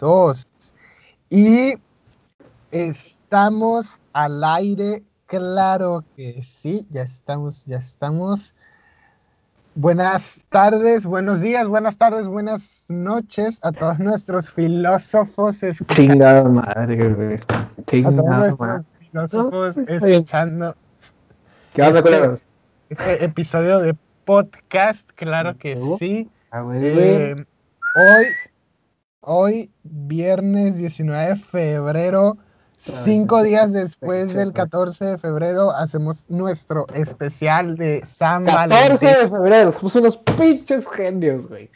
dos. 0.00 0.42
Y 1.28 1.74
estamos 2.72 4.00
al 4.12 4.42
aire, 4.42 5.02
claro 5.26 6.04
que 6.16 6.42
sí, 6.42 6.86
ya 6.90 7.02
estamos, 7.02 7.64
ya 7.66 7.76
estamos. 7.78 8.54
Buenas 9.76 10.42
tardes, 10.48 11.06
buenos 11.06 11.40
días, 11.40 11.68
buenas 11.68 11.96
tardes, 11.96 12.26
buenas 12.26 12.86
noches 12.88 13.60
a 13.62 13.70
todos 13.70 14.00
nuestros 14.00 14.50
filósofos 14.50 15.60
Chingada 15.86 16.42
madre, 16.44 17.14
güey. 17.14 17.34
A 17.34 17.46
todos 17.46 17.86
Chingada 17.86 18.38
nuestros 18.38 18.58
madre. 18.58 18.84
filósofos 18.98 19.78
escuchando 19.78 20.74
¿Qué 21.72 21.82
onda, 21.82 22.00
Este- 22.00 22.42
este 22.88 23.24
episodio 23.24 23.78
de 23.78 23.94
podcast, 24.24 25.08
claro 25.14 25.56
que 25.56 25.76
sí. 25.98 26.28
Ah, 26.50 26.62
güey, 26.62 26.80
Eh, 26.84 27.34
hoy, 27.96 28.24
hoy, 29.20 29.70
viernes 29.82 30.76
19 30.76 31.28
de 31.28 31.36
febrero, 31.36 32.38
cinco 32.78 33.42
días 33.42 33.72
después 33.72 34.34
del 34.34 34.52
14 34.52 35.04
de 35.04 35.18
febrero, 35.18 35.70
hacemos 35.70 36.24
nuestro 36.28 36.86
especial 36.94 37.76
de 37.76 38.02
San 38.04 38.44
14 38.44 38.74
Valentín. 38.74 39.08
de 39.08 39.28
febrero, 39.28 39.72
somos 39.72 39.94
unos 39.96 40.16
pinches 40.16 40.88
genios, 40.88 41.48
güey. 41.48 41.70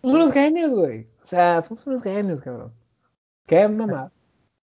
Somos 0.00 0.16
unos 0.16 0.32
genios, 0.32 0.70
güey. 0.72 1.06
O 1.22 1.26
sea, 1.26 1.62
somos 1.62 1.86
unos 1.86 2.02
genios, 2.02 2.42
cabrón. 2.42 2.72
Qué 3.46 3.68
mamá. 3.68 4.10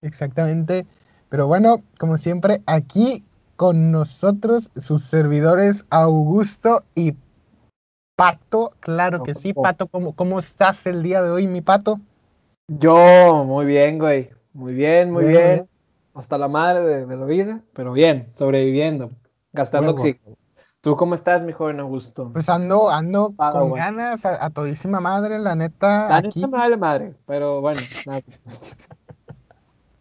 Exactamente. 0.02 0.86
Pero 1.30 1.48
bueno, 1.48 1.84
como 1.98 2.18
siempre, 2.18 2.62
aquí 2.66 3.24
con 3.56 3.92
nosotros 3.92 4.72
sus 4.76 5.04
servidores 5.04 5.86
Augusto 5.92 6.84
y 6.96 7.16
Pato. 8.22 8.72
Claro 8.80 9.24
que 9.24 9.34
sí, 9.36 9.54
Pato, 9.54 9.88
¿cómo, 9.88 10.16
cómo 10.16 10.40
estás 10.40 10.86
el 10.86 11.02
día 11.04 11.22
de 11.22 11.32
hoy, 11.32 11.48
mi 11.48 11.62
Pato? 11.62 12.00
Yo, 12.68 13.44
muy 13.46 13.66
bien, 13.66 14.00
güey. 14.00 14.32
Muy 14.54 14.74
bien, 14.74 15.12
muy 15.12 15.26
Bien, 15.26 15.32
bien. 15.34 15.42
muy 15.44 15.66
bien. 15.66 15.70
Hasta 16.14 16.38
la 16.38 16.48
madre 16.48 16.82
de, 16.86 17.06
de 17.06 17.18
la 17.18 17.26
vida, 17.26 17.64
pero 17.74 17.94
bien, 17.94 18.32
sobreviviendo, 18.36 19.12
gastando 19.54 19.92
oxígeno. 19.94 20.36
¿Tú 20.82 20.96
cómo 20.98 21.16
estás, 21.16 21.44
mi 21.44 21.54
joven 21.54 21.80
Augusto? 21.80 22.34
Pues 22.34 22.50
ando, 22.50 22.90
ando 22.90 23.36
Ah, 23.38 23.52
con 23.52 23.68
bueno. 23.68 23.76
ganas 23.76 24.26
a, 24.26 24.46
a 24.46 24.50
todísima 24.50 25.00
madre, 25.02 25.40
la 25.40 25.56
neta, 25.56 26.16
La 26.16 26.18
aquí. 26.18 26.46
neta 26.46 26.48
vale 26.48 26.78
madre, 26.78 27.16
pero 27.26 27.60
bueno, 27.62 27.82
nada. 28.06 28.22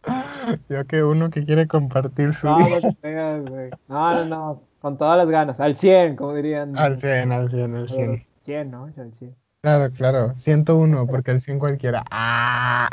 Yo 0.68 0.86
que 0.86 1.02
uno 1.02 1.30
que 1.30 1.44
quiere 1.44 1.66
compartir 1.66 2.34
su 2.34 2.48
No, 2.48 2.54
vida. 2.54 2.80
No, 3.88 4.12
no, 4.14 4.24
no. 4.24 4.69
Con 4.80 4.96
todas 4.96 5.18
las 5.18 5.28
ganas. 5.28 5.60
Al 5.60 5.76
100, 5.76 6.16
como 6.16 6.34
dirían. 6.34 6.76
Al 6.76 6.98
100, 6.98 7.32
al 7.32 7.50
100, 7.50 7.74
al 7.76 7.88
100. 7.88 8.26
100, 8.44 8.70
¿no? 8.70 8.84
Al 8.96 9.12
100. 9.12 9.34
Claro, 9.62 9.92
claro, 9.92 10.32
101, 10.36 11.06
porque 11.06 11.32
al 11.32 11.40
100 11.40 11.58
cualquiera. 11.58 12.02
Ah, 12.10 12.88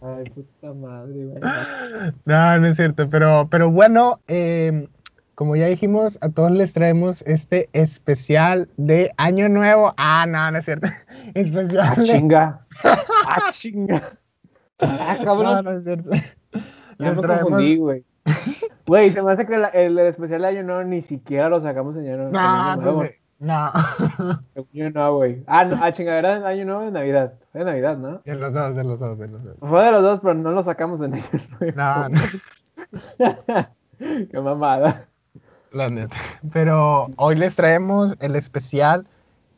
Ay, 0.00 0.24
puta 0.30 0.72
madre, 0.74 1.24
güey. 1.24 1.40
no, 2.24 2.58
no 2.60 2.66
es 2.68 2.76
cierto, 2.76 3.08
pero, 3.10 3.48
pero 3.50 3.70
bueno, 3.70 4.20
eh, 4.28 4.86
como 5.34 5.56
ya 5.56 5.66
dijimos, 5.66 6.18
a 6.20 6.28
todos 6.28 6.52
les 6.52 6.72
traemos 6.72 7.22
este 7.22 7.68
especial 7.72 8.68
de 8.76 9.10
Año 9.16 9.48
Nuevo. 9.48 9.92
Ah, 9.96 10.26
no, 10.28 10.50
no 10.52 10.58
es 10.58 10.64
cierto. 10.64 10.88
Ah, 11.08 11.30
Especial 11.34 11.96
de... 11.96 12.04
chinga. 12.04 12.66
Ah, 12.84 13.50
chinga. 13.50 14.18
Ah, 14.78 15.16
No, 15.18 15.24
cabrón. 15.24 15.64
no 15.64 15.72
es 15.72 15.84
cierto. 15.84 16.10
Les 16.10 17.16
traemos... 17.16 17.40
confundí, 17.40 17.76
güey. 17.76 18.04
Güey, 18.86 19.10
se 19.10 19.22
me 19.22 19.32
hace 19.32 19.46
que 19.46 19.56
la- 19.56 19.68
el, 19.68 19.98
el 19.98 20.06
especial 20.06 20.42
de 20.42 20.48
año 20.48 20.62
nuevo 20.62 20.84
ni 20.84 21.00
siquiera 21.00 21.48
lo 21.48 21.60
sacamos 21.60 21.96
en 21.96 22.06
año, 22.08 22.38
año 22.38 22.76
nuevo. 22.82 22.98
pues, 22.98 23.14
no. 23.38 23.70
No, 24.72 25.16
güey. 25.16 25.42
Ah, 25.46 25.64
no, 25.64 25.78
ah, 25.82 25.92
chinga, 25.92 26.18
era 26.18 26.40
de 26.40 26.46
año 26.46 26.64
nuevo 26.64 26.82
de 26.82 26.90
Navidad. 26.90 27.34
Fue 27.52 27.60
de 27.60 27.66
Navidad, 27.66 27.96
¿no? 27.96 28.20
De 28.24 28.34
los 28.34 28.52
dos, 28.52 28.74
de 28.74 28.84
los 28.84 28.98
dos, 28.98 29.18
de 29.18 29.28
los 29.28 29.42
dos. 29.42 29.56
Fue 29.60 29.84
de 29.84 29.90
los 29.92 30.02
dos, 30.02 30.20
pero 30.22 30.34
no 30.34 30.50
lo 30.52 30.62
sacamos 30.62 31.00
en 31.02 31.14
año 31.14 31.24
nuevo. 31.60 31.76
No, 31.76 32.08
no. 32.08 32.20
Qué 34.30 34.40
mamada. 34.40 35.08
La 35.72 35.90
neta. 35.90 36.16
Pero 36.52 37.08
hoy 37.16 37.34
les 37.36 37.56
traemos 37.56 38.16
el 38.20 38.36
especial 38.36 39.06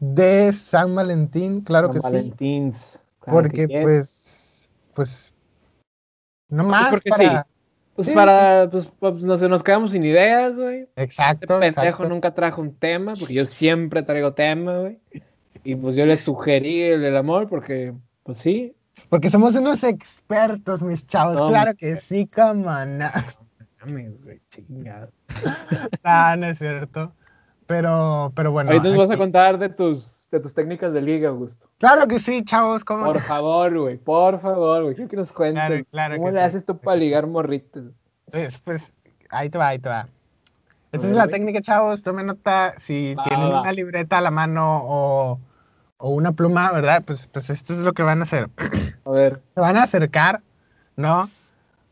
de 0.01 0.53
San 0.53 0.95
Valentín, 0.95 1.61
claro 1.63 1.91
que 1.91 2.01
San 2.01 2.13
sí, 2.13 2.17
Valentins. 2.17 3.01
Claro 3.21 3.39
porque 3.43 3.69
pues, 3.83 4.69
pues, 4.95 5.33
no 6.49 6.65
más 6.65 6.91
porque 6.91 7.11
para... 7.11 7.47
Pues 7.97 8.09
Sí, 8.09 8.15
para, 8.15 8.69
pues, 8.71 8.87
pues 9.01 9.15
nos, 9.25 9.41
nos 9.43 9.63
quedamos 9.63 9.91
sin 9.93 10.05
ideas, 10.05 10.55
güey. 10.55 10.81
Este 10.83 11.03
Exacto, 11.03 11.59
pendejo 11.59 11.81
exacto. 11.83 12.09
nunca 12.09 12.35
trajo 12.35 12.61
un 12.61 12.75
tema, 12.75 13.15
porque 13.19 13.35
yo 13.35 13.47
siempre 13.47 14.03
traigo 14.03 14.35
tema, 14.35 14.79
güey. 14.81 14.99
Y 15.65 15.75
pues 15.75 15.97
yo 15.97 16.05
le 16.07 16.17
sugerí 16.17 16.83
el 16.83 17.01
del 17.01 17.17
amor, 17.17 17.49
porque, 17.49 17.95
pues 18.23 18.39
sí. 18.39 18.75
Porque 19.09 19.31
somos 19.31 19.57
unos 19.57 19.83
expertos, 19.83 20.83
mis 20.83 21.07
chavos, 21.07 21.41
No, 21.41 21.49
claro 21.49 21.73
que 21.75 21.97
sí, 21.97 22.27
como 22.27 22.85
no. 22.85 23.11
Mames, 23.85 24.23
güey, 24.23 24.41
chingada. 24.51 25.09
No, 26.05 26.37
no 26.37 26.47
es 26.47 26.59
cierto. 26.59 27.13
Pero, 27.67 28.33
pero 28.37 28.53
bueno. 28.53 28.71
Ahorita 28.71 28.89
nos 28.89 28.99
vas 28.99 29.11
a 29.11 29.15
aquí- 29.15 29.21
contar 29.21 29.59
de 29.59 29.69
tus, 29.71 30.16
de 30.31 30.41
tus 30.41 30.53
técnicas 30.55 30.93
de 30.93 31.01
liga, 31.03 31.29
Augusto. 31.29 31.69
Claro 31.79 32.07
que 32.09 32.19
sí, 32.21 32.45
chavos, 32.45 32.85
como 32.85 33.05
Por 33.05 33.21
favor, 33.21 33.79
güey, 33.79 33.97
por 33.97 34.41
favor, 34.41 34.83
güey. 34.83 34.95
Quiero 34.95 35.09
que 35.11 35.17
nos 35.17 35.33
cuentes. 35.33 35.65
Claro, 35.67 35.85
claro 35.91 36.17
¿Cómo 36.17 36.31
le 36.31 36.39
sí. 36.41 36.45
haces 36.45 36.65
tú 36.65 36.79
para 36.79 36.97
ligar 36.97 37.27
morritos? 37.27 37.93
Pues, 38.31 38.59
pues, 38.59 38.93
ahí 39.31 39.49
te 39.51 39.59
va, 39.59 39.69
ahí 39.69 39.79
te 39.79 39.89
va. 39.89 40.09
Esta 40.93 41.07
es 41.07 41.13
la 41.15 41.29
técnica, 41.29 41.61
chavos. 41.61 42.03
Tomen 42.03 42.27
nota. 42.27 42.75
Si 42.81 43.15
Va, 43.15 43.25
tienen 43.25 43.51
va. 43.53 43.61
una 43.61 43.73
libreta 43.73 44.19
a 44.19 44.21
la 44.21 44.31
mano 44.31 44.81
o, 44.85 45.39
o 45.99 46.11
una 46.11 46.33
pluma, 46.33 46.73
¿verdad? 46.73 47.03
Pues, 47.07 47.27
pues 47.27 47.51
esto 47.51 47.73
es 47.75 47.81
lo 47.81 47.93
que 47.93 48.03
van 48.03 48.21
a 48.21 48.23
hacer. 48.23 48.49
A 49.05 49.11
ver, 49.11 49.41
Se 49.55 49.61
van 49.61 49.77
a 49.77 49.83
acercar, 49.85 50.41
¿no? 50.97 51.31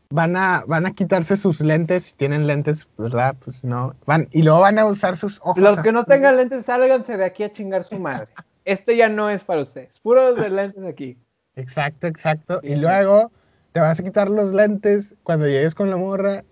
Van 0.09 0.37
a, 0.37 0.63
van 0.67 0.85
a 0.85 0.91
quitarse 0.91 1.35
sus 1.35 1.61
lentes, 1.61 2.03
si 2.03 2.13
tienen 2.13 2.47
lentes, 2.47 2.87
¿verdad? 2.97 3.35
Pues 3.43 3.63
no. 3.63 3.95
Van, 4.05 4.27
y 4.31 4.43
luego 4.43 4.61
van 4.61 4.79
a 4.79 4.85
usar 4.85 5.17
sus 5.17 5.39
ojos. 5.41 5.57
los 5.57 5.81
que 5.81 5.91
no 5.91 6.05
tengan 6.05 6.37
lentes, 6.37 6.65
sálganse 6.65 7.17
de 7.17 7.25
aquí 7.25 7.43
a 7.43 7.51
chingar 7.51 7.83
su 7.83 7.99
madre. 7.99 8.27
Este 8.65 8.95
ya 8.95 9.09
no 9.09 9.29
es 9.29 9.43
para 9.43 9.61
ustedes. 9.61 9.99
Puros 9.99 10.35
de 10.35 10.49
lentes 10.49 10.83
aquí. 10.85 11.17
Exacto, 11.55 12.07
exacto. 12.07 12.59
Y 12.63 12.75
luego 12.75 13.31
te 13.71 13.79
vas 13.79 13.99
a 13.99 14.03
quitar 14.03 14.29
los 14.29 14.51
lentes 14.51 15.15
cuando 15.23 15.47
llegues 15.47 15.75
con 15.75 15.89
la 15.89 15.97
morra 15.97 16.43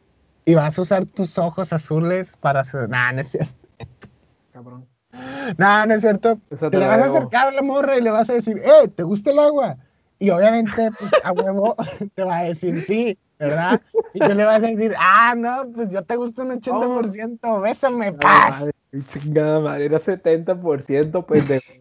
y 0.45 0.55
vas 0.55 0.77
a 0.77 0.81
usar 0.81 1.05
tus 1.05 1.37
ojos 1.37 1.73
azules 1.73 2.35
para 2.37 2.61
hacer. 2.61 2.89
Nah, 2.89 3.11
no 3.11 3.21
es 3.21 3.29
cierto. 3.29 3.53
Cabrón. 4.51 4.87
No, 5.57 5.85
no 5.85 5.93
es 5.93 6.01
cierto. 6.01 6.39
Te 6.49 6.57
te 6.57 6.77
le 6.77 6.87
vas 6.87 6.99
a 6.99 7.05
acercar 7.05 7.47
a 7.49 7.51
la 7.51 7.61
morra 7.61 7.97
y 7.97 8.01
le 8.01 8.09
vas 8.09 8.29
a 8.29 8.33
decir, 8.33 8.61
¡eh! 8.63 8.87
¿Te 8.87 9.03
gusta 9.03 9.31
el 9.31 9.39
agua? 9.39 9.77
Y 10.19 10.29
obviamente, 10.29 10.89
pues 10.99 11.11
a 11.23 11.31
huevo 11.31 11.75
te 12.15 12.23
va 12.23 12.39
a 12.39 12.43
decir 12.43 12.83
sí, 12.85 13.17
¿verdad? 13.43 13.81
Y 14.13 14.19
tú 14.19 14.33
le 14.33 14.45
vas 14.45 14.63
a 14.63 14.67
decir, 14.67 14.93
ah, 14.99 15.33
no, 15.35 15.69
pues 15.73 15.89
yo 15.89 16.03
te 16.03 16.15
gusto 16.15 16.41
un 16.43 16.51
80%, 16.59 17.61
bésame, 17.61 18.11
Chingada 18.11 18.19
paz. 18.19 18.59
madre, 18.59 18.73
chingada 19.13 19.59
madre, 19.59 19.85
era 19.85 19.99
70%, 19.99 21.25
pendejo. 21.25 21.73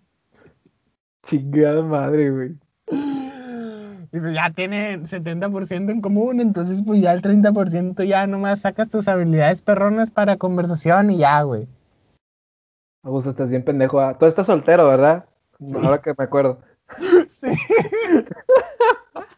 chingada 1.27 1.83
madre, 1.83 2.31
güey. 2.31 2.55
Y 4.15 4.21
pues 4.21 4.35
ya 4.35 4.51
tiene 4.51 4.99
70% 5.01 5.91
en 5.91 6.01
común, 6.03 6.41
entonces 6.41 6.83
pues 6.85 7.01
ya 7.01 7.13
el 7.15 7.23
30% 7.23 8.05
ya 8.05 8.27
nomás 8.27 8.61
sacas 8.61 8.91
tus 8.91 9.09
habilidades 9.09 9.63
perronas 9.63 10.11
para 10.11 10.37
conversación 10.37 11.11
y 11.11 11.17
ya, 11.19 11.41
güey. 11.43 11.67
Augusto, 13.05 13.31
estás 13.31 13.51
bien 13.51 13.65
pendejo. 13.65 14.01
ah. 14.01 14.17
Tú 14.19 14.27
estás 14.27 14.47
soltero, 14.47 14.87
¿verdad? 14.87 15.25
Sí. 15.67 15.75
Ahora 15.83 16.01
que 16.03 16.13
me 16.17 16.25
acuerdo. 16.25 16.61
Sí. 17.41 17.49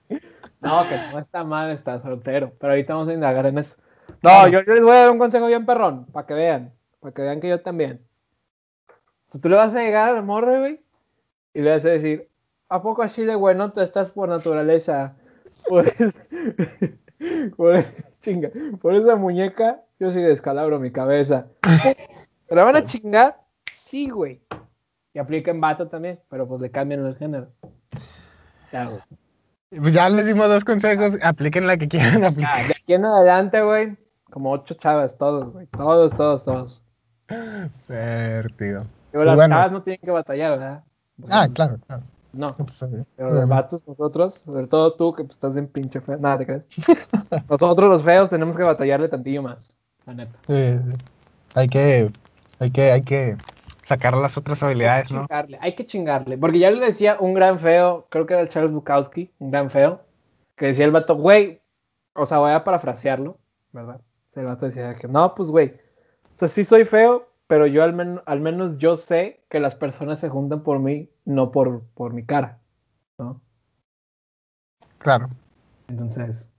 No, 0.64 0.88
que 0.88 0.96
no 1.10 1.18
está 1.18 1.44
mal, 1.44 1.70
está 1.70 1.98
soltero. 2.00 2.52
Pero 2.58 2.72
ahorita 2.72 2.94
vamos 2.94 3.08
a 3.08 3.12
indagar 3.12 3.46
en 3.46 3.58
eso. 3.58 3.76
No, 4.22 4.48
yo, 4.48 4.62
yo 4.62 4.74
les 4.74 4.82
voy 4.82 4.92
a 4.92 5.00
dar 5.00 5.10
un 5.10 5.18
consejo 5.18 5.46
bien 5.46 5.66
perrón, 5.66 6.06
para 6.06 6.26
que 6.26 6.34
vean. 6.34 6.72
Para 7.00 7.12
que 7.14 7.22
vean 7.22 7.40
que 7.40 7.48
yo 7.48 7.60
también. 7.60 8.00
Si 9.28 9.38
tú 9.38 9.48
le 9.48 9.56
vas 9.56 9.74
a 9.74 9.82
llegar 9.82 10.14
al 10.14 10.22
morro, 10.24 10.58
güey, 10.60 10.80
y 11.52 11.60
le 11.62 11.70
vas 11.72 11.84
a 11.84 11.90
decir, 11.90 12.28
¿a 12.68 12.82
poco 12.82 13.02
así 13.02 13.24
de 13.24 13.34
bueno 13.34 13.72
te 13.72 13.82
estás 13.82 14.10
por 14.10 14.28
naturaleza? 14.28 15.16
Por, 15.68 15.88
es- 15.88 16.20
por, 17.56 17.82
chinga, 18.20 18.50
por 18.82 18.94
esa 18.94 19.16
muñeca, 19.16 19.80
yo 19.98 20.12
sí 20.12 20.20
descalabro 20.20 20.78
mi 20.78 20.92
cabeza. 20.92 21.46
¿Te 22.48 22.54
la 22.54 22.64
van 22.64 22.76
a 22.76 22.84
chingar? 22.84 23.40
Sí, 23.84 24.10
güey. 24.10 24.42
Y 25.14 25.18
aplica 25.18 25.50
en 25.50 25.60
vato 25.60 25.88
también, 25.88 26.20
pero 26.28 26.46
pues 26.46 26.60
le 26.60 26.70
cambian 26.70 27.06
el 27.06 27.16
género. 27.16 27.48
Ya, 28.72 28.86
güey. 28.86 29.00
Pues 29.80 29.94
ya 29.94 30.08
les 30.08 30.26
dimos 30.26 30.48
dos 30.48 30.64
consejos, 30.64 31.18
apliquen 31.22 31.66
la 31.66 31.76
que 31.76 31.88
quieran 31.88 32.24
Ah, 32.24 32.28
aplicar. 32.28 32.66
de 32.66 32.72
aquí 32.72 32.94
en 32.94 33.04
adelante, 33.04 33.62
güey, 33.62 33.96
como 34.30 34.50
ocho 34.52 34.74
chavas, 34.74 35.16
todos, 35.18 35.52
güey. 35.52 35.66
Todos, 35.68 36.14
todos, 36.16 36.44
todos. 36.44 36.82
Vértigo. 37.88 38.82
Digo, 39.12 39.24
las 39.24 39.34
bueno. 39.36 39.54
chavas 39.54 39.72
no 39.72 39.82
tienen 39.82 40.00
que 40.02 40.10
batallar, 40.10 40.50
¿verdad? 40.58 40.84
Pues, 41.20 41.32
Ah, 41.32 41.48
claro, 41.52 41.78
claro. 41.86 42.02
No, 42.32 42.48
pues, 42.56 42.84
pero 43.16 43.32
los 43.32 43.48
vatos, 43.48 43.86
nosotros, 43.86 44.42
sobre 44.44 44.66
todo 44.66 44.94
tú, 44.94 45.14
que 45.14 45.22
pues, 45.22 45.36
estás 45.36 45.54
bien 45.54 45.68
pinche 45.68 46.00
feo. 46.00 46.16
Nada, 46.18 46.38
te 46.38 46.46
crees. 46.46 46.66
Nosotros, 47.48 47.88
los 47.88 48.02
feos, 48.02 48.28
tenemos 48.28 48.56
que 48.56 48.64
batallarle 48.64 49.08
tantillo 49.08 49.42
más. 49.42 49.76
La 50.04 50.14
neta. 50.14 50.36
Sí, 50.48 50.78
sí. 50.84 50.96
Hay 51.54 51.68
que, 51.68 52.10
hay 52.58 52.70
que, 52.72 52.90
hay 52.90 53.02
que 53.02 53.36
sacar 53.84 54.16
las 54.16 54.36
otras 54.36 54.62
habilidades, 54.62 55.10
hay 55.10 55.16
¿no? 55.16 55.26
Chingarle, 55.26 55.58
hay 55.60 55.74
que 55.74 55.86
chingarle. 55.86 56.38
Porque 56.38 56.58
ya 56.58 56.70
le 56.70 56.84
decía 56.84 57.16
un 57.20 57.34
gran 57.34 57.58
feo, 57.58 58.06
creo 58.10 58.26
que 58.26 58.34
era 58.34 58.42
el 58.42 58.48
Charles 58.48 58.72
Bukowski, 58.72 59.30
un 59.38 59.50
gran 59.50 59.70
feo, 59.70 60.00
que 60.56 60.66
decía 60.66 60.84
el 60.84 60.90
vato, 60.90 61.16
güey, 61.16 61.60
o 62.14 62.26
sea, 62.26 62.38
voy 62.38 62.52
a 62.52 62.64
parafrasearlo, 62.64 63.38
¿verdad? 63.72 64.00
O 64.00 64.32
sea, 64.32 64.42
el 64.42 64.46
vato 64.48 64.66
decía 64.66 64.94
que, 64.94 65.08
no, 65.08 65.34
pues, 65.34 65.50
güey, 65.50 65.68
o 65.68 66.38
sea, 66.38 66.48
sí 66.48 66.64
soy 66.64 66.84
feo, 66.84 67.28
pero 67.46 67.66
yo 67.66 67.82
al, 67.82 67.92
men 67.92 68.20
al 68.26 68.40
menos 68.40 68.78
yo 68.78 68.96
sé 68.96 69.44
que 69.48 69.60
las 69.60 69.74
personas 69.74 70.18
se 70.18 70.28
juntan 70.28 70.62
por 70.62 70.78
mí, 70.78 71.10
no 71.24 71.52
por, 71.52 71.82
por 71.94 72.12
mi 72.12 72.24
cara, 72.24 72.58
¿no? 73.18 73.40
Claro. 74.98 75.28
Entonces, 75.88 76.50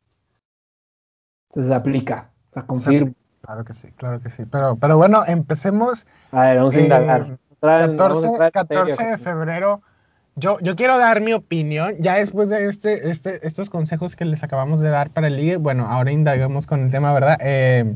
entonces 1.50 1.72
aplica, 1.72 2.32
o 2.52 2.54
sea, 2.54 2.68
confirmo. 2.68 3.14
Claro 3.46 3.64
que 3.64 3.74
sí, 3.74 3.90
claro 3.96 4.20
que 4.22 4.30
sí. 4.30 4.44
Pero, 4.52 4.76
pero 4.78 4.98
bueno, 4.98 5.24
empecemos. 5.28 6.06
A 6.32 6.42
ver, 6.42 6.58
vamos 6.58 6.76
a 6.76 6.80
Eh, 6.80 6.84
indagar. 6.84 7.38
Traen- 7.62 7.96
vamos 7.96 8.24
a 8.24 8.26
14, 8.26 8.28
entrar 8.28 8.48
en 8.48 8.52
14 8.52 8.92
materia, 8.92 9.12
de 9.12 9.18
febrero. 9.24 9.82
Yo, 10.36 10.58
yo 10.62 10.76
quiero 10.76 10.98
dar 10.98 11.22
mi 11.22 11.34
opinión. 11.34 11.96
Ya 12.00 12.16
después 12.16 12.50
de 12.50 12.68
este, 12.68 13.10
este, 13.10 13.46
estos 13.48 13.70
consejos 13.70 14.16
que 14.16 14.26
les 14.26 14.44
acabamos 14.44 14.82
de 14.82 14.90
dar 14.90 15.10
para 15.12 15.28
el 15.28 15.38
ligue, 15.38 15.58
bueno, 15.58 15.88
ahora 15.88 16.12
indagamos 16.12 16.68
con 16.68 16.82
el 16.84 16.92
tema, 16.92 17.14
¿verdad? 17.14 17.38
Eh, 17.40 17.96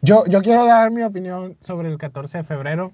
yo, 0.00 0.24
yo 0.26 0.40
quiero 0.42 0.64
dar 0.64 0.90
mi 0.90 1.02
opinión 1.02 1.56
sobre 1.60 1.88
el 1.88 1.98
14 1.98 2.38
de 2.38 2.44
febrero. 2.44 2.92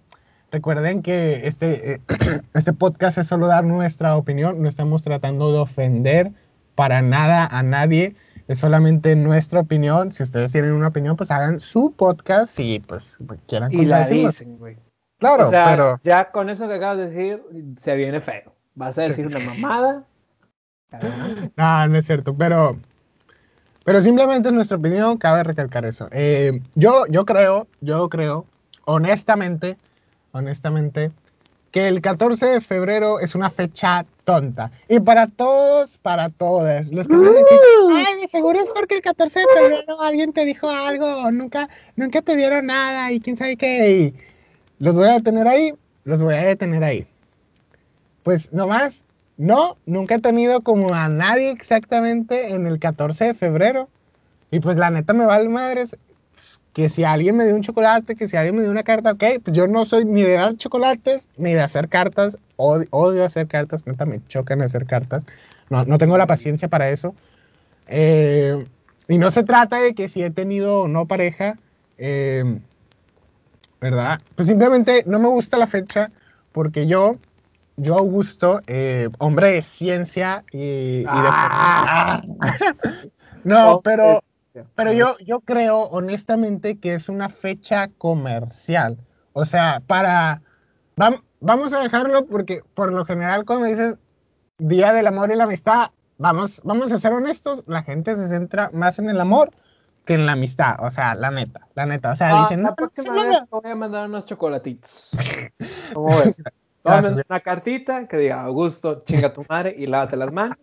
Recuerden 0.50 1.02
que 1.02 1.46
este, 1.46 1.94
eh, 1.94 2.00
este 2.54 2.72
podcast 2.72 3.18
es 3.18 3.26
solo 3.26 3.46
dar 3.46 3.64
nuestra 3.64 4.16
opinión. 4.16 4.60
No 4.62 4.68
estamos 4.68 5.04
tratando 5.04 5.52
de 5.52 5.58
ofender 5.58 6.32
para 6.74 7.02
nada 7.02 7.46
a 7.46 7.62
nadie. 7.62 8.16
Es 8.48 8.58
solamente 8.58 9.14
nuestra 9.16 9.60
opinión. 9.60 10.12
Si 10.12 10.22
ustedes 10.22 10.52
tienen 10.52 10.72
una 10.72 10.88
opinión, 10.88 11.16
pues 11.16 11.30
hagan 11.30 11.60
su 11.60 11.92
podcast 11.92 12.58
y 12.58 12.80
pues 12.80 13.16
quieran 13.46 13.72
Y 13.72 13.84
la 13.84 14.06
dicen, 14.06 14.58
güey. 14.58 14.76
Claro, 15.18 15.46
o 15.46 15.50
sea, 15.50 15.66
pero 15.70 16.00
ya 16.02 16.30
con 16.32 16.50
eso 16.50 16.66
que 16.66 16.74
acabas 16.74 16.98
de 16.98 17.10
decir, 17.10 17.42
se 17.78 17.96
viene 17.96 18.20
feo. 18.20 18.52
Vas 18.74 18.98
a 18.98 19.04
Sí. 19.04 19.08
decir 19.10 19.26
una 19.26 19.38
mamada. 19.40 20.04
No, 21.56 21.88
no 21.88 21.98
es 21.98 22.06
cierto, 22.06 22.34
pero 22.34 22.76
pero 23.84 24.00
simplemente 24.00 24.48
es 24.48 24.54
nuestra 24.54 24.76
opinión, 24.76 25.16
cabe 25.16 25.42
recalcar 25.42 25.84
eso. 25.86 26.08
Eh, 26.12 26.60
yo 26.74 27.06
yo 27.06 27.24
creo, 27.24 27.66
yo 27.80 28.08
creo 28.10 28.44
honestamente, 28.84 29.76
honestamente 30.32 31.10
que 31.70 31.88
el 31.88 32.02
14 32.02 32.46
de 32.46 32.60
febrero 32.60 33.20
es 33.20 33.34
una 33.34 33.48
fecha 33.48 34.04
tonta. 34.24 34.70
Y 34.88 35.00
para 35.00 35.26
todos, 35.26 35.98
para 35.98 36.30
todas, 36.30 36.90
los 36.90 37.06
que 37.08 37.16
van 37.16 37.26
a 37.26 37.32
decir, 37.32 37.58
ay, 37.94 38.20
de 38.20 38.28
seguro 38.28 38.58
es 38.60 38.70
porque 38.70 38.96
el 38.96 39.02
14 39.02 39.40
de 39.40 39.46
febrero 39.54 40.00
alguien 40.00 40.32
te 40.32 40.44
dijo 40.44 40.68
algo, 40.68 41.30
nunca, 41.30 41.68
nunca 41.96 42.22
te 42.22 42.36
dieron 42.36 42.66
nada, 42.66 43.12
y 43.12 43.20
quién 43.20 43.36
sabe 43.36 43.56
qué. 43.56 43.90
y 43.90 44.14
los 44.78 44.96
voy 44.96 45.08
a 45.08 45.12
detener 45.12 45.46
ahí, 45.46 45.74
los 46.04 46.22
voy 46.22 46.34
a 46.34 46.44
detener 46.44 46.82
ahí. 46.82 47.06
Pues 48.22 48.52
nomás, 48.52 49.04
no, 49.36 49.76
nunca 49.86 50.16
he 50.16 50.20
tenido 50.20 50.60
como 50.62 50.94
a 50.94 51.08
nadie 51.08 51.50
exactamente 51.50 52.52
en 52.52 52.66
el 52.66 52.78
14 52.78 53.26
de 53.26 53.34
febrero. 53.34 53.88
Y 54.50 54.60
pues 54.60 54.76
la 54.76 54.90
neta 54.90 55.12
me 55.14 55.24
vale 55.24 55.48
madres 55.48 55.96
que 56.72 56.88
si 56.88 57.04
alguien 57.04 57.36
me 57.36 57.44
dio 57.44 57.54
un 57.54 57.62
chocolate, 57.62 58.16
que 58.16 58.26
si 58.28 58.36
alguien 58.36 58.56
me 58.56 58.62
dio 58.62 58.70
una 58.70 58.82
carta, 58.82 59.12
ok, 59.12 59.24
pues 59.44 59.56
yo 59.56 59.66
no 59.66 59.84
soy 59.84 60.04
ni 60.04 60.22
de 60.22 60.32
dar 60.32 60.56
chocolates, 60.56 61.28
ni 61.36 61.52
de 61.52 61.60
hacer 61.60 61.88
cartas, 61.88 62.38
odio, 62.56 62.86
odio 62.90 63.24
hacer 63.24 63.46
cartas, 63.46 63.86
neta 63.86 64.06
me 64.06 64.24
chocan 64.26 64.62
hacer 64.62 64.86
cartas, 64.86 65.26
no, 65.68 65.84
no 65.84 65.98
tengo 65.98 66.16
la 66.16 66.26
paciencia 66.26 66.68
para 66.68 66.90
eso. 66.90 67.14
Eh, 67.88 68.64
y 69.08 69.18
no 69.18 69.30
se 69.30 69.42
trata 69.42 69.80
de 69.80 69.94
que 69.94 70.08
si 70.08 70.22
he 70.22 70.30
tenido 70.30 70.80
o 70.80 70.88
no 70.88 71.06
pareja, 71.06 71.58
eh, 71.98 72.58
¿verdad? 73.80 74.20
Pues 74.34 74.48
simplemente 74.48 75.04
no 75.06 75.18
me 75.18 75.28
gusta 75.28 75.58
la 75.58 75.66
fecha 75.66 76.10
porque 76.52 76.86
yo, 76.86 77.16
yo 77.76 77.98
Augusto, 77.98 78.60
eh, 78.66 79.08
hombre 79.18 79.52
de 79.52 79.62
ciencia 79.62 80.44
y, 80.52 80.58
y 80.58 81.02
de... 81.02 81.06
Ah. 81.08 82.22
no, 83.44 83.72
Oh, 83.72 83.80
pero... 83.82 84.22
Pero 84.74 84.92
yo, 84.92 85.16
yo 85.24 85.40
creo 85.40 85.82
honestamente 85.82 86.78
que 86.78 86.94
es 86.94 87.08
una 87.08 87.28
fecha 87.28 87.88
comercial. 87.98 88.98
O 89.32 89.44
sea, 89.44 89.80
para... 89.86 90.42
vam- 90.96 91.22
vamos 91.40 91.72
a 91.72 91.80
dejarlo 91.80 92.26
porque 92.26 92.62
por 92.74 92.92
lo 92.92 93.04
general 93.04 93.44
cuando 93.44 93.66
dices 93.66 93.96
Día 94.58 94.92
del 94.92 95.06
Amor 95.06 95.30
y 95.32 95.36
la 95.36 95.44
Amistad, 95.44 95.90
vamos, 96.18 96.60
vamos 96.64 96.92
a 96.92 96.98
ser 96.98 97.12
honestos, 97.12 97.64
la 97.66 97.82
gente 97.82 98.14
se 98.14 98.28
centra 98.28 98.70
más 98.72 98.98
en 98.98 99.08
el 99.10 99.20
amor 99.20 99.50
que 100.04 100.14
en 100.14 100.26
la 100.26 100.32
amistad. 100.32 100.76
O 100.80 100.90
sea, 100.90 101.14
la 101.14 101.30
neta, 101.30 101.60
la 101.74 101.86
neta. 101.86 102.10
O 102.12 102.16
sea, 102.16 102.34
Ah, 102.36 102.40
dicen, 102.42 102.62
la 102.62 102.74
próxima 102.74 103.14
vez 103.14 103.26
no". 103.28 103.46
te 103.46 103.46
voy 103.50 103.70
a 103.72 103.74
mandar 103.76 104.08
unos 104.08 104.26
chocolatitos. 104.26 105.10
¿Cómo 105.94 106.18
ves? 106.18 106.42
A 106.84 107.00
mandar 107.00 107.24
una 107.28 107.40
cartita 107.40 108.08
que 108.08 108.16
diga, 108.16 108.42
Augusto, 108.42 109.04
chinga 109.06 109.32
tu 109.32 109.44
madre 109.48 109.74
y 109.78 109.86
lávate 109.86 110.16
las 110.16 110.32
manos. 110.32 110.58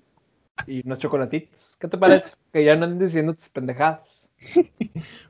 Y 0.68 0.86
unos 0.86 1.00
chocolatitos. 1.00 1.78
¿Qué 1.80 1.88
te 1.88 1.98
parece? 1.98 2.32
Que 2.52 2.64
ya 2.64 2.76
no 2.76 2.86
anden 2.86 3.00
diciendo 3.00 3.34
tus 3.34 3.50
pendejadas. 3.50 4.28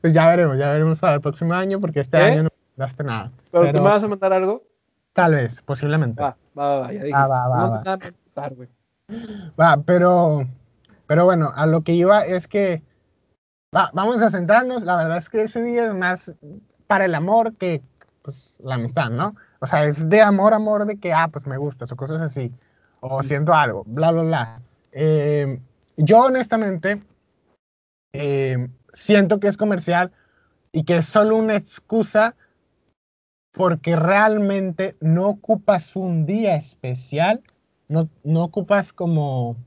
Pues 0.01 0.13
ya 0.13 0.27
veremos, 0.29 0.57
ya 0.57 0.71
veremos 0.71 0.99
para 0.99 1.15
el 1.15 1.21
próximo 1.21 1.53
año 1.53 1.79
porque 1.79 1.99
este 1.99 2.17
¿Eh? 2.17 2.21
año 2.21 2.43
no 2.43 2.49
daste 2.77 3.03
nada. 3.03 3.31
¿Pero, 3.51 3.63
Pero 3.65 3.77
tú 3.77 3.83
me 3.83 3.89
vas 3.89 4.03
a 4.03 4.07
mandar 4.07 4.33
algo? 4.33 4.63
tal 5.13 5.35
vez, 5.35 5.61
posiblemente. 5.63 6.21
Va, 6.21 6.37
va, 6.57 6.79
va, 6.79 6.93
ya 6.93 7.03
dije. 7.03 7.13
Va, 7.13 7.27
va, 7.27 7.47
va, 7.49 7.57
no 7.57 7.71
va. 7.71 7.83
nada. 7.83 8.11
Va, 9.59 9.83
pero, 9.85 10.47
pero 11.07 11.25
bueno, 11.25 11.51
a 11.53 11.65
lo 11.65 11.81
que 11.81 11.93
iba 11.93 12.23
es 12.23 12.47
que 12.47 12.81
va, 13.75 13.91
vamos 13.93 14.21
a 14.21 14.29
centrarnos. 14.29 14.83
La 14.83 14.95
verdad 14.95 15.17
es 15.17 15.29
que 15.29 15.41
ese 15.41 15.61
día 15.61 15.87
es 15.87 15.93
más 15.93 16.33
para 16.87 17.05
el 17.05 17.15
amor 17.15 17.55
que 17.55 17.81
pues, 18.21 18.59
la 18.63 18.75
amistad, 18.75 19.09
¿no? 19.09 19.35
O 19.59 19.65
sea, 19.65 19.85
es 19.85 20.07
de 20.07 20.21
amor, 20.21 20.53
amor, 20.53 20.85
de 20.85 20.97
que, 20.97 21.11
ah, 21.11 21.27
pues 21.27 21.45
me 21.45 21.57
gustas 21.57 21.91
o 21.91 21.97
cosas 21.97 22.21
así. 22.21 22.53
O 23.01 23.21
siento 23.23 23.53
algo, 23.53 23.83
bla, 23.85 24.11
bla, 24.11 24.23
bla. 24.23 24.61
Eh, 24.91 25.59
yo 25.97 26.23
honestamente 26.23 27.01
eh, 28.13 28.69
siento 28.93 29.39
que 29.39 29.47
es 29.47 29.57
comercial 29.57 30.11
y 30.71 30.83
que 30.83 30.97
es 30.97 31.05
solo 31.05 31.37
una 31.37 31.55
excusa 31.55 32.35
porque 33.51 33.95
realmente 33.95 34.95
no 34.99 35.27
ocupas 35.27 35.95
un 35.95 36.25
día 36.25 36.55
especial, 36.55 37.41
no, 37.87 38.07
no 38.23 38.43
ocupas 38.43 38.93
como, 38.93 39.57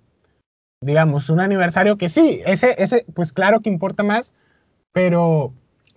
digamos, 0.80 1.28
un 1.30 1.40
aniversario 1.40 1.98
que 1.98 2.08
sí, 2.08 2.40
ese, 2.46 2.74
ese, 2.82 3.04
pues 3.14 3.32
claro 3.32 3.60
que 3.60 3.68
importa 3.68 4.02
más, 4.02 4.32
pero, 4.92 5.52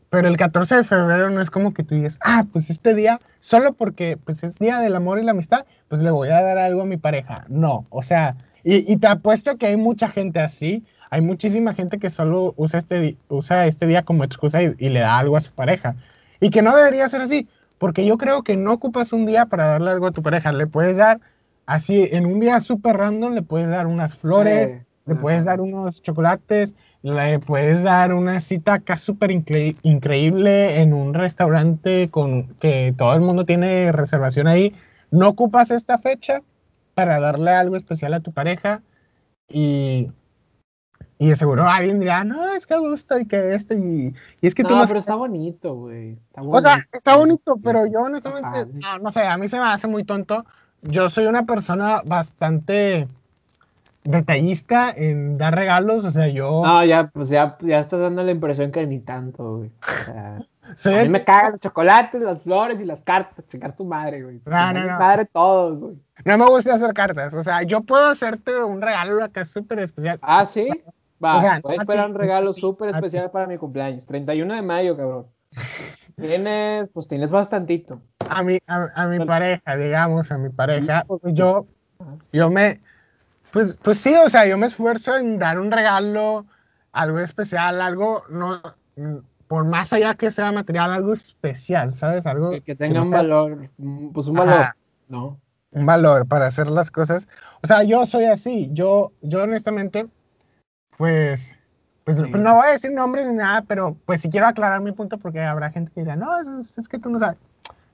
pero 0.09 0.27
el 0.27 0.37
14 0.37 0.77
de 0.77 0.83
febrero 0.83 1.29
no 1.29 1.41
es 1.41 1.51
como 1.51 1.73
que 1.73 1.83
tú 1.83 1.95
digas, 1.95 2.17
ah, 2.21 2.45
pues 2.51 2.69
este 2.69 2.95
día, 2.95 3.19
solo 3.39 3.73
porque 3.73 4.17
pues 4.17 4.43
es 4.43 4.57
día 4.57 4.79
del 4.79 4.95
amor 4.95 5.19
y 5.19 5.23
la 5.23 5.31
amistad, 5.31 5.65
pues 5.87 6.01
le 6.01 6.09
voy 6.09 6.29
a 6.29 6.41
dar 6.41 6.57
algo 6.57 6.81
a 6.81 6.85
mi 6.85 6.97
pareja. 6.97 7.45
No, 7.49 7.85
o 7.89 8.01
sea, 8.01 8.35
y, 8.65 8.91
y 8.91 8.97
te 8.97 9.07
apuesto 9.07 9.57
que 9.57 9.67
hay 9.67 9.77
mucha 9.77 10.09
gente 10.09 10.39
así, 10.41 10.83
hay 11.09 11.21
muchísima 11.21 11.73
gente 11.73 11.99
que 11.99 12.09
solo 12.09 12.53
usa 12.57 12.79
este, 12.79 13.17
usa 13.29 13.67
este 13.67 13.87
día 13.87 14.03
como 14.03 14.23
excusa 14.25 14.63
y, 14.63 14.75
y 14.79 14.89
le 14.89 14.99
da 15.01 15.17
algo 15.17 15.37
a 15.37 15.41
su 15.41 15.53
pareja. 15.53 15.95
Y 16.41 16.49
que 16.49 16.61
no 16.61 16.75
debería 16.75 17.07
ser 17.09 17.21
así, 17.21 17.47
porque 17.77 18.05
yo 18.05 18.17
creo 18.17 18.43
que 18.43 18.57
no 18.57 18.73
ocupas 18.73 19.13
un 19.13 19.25
día 19.25 19.45
para 19.45 19.67
darle 19.67 19.91
algo 19.91 20.07
a 20.07 20.11
tu 20.11 20.23
pareja. 20.23 20.51
Le 20.51 20.67
puedes 20.67 20.97
dar 20.97 21.21
así, 21.65 22.07
en 22.11 22.25
un 22.25 22.39
día 22.39 22.59
súper 22.61 22.97
random, 22.97 23.33
le 23.33 23.41
puedes 23.43 23.69
dar 23.69 23.87
unas 23.87 24.15
flores, 24.15 24.71
Sí, 24.71 24.77
le 25.05 25.15
puedes 25.15 25.45
dar 25.45 25.61
unos 25.61 26.01
chocolates, 26.01 26.73
le 27.03 27.39
puedes 27.39 27.83
dar 27.83 28.13
una 28.13 28.41
cita 28.41 28.73
acá 28.73 28.97
súper 28.97 29.29
incre- 29.31 29.77
increíble 29.83 30.81
en 30.81 30.93
un 30.93 31.13
restaurante 31.13 32.09
con 32.09 32.55
que 32.55 32.93
todo 32.97 33.13
el 33.13 33.21
mundo 33.21 33.45
tiene 33.45 33.91
reservación 33.91 34.47
ahí. 34.47 34.73
No 35.11 35.29
ocupas 35.29 35.69
esta 35.71 35.99
fecha 35.99 36.41
para 36.95 37.19
darle 37.19 37.51
algo 37.51 37.75
especial 37.75 38.13
a 38.13 38.21
tu 38.21 38.31
pareja 38.31 38.81
y, 39.47 40.09
y 41.19 41.29
de 41.29 41.35
seguro 41.35 41.65
alguien 41.65 41.99
dirá, 41.99 42.23
no, 42.23 42.53
es 42.55 42.65
que 42.65 42.77
gusto 42.77 43.19
y 43.19 43.25
que 43.25 43.53
esto 43.53 43.73
y, 43.73 44.15
y 44.41 44.47
es 44.47 44.55
que 44.55 44.63
tú 44.63 44.73
No, 44.73 44.81
no 44.81 44.87
pero 44.87 44.99
está 44.99 45.15
bonito, 45.15 45.75
güey. 45.75 46.17
O 46.35 46.61
sea, 46.61 46.79
está 46.91 47.17
bonito, 47.17 47.57
pero 47.63 47.85
yo 47.85 48.01
honestamente, 48.01 48.65
no, 48.73 48.97
no 48.99 49.11
sé, 49.11 49.21
a 49.21 49.37
mí 49.37 49.47
se 49.47 49.59
me 49.59 49.65
hace 49.65 49.87
muy 49.87 50.03
tonto. 50.03 50.45
Yo 50.81 51.09
soy 51.09 51.27
una 51.27 51.45
persona 51.45 52.01
bastante 52.05 53.07
detallista 54.03 54.91
en 54.91 55.37
dar 55.37 55.55
regalos, 55.55 56.05
o 56.05 56.11
sea, 56.11 56.27
yo 56.27 56.61
No, 56.63 56.85
ya, 56.85 57.07
pues 57.07 57.29
ya, 57.29 57.57
ya 57.61 57.79
estás 57.79 57.99
dando 57.99 58.23
la 58.23 58.31
impresión 58.31 58.71
que 58.71 58.85
ni 58.85 58.99
tanto, 58.99 59.57
güey. 59.57 59.71
O 59.81 60.03
sea, 60.05 60.45
a 60.85 61.03
mí 61.03 61.09
me 61.09 61.23
cagan 61.23 61.51
los 61.53 61.61
chocolates, 61.61 62.21
las 62.21 62.41
flores 62.41 62.79
y 62.79 62.85
las 62.85 63.01
cartas. 63.01 63.39
A 63.39 63.47
chingar 63.47 63.75
tu 63.75 63.85
madre, 63.85 64.23
güey. 64.23 64.41
No, 64.45 64.73
no, 64.73 64.83
no. 64.85 64.99
madre 64.99 65.25
todos, 65.25 65.79
güey. 65.79 65.95
no 66.25 66.37
me 66.37 66.45
gusta 66.47 66.73
hacer 66.75 66.93
cartas, 66.93 67.33
o 67.33 67.43
sea, 67.43 67.61
yo 67.63 67.81
puedo 67.81 68.07
hacerte 68.09 68.63
un 68.63 68.81
regalo 68.81 69.23
acá 69.23 69.45
súper 69.45 69.79
especial. 69.79 70.17
Ah, 70.21 70.45
sí. 70.45 70.67
Va, 71.23 71.37
O 71.37 71.41
sea, 71.41 71.59
voy 71.63 71.77
a 71.77 71.81
esperar 71.81 72.09
un 72.09 72.15
regalo 72.15 72.53
súper 72.53 72.89
a 72.89 72.91
ti. 72.91 72.97
especial 72.97 73.31
para 73.31 73.47
mi 73.47 73.57
cumpleaños. 73.57 74.05
31 74.05 74.53
de 74.55 74.61
mayo, 74.61 74.97
cabrón. 74.97 75.27
Tienes, 76.17 76.89
pues 76.93 77.07
tienes 77.07 77.29
bastantito. 77.31 78.01
A 78.29 78.41
mi, 78.43 78.57
a, 78.67 78.87
a 78.95 79.07
mi 79.07 79.17
Bueno. 79.17 79.25
pareja, 79.27 79.75
digamos, 79.75 80.31
a 80.31 80.37
mi 80.37 80.49
pareja, 80.49 81.05
yo, 81.23 81.67
yo 82.31 82.49
me, 82.49 82.79
pues, 83.51 83.77
pues 83.81 83.99
sí, 83.99 84.13
o 84.15 84.29
sea, 84.29 84.45
yo 84.47 84.57
me 84.57 84.67
esfuerzo 84.67 85.15
en 85.17 85.37
dar 85.39 85.59
un 85.59 85.71
regalo, 85.71 86.45
algo 86.93 87.19
especial, 87.19 87.81
algo, 87.81 88.23
no, 88.29 88.61
por 89.47 89.65
más 89.65 89.93
allá 89.93 90.15
que 90.15 90.31
sea 90.31 90.51
material, 90.51 90.91
algo 90.91 91.13
especial, 91.13 91.95
¿sabes? 91.95 92.25
Algo 92.25 92.51
que, 92.51 92.61
que 92.61 92.75
tenga 92.75 93.01
un 93.01 93.11
valor, 93.11 93.69
mm, 93.77 94.09
pues 94.09 94.27
un 94.27 94.35
valor, 94.35 94.75
¿no? 95.07 95.39
Un 95.71 95.85
valor 95.85 96.27
para 96.27 96.47
hacer 96.47 96.67
las 96.67 96.89
cosas. 96.89 97.27
O 97.61 97.67
sea, 97.67 97.83
yo 97.83 98.05
soy 98.05 98.25
así, 98.25 98.69
yo, 98.73 99.11
yo 99.21 99.43
honestamente, 99.43 100.07
pues, 100.97 101.53
pues, 102.03 102.17
pues 102.17 102.41
no 102.41 102.55
voy 102.55 102.67
a 102.67 102.71
decir 102.71 102.91
nombres 102.91 103.27
ni 103.27 103.33
nada, 103.33 103.63
pero 103.63 103.95
pues 104.05 104.21
si 104.21 104.29
quiero 104.29 104.47
aclarar 104.47 104.81
mi 104.81 104.91
punto 104.91 105.17
porque 105.17 105.41
habrá 105.41 105.71
gente 105.71 105.91
que 105.93 106.01
dirá, 106.01 106.15
no, 106.15 106.39
es, 106.39 106.77
es 106.77 106.87
que 106.87 106.99
tú 106.99 107.09
no 107.09 107.19
sabes. 107.19 107.37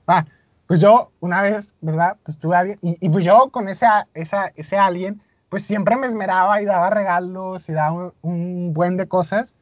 Va, 0.08 0.26
pues 0.66 0.80
yo 0.80 1.10
una 1.20 1.42
vez, 1.42 1.74
¿verdad? 1.80 2.16
Pues 2.22 2.38
tuve 2.38 2.56
a 2.56 2.60
alguien, 2.60 2.78
y, 2.82 2.96
y 3.00 3.08
pues 3.10 3.24
yo 3.24 3.50
con 3.50 3.68
ese, 3.68 3.86
esa, 4.14 4.52
ese 4.54 4.78
alguien, 4.78 5.20
pues 5.52 5.64
siempre 5.64 5.96
me 5.96 6.06
esmeraba 6.06 6.62
y 6.62 6.64
daba 6.64 6.88
regalos 6.88 7.68
y 7.68 7.74
daba 7.74 8.14
un, 8.22 8.72
buen 8.72 8.96
de 8.96 9.06
cosas. 9.06 9.54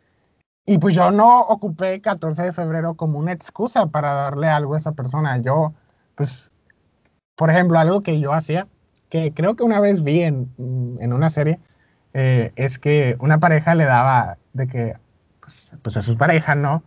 Y 0.66 0.78
pues 0.78 0.94
yo 0.94 1.10
no 1.10 1.40
ocupé 1.40 2.00
14 2.00 2.42
de 2.42 2.52
febrero 2.52 2.94
como 2.94 3.18
una 3.18 3.32
excusa 3.32 3.86
para 3.86 4.12
darle 4.12 4.48
algo 4.48 4.74
a 4.74 4.78
esa 4.78 4.92
persona. 4.92 5.38
Yo, 5.38 5.74
pues, 6.14 6.52
por 7.36 7.50
ejemplo, 7.50 7.78
algo 7.78 8.02
que 8.02 8.20
yo 8.20 8.32
hacía, 8.32 8.68
que 9.08 9.32
creo 9.32 9.56
que 9.56 9.64
una 9.64 9.80
vez 9.80 10.02
vi 10.02 10.22
en, 10.22 10.50
en 11.00 11.12
una 11.12 11.30
serie, 11.30 11.58
eh, 12.12 12.52
es 12.56 12.78
que 12.78 13.16
una 13.20 13.38
pareja 13.38 13.74
le 13.74 13.84
daba 13.84 14.38
de 14.52 14.66
que, 14.66 14.96
pues, 15.40 15.72
pues 15.82 15.96
a 15.96 16.02
su 16.02 16.16
pareja, 16.16 16.54
¿no? 16.54 16.82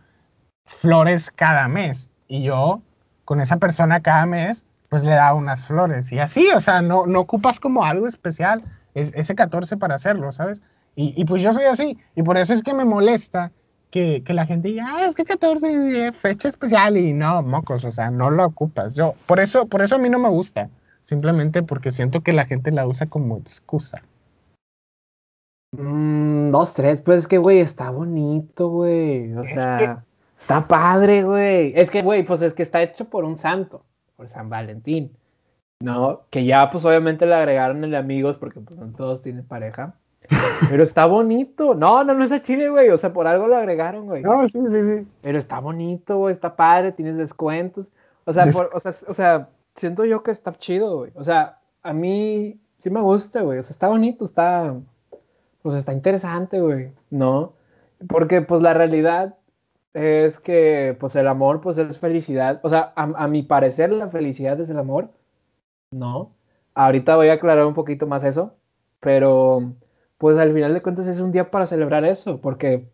Flores 0.65 1.32
cada 1.32 1.68
mes. 1.68 2.10
Y 2.27 2.44
yo, 2.44 2.82
con 3.25 3.42
esa 3.42 3.58
persona 3.58 4.01
cada 4.01 4.25
mes, 4.25 4.65
pues 4.89 5.03
le 5.03 5.12
daba 5.12 5.34
unas 5.34 5.65
flores. 5.65 6.12
Y 6.12 6.20
así, 6.20 6.50
o 6.56 6.62
sea, 6.62 6.82
no, 6.82 7.06
no 7.08 7.22
ocupas 7.22 7.60
como 7.60 7.84
algo 7.84 8.08
especial 8.08 8.63
es, 8.94 9.12
ese 9.15 9.36
14 9.36 9.77
para 9.77 9.96
hacerlo, 9.96 10.32
¿sabes? 10.32 10.62
Y, 10.96 11.20
y, 11.20 11.25
pues 11.25 11.42
yo 11.42 11.53
soy 11.53 11.65
así, 11.65 11.98
y 12.15 12.22
por 12.22 12.38
eso 12.38 12.53
es 12.53 12.62
que 12.62 12.75
me 12.75 12.86
molesta 12.86 13.51
que, 13.94 14.24
que 14.24 14.34
la 14.34 14.48
gente 14.48 14.70
diga, 14.70 14.88
ah, 14.88 15.06
es 15.06 15.14
que 15.14 15.24
14 15.24 16.08
es 16.08 16.18
fecha 16.18 16.48
especial, 16.48 16.98
y 16.98 17.14
no, 17.14 17.44
mocos, 17.44 17.86
o 17.86 17.92
sea, 17.92 18.10
no 18.10 18.32
lo 18.32 18.44
ocupas. 18.44 18.96
Yo, 18.96 19.14
por 19.28 19.40
eso, 19.40 19.68
por 19.68 19.84
eso 19.84 19.98
a 19.98 20.00
mí 20.00 20.10
no 20.10 20.18
me 20.18 20.30
gusta, 20.30 20.72
simplemente 21.04 21.62
porque 21.62 21.92
siento 21.92 22.22
que 22.22 22.34
la 22.34 22.46
gente 22.46 22.72
la 22.72 22.88
usa 22.88 23.06
como 23.06 23.38
excusa. 23.38 24.02
Mm, 25.74 26.50
dos, 26.50 26.74
tres, 26.74 27.04
pues 27.04 27.20
es 27.20 27.28
que, 27.28 27.38
güey, 27.38 27.60
está 27.60 27.92
bonito, 27.92 28.70
güey, 28.70 29.32
o 29.36 29.44
sea, 29.44 30.04
está 30.40 30.68
padre, 30.68 31.24
güey. 31.24 31.74
Es 31.76 31.92
que, 31.92 32.02
güey, 32.02 32.24
pues 32.24 32.42
es 32.42 32.56
que 32.56 32.64
está 32.64 32.82
hecho 32.82 33.06
por 33.06 33.26
un 33.26 33.38
santo, 33.38 33.86
por 34.16 34.28
San 34.28 34.50
Valentín. 34.50 35.16
¿no? 35.84 36.26
Que 36.30 36.46
ya 36.46 36.72
pues 36.72 36.86
obviamente 36.86 37.26
le 37.26 37.36
agregaron 37.36 37.84
el 37.84 37.92
de 37.92 37.98
amigos 37.98 38.38
porque 38.38 38.62
pues 38.62 38.80
no 38.80 38.92
todos 38.94 39.22
tienen 39.22 39.46
pareja. 39.46 40.00
Pero 40.70 40.84
está 40.84 41.06
bonito. 41.06 41.75
No, 41.75 42.03
no, 42.03 42.13
no 42.13 42.24
es 42.24 42.32
a 42.32 42.42
Chile, 42.42 42.70
güey. 42.70 42.89
O 42.89 42.98
sea, 42.98 43.13
por 43.13 43.27
algo 43.27 43.48
lo 43.48 43.58
agregaron, 43.58 44.06
güey. 44.06 44.24
No, 44.24 44.48
sí, 44.48 44.60
sí, 44.70 44.86
sí. 44.86 45.08
Pero 45.22 45.39
está 45.39 45.60
bonito, 45.60 46.18
güey. 46.18 46.34
Está 46.34 46.56
padre, 46.56 46.92
tienes 46.92 47.18
descuentos. 47.18 47.92
O 48.25 48.34
sea, 48.34 48.46
o 48.74 48.80
sea, 48.80 48.92
o 49.08 49.13
sea, 49.13 49.50
siento 49.75 50.06
yo 50.06 50.24
que 50.24 50.32
está 50.32 50.53
chido, 50.53 50.98
güey. 50.98 51.12
O 51.15 51.24
sea, 51.24 51.60
a 51.82 51.94
mí 51.94 52.60
sí 52.80 52.89
me 52.89 53.01
gusta, 53.01 53.42
güey. 53.42 53.60
O 53.60 53.63
sea, 53.63 53.74
está 53.74 53.88
bonito, 53.88 54.25
está. 54.25 54.75
Pues 55.62 55.75
está 55.75 55.94
interesante, 55.94 56.60
güey. 56.60 56.92
¿No? 57.10 57.53
Porque, 58.08 58.42
pues, 58.42 58.62
la 58.62 58.74
realidad 58.74 59.36
es 59.94 60.39
que, 60.39 60.98
pues, 61.00 61.15
el 61.15 61.27
amor, 61.27 61.62
pues, 61.62 61.77
es 61.77 62.00
felicidad. 62.00 62.60
O 62.63 62.70
sea, 62.70 62.94
a, 62.96 63.03
a 63.03 63.27
mi 63.27 63.44
parecer, 63.44 63.92
la 63.92 64.10
felicidad 64.10 64.60
es 64.60 64.70
el 64.70 64.80
amor 64.80 65.10
no. 65.94 66.36
Ahorita 66.74 67.15
voy 67.15 67.30
a 67.30 67.34
aclarar 67.34 67.65
un 67.65 67.74
poquito 67.74 68.08
más 68.08 68.24
eso, 68.24 68.56
pero 69.00 69.74
pues 70.24 70.38
al 70.38 70.53
final 70.53 70.74
de 70.74 70.82
cuentas 70.82 71.06
es 71.08 71.20
un 71.20 71.34
día 71.34 71.51
para 71.51 71.68
celebrar 71.68 72.06
eso, 72.06 72.39
porque 72.39 72.88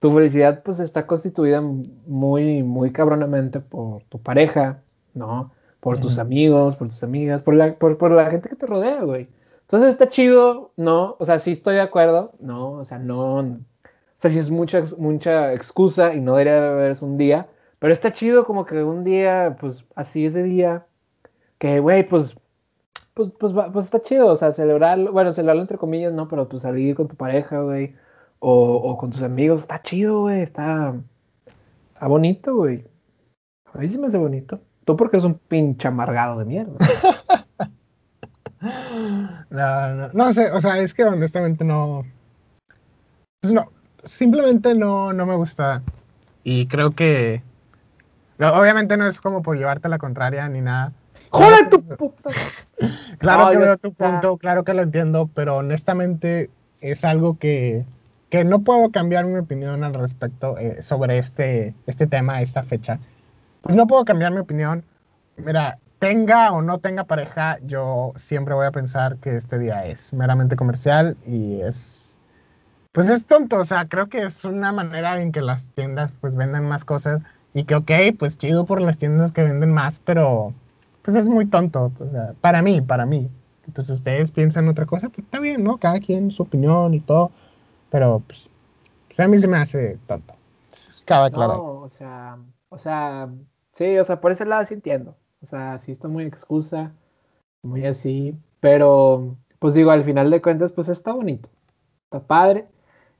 tu 0.00 0.10
felicidad 0.10 0.64
pues 0.64 0.80
está 0.80 1.06
constituida 1.06 1.60
muy, 1.60 2.64
muy 2.64 2.90
cabronamente 2.90 3.60
por 3.60 4.02
tu 4.08 4.20
pareja, 4.20 4.82
¿no? 5.12 5.52
Por 5.78 6.00
tus 6.00 6.18
amigos, 6.18 6.74
por 6.74 6.88
tus 6.88 7.04
amigas, 7.04 7.44
por 7.44 7.54
la, 7.54 7.76
por, 7.76 8.10
la 8.10 8.28
gente 8.28 8.48
que 8.48 8.56
te 8.56 8.66
rodea, 8.66 9.04
güey. 9.04 9.28
Entonces 9.60 9.90
está 9.90 10.08
chido, 10.08 10.72
¿no? 10.76 11.14
O 11.20 11.24
sea, 11.24 11.38
sí 11.38 11.52
estoy 11.52 11.76
de 11.76 11.82
acuerdo, 11.82 12.32
¿no? 12.40 12.72
O 12.72 12.84
sea, 12.84 12.98
no... 12.98 13.36
O 13.36 14.18
sea, 14.18 14.32
sí 14.32 14.40
es 14.40 14.50
mucha, 14.50 14.82
mucha 14.98 15.52
excusa 15.52 16.12
y 16.12 16.20
no 16.20 16.32
debería 16.32 16.60
de 16.60 16.68
haber 16.70 16.96
un 17.02 17.16
día, 17.16 17.46
pero 17.78 17.92
está 17.92 18.12
chido 18.12 18.44
como 18.46 18.66
que 18.66 18.82
un 18.82 19.04
día, 19.04 19.56
pues 19.60 19.84
así 19.94 20.26
ese 20.26 20.42
día, 20.42 20.86
que, 21.58 21.78
güey, 21.78 22.02
pues, 22.02 22.34
pues, 23.14 23.30
pues, 23.38 23.52
pues 23.72 23.84
está 23.84 24.02
chido, 24.02 24.26
o 24.26 24.36
sea, 24.36 24.52
celebrarlo, 24.52 25.12
bueno, 25.12 25.32
celebrarlo 25.32 25.62
entre 25.62 25.78
comillas, 25.78 26.12
¿no? 26.12 26.28
Pero 26.28 26.48
pues 26.48 26.62
salir 26.62 26.94
con 26.96 27.08
tu 27.08 27.16
pareja, 27.16 27.60
güey, 27.60 27.94
o, 28.40 28.74
o 28.74 28.98
con 28.98 29.10
tus 29.10 29.22
amigos, 29.22 29.62
está 29.62 29.80
chido, 29.82 30.22
güey, 30.22 30.42
está, 30.42 30.94
está 31.94 32.06
bonito, 32.06 32.56
güey. 32.56 32.84
A 33.72 33.78
mí 33.78 33.88
sí 33.88 33.98
me 33.98 34.08
hace 34.08 34.18
bonito. 34.18 34.60
Tú 34.84 34.96
porque 34.96 35.16
eres 35.16 35.24
un 35.26 35.34
pinche 35.34 35.88
amargado 35.88 36.38
de 36.38 36.44
mierda. 36.44 36.74
no, 39.50 39.94
no, 39.94 40.08
no 40.12 40.32
sé, 40.32 40.50
o 40.52 40.60
sea, 40.60 40.78
es 40.78 40.94
que 40.94 41.04
honestamente 41.04 41.64
no, 41.64 42.04
pues 43.40 43.52
no, 43.52 43.70
simplemente 44.02 44.74
no, 44.74 45.12
no 45.12 45.26
me 45.26 45.36
gusta. 45.36 45.82
Y 46.44 46.66
creo 46.66 46.92
que, 46.92 47.42
obviamente 48.38 48.96
no 48.96 49.06
es 49.06 49.20
como 49.20 49.42
por 49.42 49.56
llevarte 49.56 49.88
la 49.88 49.98
contraria 49.98 50.48
ni 50.48 50.60
nada, 50.60 50.92
¡Joder 51.34 51.68
tu 51.68 51.82
puta! 51.82 52.30
claro 53.18 53.50
que 53.50 53.58
veo 53.58 53.76
tu 53.76 53.92
punto, 53.92 54.36
claro 54.36 54.62
que 54.62 54.72
lo 54.72 54.82
entiendo, 54.82 55.28
pero 55.34 55.56
honestamente 55.56 56.48
es 56.80 57.04
algo 57.04 57.38
que, 57.38 57.84
que 58.30 58.44
no 58.44 58.60
puedo 58.60 58.92
cambiar 58.92 59.24
mi 59.24 59.38
opinión 59.38 59.82
al 59.82 59.94
respecto 59.94 60.56
eh, 60.58 60.80
sobre 60.80 61.18
este, 61.18 61.74
este 61.86 62.06
tema, 62.06 62.40
esta 62.40 62.62
fecha. 62.62 63.00
Pues 63.62 63.74
no 63.74 63.88
puedo 63.88 64.04
cambiar 64.04 64.30
mi 64.30 64.38
opinión. 64.38 64.84
Mira, 65.36 65.78
tenga 65.98 66.52
o 66.52 66.62
no 66.62 66.78
tenga 66.78 67.02
pareja, 67.02 67.58
yo 67.66 68.12
siempre 68.14 68.54
voy 68.54 68.66
a 68.66 68.70
pensar 68.70 69.16
que 69.16 69.36
este 69.36 69.58
día 69.58 69.86
es 69.86 70.12
meramente 70.12 70.54
comercial 70.54 71.16
y 71.26 71.62
es, 71.62 72.16
pues 72.92 73.10
es 73.10 73.26
tonto, 73.26 73.58
o 73.58 73.64
sea, 73.64 73.88
creo 73.88 74.08
que 74.08 74.22
es 74.22 74.44
una 74.44 74.70
manera 74.70 75.20
en 75.20 75.32
que 75.32 75.40
las 75.40 75.66
tiendas 75.70 76.12
pues 76.20 76.36
venden 76.36 76.68
más 76.68 76.84
cosas 76.84 77.22
y 77.54 77.64
que 77.64 77.74
ok, 77.74 77.90
pues 78.16 78.38
chido 78.38 78.66
por 78.66 78.80
las 78.80 78.98
tiendas 78.98 79.32
que 79.32 79.42
venden 79.42 79.72
más, 79.72 80.00
pero 80.04 80.54
pues 81.04 81.18
es 81.18 81.28
muy 81.28 81.44
tonto, 81.46 81.92
sea, 82.10 82.34
para 82.40 82.62
mí, 82.62 82.80
para 82.80 83.04
mí. 83.04 83.30
Entonces 83.66 83.96
ustedes 83.96 84.30
piensan 84.30 84.68
otra 84.68 84.86
cosa, 84.86 85.10
pues 85.10 85.26
está 85.26 85.38
bien, 85.38 85.62
¿no? 85.62 85.76
Cada 85.76 86.00
quien 86.00 86.30
su 86.30 86.42
opinión 86.42 86.94
y 86.94 87.00
todo, 87.00 87.30
pero 87.90 88.22
pues, 88.26 88.50
pues 89.06 89.20
a 89.20 89.28
mí 89.28 89.36
se 89.38 89.46
me 89.46 89.58
hace 89.58 89.98
tonto. 90.06 90.34
Cada 91.04 91.30
claro. 91.30 91.52
No, 91.52 91.80
o 91.82 91.90
sea, 91.90 92.38
o 92.70 92.78
sea, 92.78 93.28
sí, 93.72 93.98
o 93.98 94.04
sea, 94.04 94.20
por 94.20 94.32
ese 94.32 94.46
lado 94.46 94.64
sí 94.64 94.72
entiendo. 94.72 95.14
O 95.42 95.46
sea, 95.46 95.76
sí 95.76 95.92
está 95.92 96.08
muy 96.08 96.24
excusa, 96.24 96.92
muy 97.62 97.84
así, 97.84 98.34
pero 98.60 99.36
pues 99.58 99.74
digo, 99.74 99.90
al 99.90 100.04
final 100.04 100.30
de 100.30 100.40
cuentas, 100.40 100.72
pues 100.72 100.88
está 100.88 101.12
bonito, 101.12 101.50
está 102.04 102.26
padre, 102.26 102.66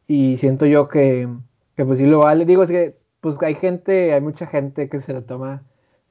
y 0.06 0.38
siento 0.38 0.64
yo 0.64 0.88
que, 0.88 1.28
que 1.76 1.84
pues 1.84 1.98
sí 1.98 2.06
lo 2.06 2.20
vale. 2.20 2.46
Digo, 2.46 2.62
es 2.62 2.70
que 2.70 2.96
pues 3.20 3.36
hay 3.42 3.54
gente, 3.54 4.14
hay 4.14 4.22
mucha 4.22 4.46
gente 4.46 4.88
que 4.88 5.00
se 5.00 5.12
lo 5.12 5.22
toma 5.22 5.62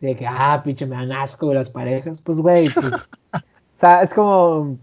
de 0.08 0.18
que, 0.18 0.28
ah, 0.28 0.62
pinche, 0.64 0.86
me 0.86 0.96
dan 0.96 1.12
asco 1.14 1.50
de 1.50 1.56
las 1.56 1.70
parejas. 1.70 2.22
Pues, 2.22 2.38
güey, 2.40 2.70
pues, 2.70 2.86
o 3.34 3.80
sea, 3.80 4.02
es 4.02 4.14
como, 4.14 4.78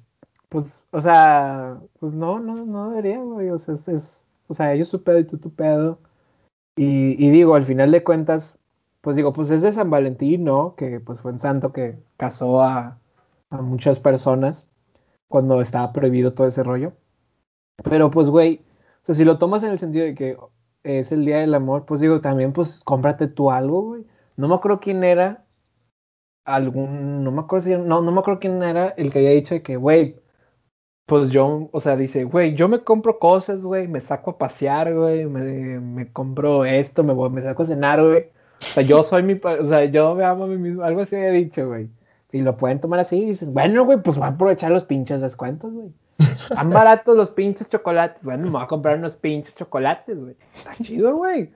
pues, 0.49 0.83
o 0.91 1.00
sea, 1.00 1.79
pues 1.99 2.15
no, 2.15 2.41
no, 2.41 2.65
no 2.65 2.91
debería, 2.91 3.19
güey. 3.21 3.50
O 3.50 3.59
sea, 3.59 3.75
es, 3.75 4.25
o 4.49 4.55
sea, 4.55 4.73
ellos 4.73 4.91
tu 4.91 5.03
pedo 5.03 5.19
y 5.19 5.25
tú 5.25 5.39
tu 5.39 5.50
pedo. 5.50 5.99
Y, 6.77 7.23
y, 7.25 7.31
digo, 7.31 7.55
al 7.55 7.65
final 7.65 7.91
de 7.93 8.03
cuentas, 8.03 8.57
pues 9.03 9.17
digo, 9.17 9.33
pues 9.33 9.50
es 9.50 9.62
de 9.62 9.73
San 9.73 9.91
Valentín, 9.91 10.45
¿no? 10.45 10.75
Que 10.77 11.00
pues 11.00 11.21
fue 11.21 11.33
un 11.33 11.41
santo 11.41 11.73
que 11.73 11.99
casó 12.17 12.62
a, 12.62 12.99
a 13.50 13.62
muchas 13.62 14.00
personas 14.00 14.67
cuando 15.29 15.61
estaba 15.61 15.93
prohibido 15.93 16.33
todo 16.35 16.47
ese 16.47 16.62
rollo. 16.62 16.95
Pero 17.85 18.11
pues, 18.11 18.31
güey, 18.31 18.62
o 19.03 19.07
sea, 19.07 19.15
si 19.15 19.25
lo 19.25 19.39
tomas 19.39 19.62
en 19.62 19.71
el 19.71 19.79
sentido 19.79 20.07
de 20.07 20.15
que 20.15 20.39
es 20.83 21.12
el 21.12 21.25
día 21.27 21.39
del 21.39 21.55
amor, 21.55 21.85
pues 21.87 22.00
digo, 22.00 22.21
también, 22.23 22.53
pues 22.53 22.81
cómprate 22.85 23.29
tú 23.29 23.50
algo, 23.50 23.83
güey. 23.83 24.07
No 24.40 24.49
me 24.49 24.54
acuerdo 24.54 24.80
quién 24.80 25.04
era. 25.04 25.44
Algún. 26.44 27.23
No 27.23 27.30
me 27.30 27.40
acuerdo 27.40 27.64
si. 27.66 27.76
No, 27.76 28.00
no 28.00 28.11
me 28.11 28.20
acuerdo 28.20 28.40
quién 28.40 28.62
era 28.62 28.88
el 28.88 29.12
que 29.12 29.18
había 29.18 29.30
dicho 29.32 29.54
de 29.54 29.62
que, 29.62 29.76
güey. 29.76 30.16
Pues 31.06 31.30
yo, 31.30 31.68
o 31.73 31.80
sea, 31.80 31.97
dice, 31.97 32.25
güey, 32.25 32.54
yo 32.54 32.68
me 32.68 32.85
compro 32.85 33.18
cosas, 33.18 33.62
güey, 33.62 33.88
me 33.88 34.00
saco 34.00 34.30
a 34.30 34.38
pasear, 34.38 34.94
güey, 34.94 35.26
me, 35.26 35.80
me 35.80 36.12
compro 36.12 36.64
esto, 36.64 37.02
me, 37.02 37.12
voy, 37.12 37.30
me 37.30 37.42
saco 37.42 37.64
a 37.64 37.66
cenar, 37.66 38.00
güey. 38.00 38.26
O 38.61 38.64
sea, 38.64 38.82
yo 38.85 39.02
soy 39.02 39.25
mi, 39.25 39.35
o 39.35 39.66
sea, 39.66 39.85
yo 39.87 40.14
me 40.14 40.25
amo 40.25 40.44
a 40.44 40.47
mí 40.47 40.56
mismo, 40.56 40.85
algo 40.85 41.00
así 41.00 41.16
había 41.16 41.32
dicho, 41.32 41.66
güey. 41.66 41.90
Y 42.32 42.42
lo 42.42 42.56
pueden 42.56 42.80
tomar 42.80 43.00
así 43.00 43.18
y 43.18 43.26
dices, 43.26 43.52
bueno, 43.52 43.85
güey, 43.85 44.00
pues 44.00 44.16
voy 44.16 44.26
a 44.26 44.30
aprovechar 44.30 44.70
los 44.70 44.85
pinches 44.85 45.20
descuentos, 45.20 45.73
güey. 45.73 45.92
Están 46.18 46.70
baratos 46.70 47.16
los 47.16 47.30
pinches 47.30 47.68
chocolates. 47.68 48.25
Bueno, 48.25 48.44
me 48.44 48.50
voy 48.50 48.62
a 48.62 48.68
comprar 48.68 48.97
unos 48.97 49.16
pinches 49.16 49.56
chocolates, 49.56 50.16
güey. 50.16 50.37
Está 50.54 50.75
chido, 50.76 51.16
güey. 51.16 51.50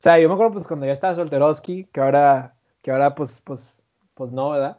O 0.00 0.02
sea, 0.02 0.18
yo 0.18 0.28
me 0.28 0.34
acuerdo 0.34 0.54
pues 0.54 0.66
cuando 0.66 0.86
yo 0.86 0.92
estaba 0.92 1.14
solteroski, 1.14 1.84
que 1.92 2.00
ahora, 2.00 2.54
que 2.80 2.90
ahora 2.90 3.14
pues, 3.14 3.42
pues, 3.44 3.82
pues 4.14 4.32
no, 4.32 4.48
¿verdad? 4.48 4.78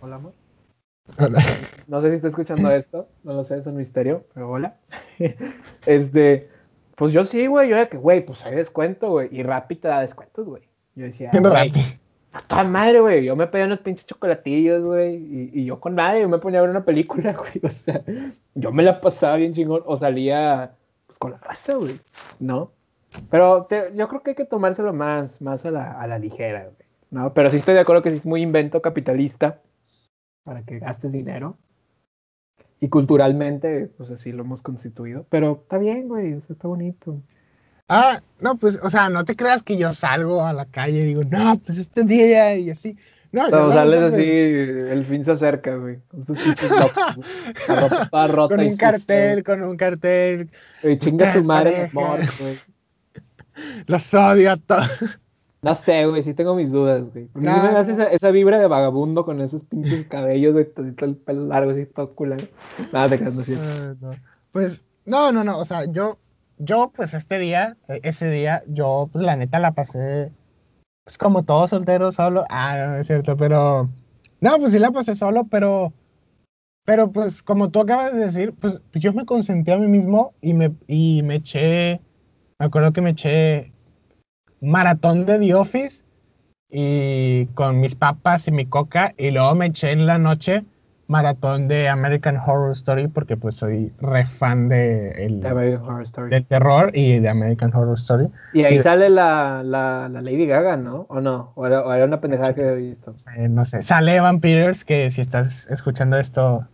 Hola, 0.00 0.14
amor. 0.14 0.32
Hola. 1.18 1.42
No 1.88 2.00
sé 2.00 2.10
si 2.10 2.14
está 2.14 2.28
escuchando 2.28 2.70
esto, 2.74 3.08
no 3.24 3.32
lo 3.32 3.42
sé, 3.42 3.58
es 3.58 3.66
un 3.66 3.76
misterio, 3.76 4.26
pero 4.32 4.48
hola. 4.48 4.76
este, 5.86 6.48
Pues 6.94 7.10
yo 7.10 7.24
sí, 7.24 7.48
güey. 7.48 7.68
Yo 7.68 7.78
de 7.78 7.88
que, 7.88 7.96
güey, 7.96 8.24
pues 8.24 8.46
hay 8.46 8.54
descuento, 8.54 9.10
güey. 9.10 9.28
Y 9.32 9.42
Rappi 9.42 9.74
te 9.74 9.88
da 9.88 10.02
descuentos, 10.02 10.46
güey. 10.46 10.62
Yo 10.94 11.06
decía, 11.06 11.32
Rappi. 11.32 11.98
a 12.30 12.42
toda 12.42 12.62
madre, 12.62 13.00
güey. 13.00 13.24
Yo 13.24 13.34
me 13.34 13.48
pedía 13.48 13.64
unos 13.64 13.80
pinches 13.80 14.06
chocolatillos, 14.06 14.84
güey. 14.84 15.16
Y, 15.16 15.50
y 15.52 15.64
yo 15.64 15.80
con 15.80 15.96
nadie, 15.96 16.20
yo 16.20 16.28
me 16.28 16.38
ponía 16.38 16.60
a 16.60 16.62
ver 16.62 16.70
una 16.70 16.84
película, 16.84 17.32
güey. 17.36 17.60
O 17.64 17.70
sea, 17.70 18.04
yo 18.54 18.70
me 18.70 18.84
la 18.84 19.00
pasaba 19.00 19.34
bien 19.34 19.52
chingón. 19.52 19.82
O 19.84 19.96
salía 19.96 20.76
pues, 21.08 21.18
con 21.18 21.32
la 21.32 21.38
raza, 21.38 21.74
güey. 21.74 21.98
¿No? 22.38 22.70
Pero 23.30 23.64
te- 23.64 23.92
yo 23.94 24.08
creo 24.08 24.22
que 24.22 24.30
hay 24.30 24.36
que 24.36 24.44
tomárselo 24.44 24.92
más, 24.92 25.40
más 25.40 25.64
a 25.66 25.70
la, 25.70 26.00
a 26.00 26.06
la 26.06 26.18
ligera, 26.18 26.64
güey. 26.64 26.88
¿No? 27.10 27.32
Pero 27.34 27.50
sí 27.50 27.56
estoy 27.56 27.74
de 27.74 27.80
acuerdo 27.80 28.02
que 28.02 28.10
es 28.10 28.24
muy 28.24 28.40
invento 28.42 28.80
capitalista 28.80 29.58
para 30.44 30.62
que 30.62 30.78
gastes 30.78 31.12
dinero. 31.12 31.56
Y 32.80 32.88
culturalmente, 32.88 33.90
pues 33.98 34.10
así 34.10 34.32
lo 34.32 34.42
hemos 34.44 34.62
constituido. 34.62 35.26
Pero 35.28 35.60
está 35.62 35.78
bien, 35.78 36.08
güey. 36.08 36.34
O 36.34 36.40
sea, 36.40 36.54
está 36.54 36.68
bonito. 36.68 37.20
Ah, 37.88 38.20
no, 38.40 38.56
pues, 38.56 38.78
o 38.82 38.88
sea, 38.88 39.08
no 39.08 39.24
te 39.24 39.34
creas 39.34 39.64
que 39.64 39.76
yo 39.76 39.92
salgo 39.92 40.44
a 40.46 40.52
la 40.52 40.66
calle 40.66 41.00
y 41.00 41.04
digo, 41.06 41.22
no, 41.28 41.58
pues 41.58 41.78
este 41.78 42.04
día 42.04 42.54
y 42.56 42.70
así. 42.70 42.96
No, 43.32 43.48
No, 43.48 43.72
sales 43.72 44.12
así, 44.12 44.22
el 44.24 45.04
fin 45.04 45.24
se 45.24 45.32
acerca, 45.32 45.76
güey. 45.76 45.98
Con 46.08 46.26
sus 46.26 46.38
Con 48.48 48.60
y 48.60 48.68
un 48.68 48.76
cartel, 48.76 49.44
con 49.44 49.62
un 49.62 49.76
cartel. 49.76 50.50
güey. 50.82 50.98
Chinga 50.98 51.32
su 51.32 51.44
madre, 51.44 51.90
amor, 51.92 52.20
güey. 52.40 52.56
Los 53.86 54.12
odio 54.14 54.52
a 54.52 54.56
todos. 54.56 54.88
No 55.62 55.74
sé, 55.74 56.06
güey, 56.06 56.22
sí 56.22 56.32
tengo 56.32 56.54
mis 56.54 56.72
dudas, 56.72 57.12
güey. 57.12 57.26
Porque 57.26 57.46
me 57.46 57.54
hace 57.54 57.92
esa, 57.92 58.04
esa 58.04 58.30
vibra 58.30 58.58
de 58.58 58.66
vagabundo 58.66 59.26
con 59.26 59.42
esos 59.42 59.62
pinches 59.64 60.04
cabellos, 60.06 60.54
güey, 60.54 60.66
así 60.74 60.92
todo 60.92 61.10
el 61.10 61.16
pelo 61.16 61.46
largo, 61.46 61.72
así 61.72 61.84
todo 61.84 62.14
culero. 62.14 62.48
Nada, 62.92 63.10
te. 63.10 63.22
Ah, 63.56 63.94
no. 64.00 64.12
Pues, 64.52 64.84
no, 65.04 65.32
no, 65.32 65.44
no, 65.44 65.58
o 65.58 65.64
sea, 65.66 65.84
yo, 65.84 66.18
yo, 66.56 66.90
pues 66.96 67.12
este 67.12 67.38
día, 67.38 67.76
e- 67.88 68.00
ese 68.04 68.30
día, 68.30 68.62
yo, 68.68 69.10
pues 69.12 69.22
la 69.22 69.36
neta 69.36 69.58
la 69.58 69.72
pasé, 69.72 70.32
pues 71.04 71.18
como 71.18 71.42
todo 71.42 71.68
soltero, 71.68 72.10
solo. 72.10 72.44
Ah, 72.48 72.76
no, 72.78 72.86
no 72.92 72.96
es 72.96 73.06
cierto, 73.06 73.36
pero, 73.36 73.90
no, 74.40 74.58
pues 74.58 74.72
sí 74.72 74.78
la 74.78 74.92
pasé 74.92 75.14
solo, 75.14 75.44
pero, 75.44 75.92
pero 76.86 77.12
pues 77.12 77.42
como 77.42 77.70
tú 77.70 77.80
acabas 77.80 78.14
de 78.14 78.20
decir, 78.20 78.54
pues 78.58 78.80
yo 78.94 79.12
me 79.12 79.26
consentí 79.26 79.70
a 79.70 79.76
mí 79.76 79.88
mismo 79.88 80.32
y 80.40 80.54
me, 80.54 80.72
y 80.86 81.22
me 81.22 81.36
eché, 81.36 82.00
me 82.60 82.66
acuerdo 82.66 82.92
que 82.92 83.00
me 83.00 83.10
eché 83.10 83.72
maratón 84.60 85.26
de 85.26 85.38
The 85.38 85.54
Office 85.54 86.04
y 86.70 87.46
con 87.54 87.80
mis 87.80 87.94
papas 87.94 88.46
y 88.48 88.52
mi 88.52 88.66
coca 88.66 89.14
y 89.18 89.30
luego 89.32 89.54
me 89.54 89.66
eché 89.66 89.92
en 89.92 90.06
la 90.06 90.18
noche 90.18 90.64
maratón 91.08 91.66
de 91.66 91.88
American 91.88 92.36
Horror 92.36 92.72
Story 92.72 93.08
porque 93.08 93.36
pues 93.36 93.56
soy 93.56 93.92
re 94.00 94.26
fan 94.26 94.68
de 94.68 95.10
el, 95.26 95.40
del 95.40 96.46
terror 96.46 96.92
y 96.94 97.18
de 97.18 97.28
American 97.28 97.74
Horror 97.74 97.96
Story. 97.96 98.28
Y 98.52 98.62
ahí 98.62 98.76
y- 98.76 98.80
sale 98.80 99.10
la, 99.10 99.62
la, 99.64 100.08
la 100.08 100.22
Lady 100.22 100.46
Gaga, 100.46 100.76
¿no? 100.76 101.06
¿O 101.08 101.20
no? 101.20 101.52
¿O 101.56 101.66
era, 101.66 101.80
o 101.84 101.92
era 101.92 102.04
una 102.04 102.20
pendejada 102.20 102.54
que 102.54 102.60
había 102.62 102.74
visto? 102.74 103.14
Eh, 103.36 103.48
no 103.48 103.64
sé, 103.64 103.82
sale 103.82 104.14
Evan 104.14 104.40
Peters 104.40 104.84
que 104.84 105.10
si 105.10 105.20
estás 105.20 105.66
escuchando 105.68 106.16
esto, 106.16 106.68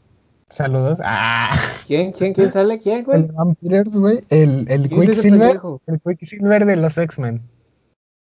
saludos. 0.48 1.00
Ah, 1.04 1.50
¿Quién? 1.86 2.12
¿Quién? 2.12 2.34
¿Quién 2.34 2.52
sale? 2.52 2.78
¿Quién, 2.78 2.98
el 2.98 3.04
güey? 3.04 3.24
Evan 3.24 3.54
Peters, 3.56 3.96
güey, 3.96 4.24
el, 4.30 4.66
el 4.70 4.88
¿Quién 4.88 5.02
es 5.02 5.08
ese 5.18 5.30
Quicksilver, 5.30 5.60
el 5.86 6.00
Quicksilver 6.00 6.66
de 6.66 6.76
los 6.76 6.98
X-Men. 6.98 7.42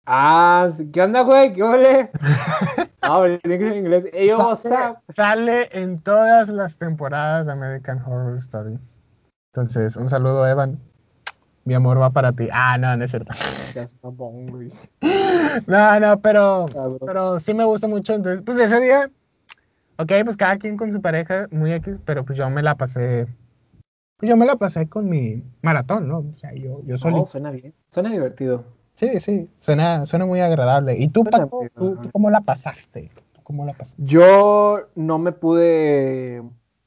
Ah, 0.06 0.68
¿qué 0.92 1.02
onda, 1.02 1.22
güey? 1.22 1.52
¿Qué 1.52 1.62
ole? 1.62 2.10
No, 3.02 3.20
pero 3.20 3.38
tiene 3.38 3.58
que 3.58 3.64
ser 3.64 3.72
en 3.72 3.78
inglés. 3.78 4.04
Hey, 4.12 4.28
yo, 4.28 4.58
Sale, 5.14 5.68
en 5.72 6.00
todas 6.00 6.48
las 6.48 6.78
temporadas 6.78 7.46
de 7.46 7.52
American 7.52 8.02
Horror 8.02 8.38
Story. 8.38 8.78
Entonces, 9.52 9.96
un 9.96 10.08
saludo, 10.08 10.46
Evan. 10.46 10.78
Mi 11.64 11.74
amor 11.74 12.00
va 12.00 12.10
para 12.10 12.32
ti. 12.32 12.48
Ah, 12.52 12.76
no, 12.76 12.94
no 12.96 13.04
es 13.04 13.10
cierto. 13.10 13.32
No, 15.66 16.00
no, 16.00 16.20
pero, 16.20 16.66
Cabrón. 16.72 16.98
pero 17.06 17.38
sí 17.38 17.54
me 17.54 17.64
gusta 17.64 17.86
mucho. 17.86 18.14
Entonces, 18.14 18.42
pues 18.44 18.58
ese 18.58 18.80
día, 18.80 19.10
ok, 19.98 20.12
pues 20.24 20.36
cada 20.36 20.58
quien 20.58 20.76
con 20.76 20.92
su 20.92 21.00
pareja, 21.00 21.46
muy 21.50 21.72
X, 21.72 22.00
pero 22.04 22.24
pues 22.24 22.38
yo 22.38 22.48
me 22.50 22.62
la 22.62 22.76
pasé, 22.76 23.26
pues 24.16 24.28
yo 24.28 24.36
me 24.36 24.46
la 24.46 24.56
pasé 24.56 24.88
con 24.88 25.08
mi 25.08 25.42
maratón, 25.62 26.08
¿no? 26.08 26.18
O 26.18 26.38
sea, 26.38 26.52
yo, 26.54 26.80
yo 26.84 26.96
solito. 26.96 27.26
suena 27.26 27.50
bien. 27.50 27.74
Suena 27.90 28.10
divertido. 28.10 28.64
Sí, 28.94 29.18
sí, 29.18 29.48
suena, 29.58 30.06
suena 30.06 30.24
muy 30.24 30.40
agradable. 30.40 30.96
¿Y 30.98 31.08
tú, 31.08 31.24
muy 31.24 31.68
tú, 31.74 31.96
tú 31.96 32.10
cómo 32.12 32.30
la 32.30 32.40
pasaste? 32.40 33.10
¿Tú 33.32 33.40
cómo 33.42 33.64
la 33.64 33.72
pasaste? 33.72 34.00
Yo 34.04 34.88
no 34.94 35.18
me 35.18 35.32
pude 35.32 36.42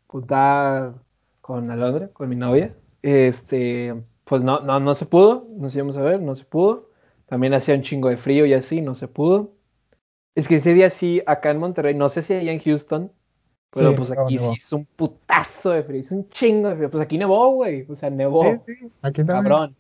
putar 0.08 0.94
con 1.42 1.70
Alondra, 1.70 2.08
con 2.10 2.30
mi 2.30 2.36
novia. 2.36 2.74
Este, 3.02 3.94
pues 4.24 4.42
no, 4.42 4.62
no, 4.62 4.80
no 4.80 4.96
se 4.96 5.06
pudo, 5.06 5.48
nos 5.58 5.76
íbamos 5.76 5.98
a 5.98 6.02
ver, 6.02 6.22
no 6.22 6.36
se 6.36 6.46
pudo. 6.46 6.90
También 7.28 7.54
hacía 7.54 7.76
un 7.76 7.82
chingo 7.82 8.08
de 8.08 8.18
frío 8.18 8.46
y 8.46 8.54
así, 8.54 8.82
no 8.82 8.96
se 8.96 9.10
pudo. 9.10 9.52
Es 10.38 10.48
que 10.48 10.58
ese 10.58 10.74
día 10.74 10.90
sí, 10.90 11.22
acá 11.26 11.50
en 11.52 11.58
Monterrey, 11.60 11.96
no 11.96 12.10
sé 12.10 12.22
si 12.22 12.34
allá 12.34 12.52
en 12.52 12.60
Houston, 12.60 13.12
pero 13.72 13.90
Sí, 13.92 13.96
pues 13.98 14.12
aquí 14.12 14.38
sí 14.38 14.54
hizo 14.58 14.78
un 14.78 14.86
putazo 14.86 15.72
de 15.72 15.84
frío, 15.84 16.00
hizo 16.02 16.16
un 16.16 16.30
chingo 16.30 16.70
de 16.70 16.76
frío. 16.76 16.92
Pues 16.92 17.04
aquí 17.04 17.18
nevó, 17.18 17.52
güey, 17.54 17.86
o 17.90 17.96
sea, 17.96 18.10
nevó. 18.10 18.44
Sí, 18.66 18.76
sí, 18.80 18.92
aquí 19.02 19.24
también. 19.24 19.44
Cabrón. 19.44 19.76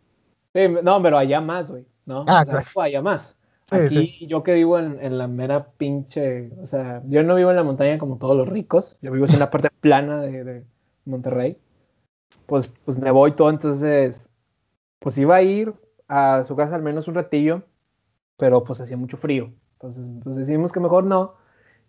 Sí, 0.53 0.61
no, 0.83 1.01
pero 1.01 1.17
allá 1.17 1.41
más, 1.41 1.69
güey, 1.71 1.85
¿no? 2.05 2.25
Ah, 2.27 2.43
O 2.43 2.45
sea, 2.45 2.45
claro. 2.45 2.65
fue 2.65 2.85
allá 2.85 3.01
más. 3.01 3.35
Aquí 3.69 4.25
yo 4.27 4.43
que 4.43 4.53
vivo 4.53 4.79
en, 4.79 4.99
en 5.01 5.17
la 5.17 5.27
mera 5.27 5.71
pinche, 5.77 6.51
o 6.61 6.67
sea, 6.67 7.01
yo 7.05 7.23
no 7.23 7.35
vivo 7.35 7.49
en 7.51 7.57
la 7.57 7.63
montaña 7.63 7.97
como 7.99 8.17
todos 8.17 8.35
los 8.37 8.47
ricos, 8.49 8.97
yo 9.01 9.11
vivo 9.11 9.25
en 9.27 9.39
la 9.39 9.49
parte 9.51 9.69
plana 9.81 10.21
de, 10.21 10.43
de 10.43 10.65
Monterrey. 11.05 11.57
Pues, 12.47 12.67
pues 12.85 12.97
nevó 12.99 13.27
y 13.27 13.33
todo, 13.35 13.49
entonces, 13.49 14.27
pues 14.99 15.17
iba 15.17 15.35
a 15.37 15.41
ir 15.43 15.73
a 16.07 16.43
su 16.45 16.55
casa 16.55 16.75
al 16.75 16.83
menos 16.83 17.07
un 17.07 17.15
ratillo, 17.15 17.63
pero 18.37 18.63
pues 18.63 18.81
hacía 18.81 18.97
mucho 18.97 19.17
frío. 19.17 19.53
Entonces, 19.77 20.05
pues 20.23 20.35
decidimos 20.35 20.71
que 20.71 20.79
mejor 20.79 21.03
no. 21.03 21.35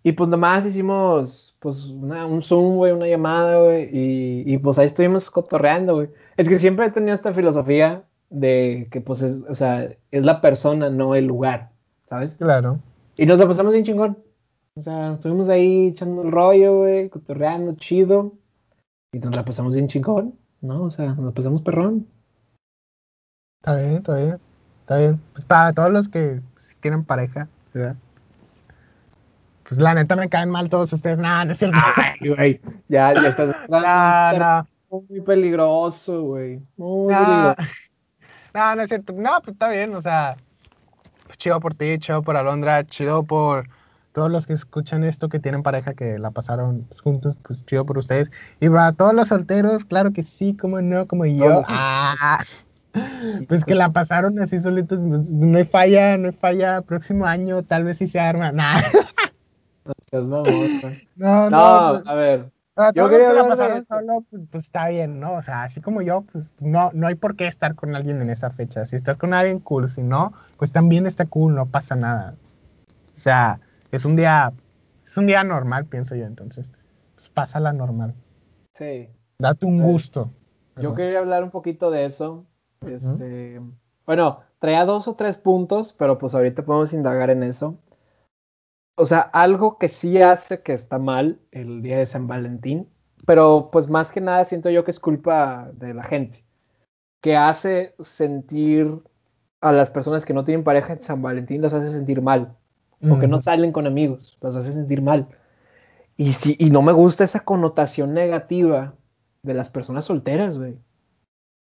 Y 0.03 0.13
pues 0.13 0.29
nomás 0.29 0.65
hicimos, 0.67 1.57
pues, 1.59 1.87
una- 1.87 2.27
un 2.27 2.43
Zoom, 2.43 2.77
güey, 2.77 2.93
una 2.93 3.07
llamada, 3.09 3.61
güey, 3.61 3.89
y, 3.93 4.43
y 4.55 4.59
pues 4.59 4.79
ahí 4.79 4.87
estuvimos 4.87 5.31
cotorreando, 5.31 5.95
güey. 5.97 6.09
Es 6.37 6.49
que 6.49 6.59
siempre 6.59 6.87
he 6.87 6.91
tenido 6.91 7.15
esta 7.15 7.33
filosofía 7.35 8.05
de 8.31 8.89
que, 8.91 9.01
pues, 9.01 9.23
es, 9.23 9.41
o 9.49 9.55
sea, 9.55 9.89
es 10.11 10.25
la 10.25 10.41
persona, 10.41 10.89
no 10.91 11.15
el 11.15 11.27
lugar, 11.27 11.71
¿sabes? 12.07 12.37
Claro. 12.37 12.79
Y 13.17 13.27
nos 13.27 13.39
la 13.39 13.49
pasamos 13.49 13.73
bien 13.73 13.85
chingón. 13.85 14.19
O 14.77 14.81
sea, 14.81 15.15
estuvimos 15.15 15.49
ahí 15.49 15.89
echando 15.89 16.23
el 16.23 16.31
rollo, 16.31 16.79
güey, 16.81 17.09
cotorreando, 17.09 17.75
chido. 17.75 18.33
Y 19.13 19.19
nos 19.19 19.35
la 19.35 19.45
pasamos 19.45 19.75
bien 19.75 19.89
chingón, 19.89 20.35
¿no? 20.61 20.83
O 20.85 20.91
sea, 20.91 21.07
nos 21.15 21.25
la 21.25 21.33
pasamos 21.33 21.63
perrón. 21.63 22.07
Está 23.61 23.77
bien, 23.77 23.93
está 23.95 24.15
bien. 24.17 24.39
Está 24.81 24.99
bien. 24.99 25.21
Pues 25.33 25.45
para 25.45 25.73
todos 25.73 25.91
los 25.91 26.09
que 26.09 26.41
pues, 26.55 26.77
tienen 26.81 27.05
pareja, 27.05 27.49
¿verdad? 27.73 27.97
Pues 29.69 29.79
la 29.81 29.95
neta 29.95 30.17
me 30.17 30.29
caen 30.29 30.49
mal 30.51 30.71
todos 30.71 30.93
ustedes. 30.93 31.19
Nada, 31.19 31.45
no 31.45 31.53
es 31.53 31.59
cierto. 31.59 31.79
Ay, 31.97 32.29
güey. 32.29 32.61
Ya, 32.89 33.13
ya 33.15 33.29
estás 33.29 33.55
No, 33.69 34.39
no. 34.39 34.67
muy 35.09 35.21
peligroso, 35.21 36.23
güey. 36.23 36.61
Muy 36.77 37.13
No, 37.13 37.55
peligroso. 37.55 37.57
no, 38.55 38.77
no 38.77 38.83
es 38.83 38.89
cierto. 38.89 39.13
No, 39.15 39.31
pues 39.43 39.55
está 39.55 39.69
bien, 39.69 39.95
o 39.95 40.01
sea, 40.01 40.37
pues 41.27 41.37
chido 41.39 41.61
por 41.61 41.75
ti, 41.75 41.99
chido 41.99 42.23
por 42.23 42.37
Alondra, 42.37 42.85
chido 42.87 43.23
por 43.25 43.69
todos 44.13 44.31
los 44.31 44.47
que 44.47 44.55
escuchan 44.55 45.05
esto 45.05 45.29
que 45.29 45.39
tienen 45.39 45.63
pareja 45.63 45.93
que 45.95 46.19
la 46.19 46.31
pasaron 46.31 46.85
pues, 46.89 47.03
juntos, 47.03 47.37
pues 47.47 47.65
chido 47.67 47.85
por 47.85 47.99
ustedes. 47.99 48.31
Y 48.61 48.71
para 48.71 48.93
todos 48.93 49.13
los 49.13 49.29
solteros, 49.29 49.85
claro 49.85 50.13
que 50.13 50.23
sí, 50.23 50.57
como 50.57 50.81
no, 50.81 51.07
como 51.07 51.27
yo. 51.27 51.63
Ah, 51.69 52.43
pues 53.49 53.65
que 53.65 53.75
la 53.75 53.91
pasaron 53.91 54.39
así 54.41 54.59
solitos, 54.61 55.01
pues, 55.07 55.31
no 55.31 55.59
hay 55.59 55.65
falla, 55.65 56.17
no 56.19 56.27
hay 56.29 56.33
falla. 56.35 56.83
Próximo 56.83 57.27
año 57.27 57.63
tal 57.63 57.85
vez 57.85 57.99
sí 57.99 58.07
se 58.07 58.21
arma. 58.21 58.53
Nah, 58.53 58.81
No 59.85 59.93
seas 60.01 60.29
güey. 60.29 61.09
no, 61.17 61.49
no. 61.49 61.51
No, 61.51 61.93
pues, 61.95 62.07
a 62.07 62.15
ver. 62.15 62.51
Para 62.75 62.93
Yo 62.93 63.09
quería 63.09 63.29
que 63.29 63.35
la 63.35 63.43
de 63.43 63.49
pasaron 63.49 63.87
solo, 63.87 64.25
pues, 64.31 64.43
pues, 64.53 64.65
está 64.65 64.89
bien, 64.89 65.19
¿no? 65.19 65.33
O 65.35 65.43
sea, 65.43 65.65
así 65.65 65.81
como 65.81 66.01
yo, 66.03 66.23
pues 66.31 66.53
no, 66.61 66.91
no 66.93 67.07
hay 67.09 67.17
por 67.17 67.35
qué 67.35 67.47
estar 67.49 67.75
con 67.75 67.97
alguien 67.97 68.23
en 68.23 68.31
esa 68.31 68.51
fecha. 68.51 68.87
Si 68.87 68.95
estás 68.95 69.17
con 69.17 69.35
alguien 69.35 69.59
cool, 69.59 69.89
si 69.89 70.03
no, 70.03 70.33
pues 70.59 70.73
también 70.73 71.07
está 71.07 71.27
cool, 71.27 71.55
no 71.57 71.67
pasa 71.67 71.97
nada. 71.97 72.35
O 73.17 73.19
sea, 73.21 73.59
es 73.91 74.05
un 74.05 74.15
día, 74.15 74.53
es 75.05 75.17
un 75.17 75.27
día 75.27 75.43
normal, 75.43 75.87
pienso 75.87 76.15
yo, 76.15 76.25
entonces. 76.27 76.71
Pues 77.17 77.29
pásala 77.31 77.73
normal. 77.73 78.15
Sí. 78.75 79.09
Date 79.41 79.67
un 79.67 79.81
Eh, 79.81 79.83
gusto. 79.83 80.31
Yo 80.77 80.95
quería 80.95 81.19
hablar 81.19 81.43
un 81.43 81.51
poquito 81.51 81.91
de 81.91 82.05
eso. 82.05 82.47
Este, 82.87 83.61
bueno, 84.07 84.41
traía 84.59 84.85
dos 84.85 85.09
o 85.09 85.15
tres 85.15 85.37
puntos, 85.37 85.93
pero 85.93 86.19
pues 86.19 86.35
ahorita 86.35 86.65
podemos 86.65 86.93
indagar 86.93 87.31
en 87.31 87.43
eso. 87.43 87.79
O 88.97 89.07
sea, 89.07 89.21
algo 89.21 89.79
que 89.79 89.89
sí 89.89 90.21
hace 90.21 90.63
que 90.63 90.73
está 90.73 90.99
mal 90.99 91.39
el 91.53 91.83
día 91.83 91.99
de 91.99 92.07
San 92.07 92.27
Valentín, 92.27 92.89
pero 93.27 93.71
pues 93.71 93.89
más 93.89 94.11
que 94.11 94.21
nada 94.21 94.45
siento 94.45 94.71
yo 94.71 94.85
que 94.85 94.91
es 94.91 94.99
culpa 94.99 95.71
de 95.75 95.95
la 95.95 96.03
gente, 96.03 96.45
que 97.21 97.37
hace 97.37 97.95
sentir 98.01 99.01
a 99.61 99.73
las 99.73 99.91
personas 99.91 100.25
que 100.25 100.35
no 100.35 100.45
tienen 100.45 100.65
pareja 100.65 100.95
en 100.95 101.03
San 101.03 101.23
Valentín, 101.23 101.63
las 101.63 101.75
hace 101.75 101.91
sentir 101.91 102.23
mal, 102.23 102.57
o 103.09 103.19
que 103.19 103.29
no 103.29 103.41
salen 103.41 103.73
con 103.73 103.87
amigos, 103.87 104.37
los 104.41 104.57
hace 104.57 104.73
sentir 104.73 105.03
mal. 105.03 105.29
Y, 106.17 106.33
sí, 106.33 106.57
y 106.59 106.71
no 106.71 106.83
me 106.83 106.93
gusta 106.93 107.23
esa 107.23 107.41
connotación 107.41 108.13
negativa 108.13 108.95
de 109.43 109.55
las 109.55 109.71
personas 109.71 110.05
solteras, 110.05 110.59
güey. 110.59 110.77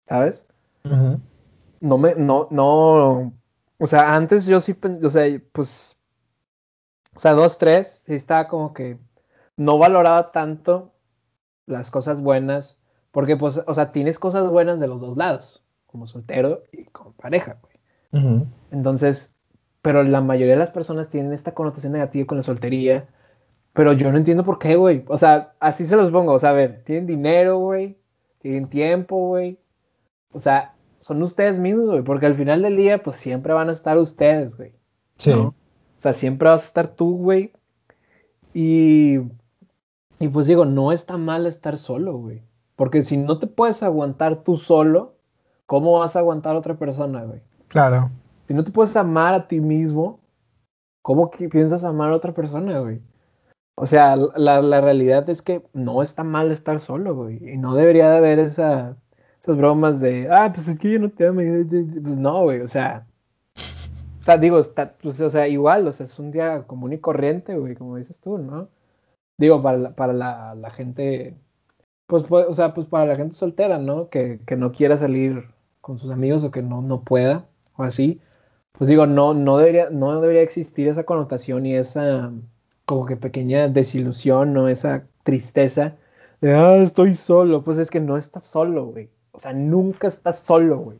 ¿Sabes? 0.07 0.50
No 0.83 1.97
me, 1.97 2.15
no, 2.15 2.47
no, 2.51 3.33
o 3.77 3.87
sea, 3.87 4.15
antes 4.15 4.45
yo 4.45 4.61
sí, 4.61 4.75
o 5.03 5.09
sea, 5.09 5.25
pues, 5.51 5.97
o 7.15 7.19
sea, 7.19 7.33
dos, 7.33 7.57
tres, 7.57 8.01
sí 8.05 8.13
estaba 8.13 8.47
como 8.47 8.73
que 8.73 8.99
no 9.57 9.79
valoraba 9.79 10.31
tanto 10.31 10.93
las 11.65 11.89
cosas 11.89 12.21
buenas, 12.21 12.77
porque 13.11 13.37
pues, 13.37 13.59
o 13.65 13.73
sea, 13.73 13.91
tienes 13.91 14.19
cosas 14.19 14.49
buenas 14.49 14.79
de 14.79 14.87
los 14.87 15.01
dos 15.01 15.17
lados, 15.17 15.63
como 15.87 16.05
soltero 16.05 16.63
y 16.71 16.85
como 16.85 17.13
pareja, 17.13 17.57
güey. 17.61 18.45
Entonces, 18.69 19.33
pero 19.81 20.03
la 20.03 20.21
mayoría 20.21 20.53
de 20.53 20.59
las 20.59 20.71
personas 20.71 21.09
tienen 21.09 21.33
esta 21.33 21.53
connotación 21.53 21.93
negativa 21.93 22.27
con 22.27 22.37
la 22.37 22.43
soltería, 22.43 23.09
pero 23.73 23.93
yo 23.93 24.11
no 24.11 24.17
entiendo 24.19 24.43
por 24.43 24.59
qué, 24.59 24.75
güey. 24.75 25.03
O 25.07 25.17
sea, 25.17 25.55
así 25.59 25.85
se 25.85 25.95
los 25.95 26.11
pongo, 26.11 26.33
o 26.33 26.39
sea, 26.39 26.51
a 26.51 26.53
ver, 26.53 26.83
tienen 26.83 27.07
dinero, 27.07 27.57
güey, 27.57 27.97
tienen 28.39 28.69
tiempo, 28.69 29.27
güey. 29.29 29.57
O 30.33 30.39
sea, 30.39 30.73
son 30.97 31.21
ustedes 31.23 31.59
mismos, 31.59 31.89
güey, 31.89 32.03
porque 32.03 32.25
al 32.25 32.35
final 32.35 32.61
del 32.61 32.77
día, 32.77 33.01
pues 33.01 33.17
siempre 33.17 33.53
van 33.53 33.69
a 33.69 33.73
estar 33.73 33.97
ustedes, 33.97 34.55
güey. 34.55 34.73
Sí. 35.17 35.31
O 35.31 35.53
sea, 35.99 36.13
siempre 36.13 36.49
vas 36.49 36.63
a 36.63 36.67
estar 36.67 36.87
tú, 36.89 37.17
güey. 37.17 37.53
Y, 38.53 39.19
y 40.19 40.27
pues 40.27 40.47
digo, 40.47 40.65
no 40.65 40.91
está 40.91 41.17
mal 41.17 41.45
estar 41.47 41.77
solo, 41.77 42.17
güey. 42.17 42.43
Porque 42.75 43.03
si 43.03 43.17
no 43.17 43.39
te 43.39 43.47
puedes 43.47 43.83
aguantar 43.83 44.43
tú 44.43 44.57
solo, 44.57 45.15
¿cómo 45.65 45.99
vas 45.99 46.15
a 46.15 46.19
aguantar 46.19 46.55
a 46.55 46.59
otra 46.59 46.75
persona, 46.75 47.23
güey? 47.23 47.41
Claro. 47.67 48.09
Si 48.47 48.53
no 48.53 48.63
te 48.63 48.71
puedes 48.71 48.95
amar 48.95 49.33
a 49.33 49.47
ti 49.47 49.59
mismo, 49.59 50.19
¿cómo 51.01 51.29
que 51.31 51.49
piensas 51.49 51.83
amar 51.83 52.11
a 52.11 52.15
otra 52.15 52.33
persona, 52.33 52.79
güey? 52.79 53.01
O 53.75 53.85
sea, 53.85 54.15
la, 54.15 54.61
la, 54.61 54.81
realidad 54.81 55.29
es 55.29 55.41
que 55.41 55.63
no 55.73 56.01
está 56.01 56.23
mal 56.23 56.51
estar 56.51 56.79
solo, 56.79 57.15
güey. 57.15 57.53
Y 57.53 57.57
no 57.57 57.75
debería 57.75 58.09
de 58.09 58.17
haber 58.17 58.39
esa, 58.39 58.97
esas 59.41 59.57
bromas 59.57 59.99
de, 60.01 60.27
ah, 60.31 60.51
pues 60.53 60.67
es 60.67 60.79
que 60.79 60.91
yo 60.91 60.99
no 60.99 61.09
te 61.09 61.27
amo. 61.27 61.41
Pues 61.41 62.17
no, 62.17 62.43
güey, 62.43 62.61
o 62.61 62.67
sea. 62.67 63.07
O 64.19 64.23
sea, 64.23 64.37
digo, 64.37 64.59
está, 64.59 64.93
pues, 65.01 65.19
o 65.21 65.29
sea, 65.31 65.47
igual, 65.47 65.87
o 65.87 65.91
sea, 65.91 66.05
es 66.05 66.19
un 66.19 66.31
día 66.31 66.63
común 66.67 66.93
y 66.93 66.99
corriente, 66.99 67.57
güey, 67.57 67.75
como 67.75 67.97
dices 67.97 68.19
tú, 68.19 68.37
¿no? 68.37 68.69
Digo, 69.37 69.61
para 69.63 69.77
la, 69.77 69.95
para 69.95 70.13
la, 70.13 70.55
la 70.55 70.69
gente 70.71 71.35
pues, 72.11 72.25
pues, 72.27 72.45
o 72.49 72.53
sea, 72.53 72.73
pues 72.73 72.87
para 72.87 73.05
la 73.05 73.15
gente 73.15 73.35
soltera, 73.35 73.77
¿no? 73.77 74.09
Que, 74.09 74.41
que, 74.45 74.57
no 74.57 74.73
quiera 74.73 74.97
salir 74.97 75.45
con 75.79 75.97
sus 75.97 76.11
amigos 76.11 76.43
o 76.43 76.51
que 76.51 76.61
no, 76.61 76.81
no 76.81 77.03
pueda, 77.05 77.47
o 77.77 77.83
así, 77.83 78.19
pues 78.73 78.89
digo, 78.89 79.05
no, 79.07 79.33
no, 79.33 79.57
debería, 79.57 79.89
no 79.89 80.19
debería 80.19 80.41
existir 80.41 80.89
esa 80.89 81.05
connotación 81.05 81.65
y 81.65 81.75
esa 81.75 82.31
como 82.85 83.05
que 83.05 83.15
pequeña 83.15 83.69
desilusión, 83.69 84.53
¿no? 84.53 84.67
Esa 84.67 85.07
tristeza 85.23 85.95
de, 86.41 86.53
ah, 86.53 86.75
estoy 86.77 87.13
solo, 87.13 87.63
pues 87.63 87.77
es 87.77 87.89
que 87.89 88.01
no 88.01 88.17
estás 88.17 88.45
solo, 88.45 88.87
güey. 88.87 89.09
O 89.31 89.39
sea, 89.39 89.53
nunca 89.53 90.07
estás 90.07 90.39
solo, 90.39 90.77
güey. 90.79 90.99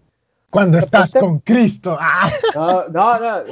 Cuando 0.50 0.78
estás 0.78 1.14
con 1.14 1.40
Cristo. 1.40 1.98
¡Ah! 2.00 2.30
No, 2.54 2.88
no, 2.90 3.20
no. 3.20 3.46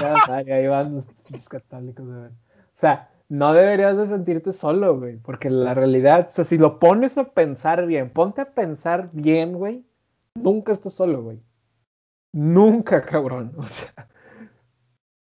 Ya, 0.00 0.14
ahí 0.36 0.66
van 0.66 0.94
los 1.30 1.48
católicos. 1.48 2.06
O 2.06 2.30
sea, 2.74 3.10
no 3.28 3.52
deberías 3.52 3.96
de 3.96 4.06
sentirte 4.06 4.52
solo, 4.52 4.98
güey, 4.98 5.16
porque 5.16 5.50
la 5.50 5.74
realidad, 5.74 6.26
o 6.28 6.30
sea, 6.30 6.44
si 6.44 6.58
lo 6.58 6.78
pones 6.78 7.18
a 7.18 7.24
pensar 7.24 7.86
bien, 7.86 8.10
ponte 8.10 8.42
a 8.42 8.50
pensar 8.50 9.10
bien, 9.12 9.54
güey, 9.54 9.84
nunca 10.34 10.72
estás 10.72 10.94
solo, 10.94 11.22
güey. 11.22 11.40
Nunca, 12.32 13.04
cabrón. 13.04 13.52
O 13.56 13.68
sea, 13.68 14.08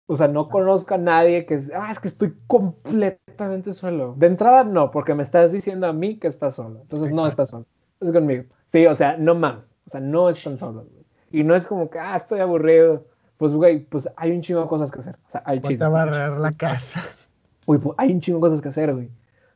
o 0.06 0.18
sea, 0.18 0.28
no 0.28 0.48
conozco 0.50 0.96
a 0.96 0.98
nadie 0.98 1.46
que 1.46 1.60
ah, 1.76 1.92
es 1.92 2.00
que 2.00 2.08
estoy 2.08 2.36
completamente 2.48 3.74
solo. 3.74 4.16
De 4.18 4.28
entrada, 4.28 4.64
no, 4.64 4.92
porque 4.92 5.16
me 5.16 5.24
estás 5.24 5.52
diciendo 5.52 5.88
a 5.88 5.94
mí 5.94 6.20
que 6.20 6.28
estás 6.28 6.56
solo. 6.56 6.82
Entonces, 6.82 7.12
no 7.12 7.26
estás 7.26 7.50
solo. 7.50 7.66
Es 8.02 8.12
conmigo. 8.12 8.44
Sí, 8.74 8.88
o 8.88 8.96
sea, 8.96 9.16
no 9.18 9.36
mames. 9.36 9.64
O 9.86 9.90
sea, 9.92 10.02
no 10.02 10.30
están 10.30 10.58
solos, 10.58 10.88
güey. 10.92 11.06
Y 11.32 11.44
no 11.44 11.56
es 11.56 11.66
como 11.68 11.90
que, 11.90 12.00
ah, 12.00 12.16
estoy 12.16 12.40
aburrido. 12.40 13.06
Pues, 13.38 13.54
güey, 13.54 13.86
pues 13.86 14.10
hay 14.16 14.32
un 14.32 14.42
chingo 14.42 14.62
de 14.62 14.68
cosas 14.68 14.92
que 14.92 15.00
hacer. 15.00 15.16
O 15.28 15.32
sea, 15.32 15.44
hay 15.46 15.62
chingo. 15.62 15.92
barrer 15.92 16.32
la 16.40 16.52
casa. 16.54 17.02
Uy, 17.68 17.78
pues 17.78 17.96
hay 18.00 18.12
un 18.12 18.20
chingo 18.20 18.40
de 18.40 18.42
cosas 18.42 18.62
que 18.62 18.70
hacer, 18.70 18.94
güey. 18.94 19.10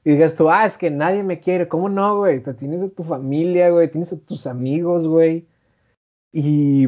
Y 0.04 0.12
digas 0.12 0.36
tú, 0.36 0.50
ah, 0.52 0.66
es 0.66 0.78
que 0.78 0.92
nadie 0.92 1.24
me 1.24 1.40
quiere. 1.40 1.68
¿Cómo 1.68 1.90
no, 1.90 2.18
güey? 2.18 2.42
Te 2.44 2.54
tienes 2.54 2.84
a 2.84 2.90
tu 2.90 3.04
familia, 3.04 3.72
güey. 3.72 3.90
Tienes 3.90 4.14
a 4.14 4.18
tus 4.18 4.46
amigos, 4.46 5.08
güey. 5.08 5.48
Y, 6.32 6.88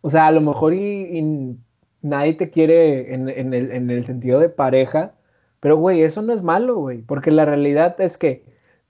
o 0.00 0.10
sea, 0.10 0.26
a 0.26 0.32
lo 0.32 0.40
mejor 0.40 0.74
y, 0.74 1.56
nadie 2.02 2.34
te 2.34 2.50
quiere 2.50 3.14
en, 3.14 3.28
en, 3.28 3.54
el, 3.54 3.70
en 3.70 3.90
el 3.90 4.04
sentido 4.04 4.40
de 4.40 4.48
pareja. 4.48 5.14
Pero, 5.60 5.76
güey, 5.76 6.02
eso 6.02 6.20
no 6.22 6.32
es 6.32 6.42
malo, 6.42 6.76
güey. 6.78 7.02
Porque 7.02 7.30
la 7.30 7.44
realidad 7.44 8.00
es 8.00 8.18
que 8.18 8.44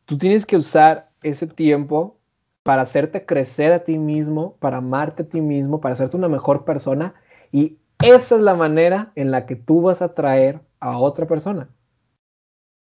tú 0.06 0.16
tienes 0.16 0.46
que 0.46 0.56
usar 0.56 1.10
ese 1.22 1.46
tiempo 1.46 2.19
para 2.62 2.82
hacerte 2.82 3.24
crecer 3.24 3.72
a 3.72 3.84
ti 3.84 3.98
mismo, 3.98 4.56
para 4.58 4.78
amarte 4.78 5.22
a 5.22 5.28
ti 5.28 5.40
mismo, 5.40 5.80
para 5.80 5.94
hacerte 5.94 6.16
una 6.16 6.28
mejor 6.28 6.64
persona. 6.64 7.14
Y 7.52 7.78
esa 8.02 8.36
es 8.36 8.40
la 8.40 8.54
manera 8.54 9.12
en 9.14 9.30
la 9.30 9.46
que 9.46 9.56
tú 9.56 9.82
vas 9.82 10.02
a 10.02 10.14
traer 10.14 10.60
a 10.78 10.98
otra 10.98 11.26
persona. 11.26 11.70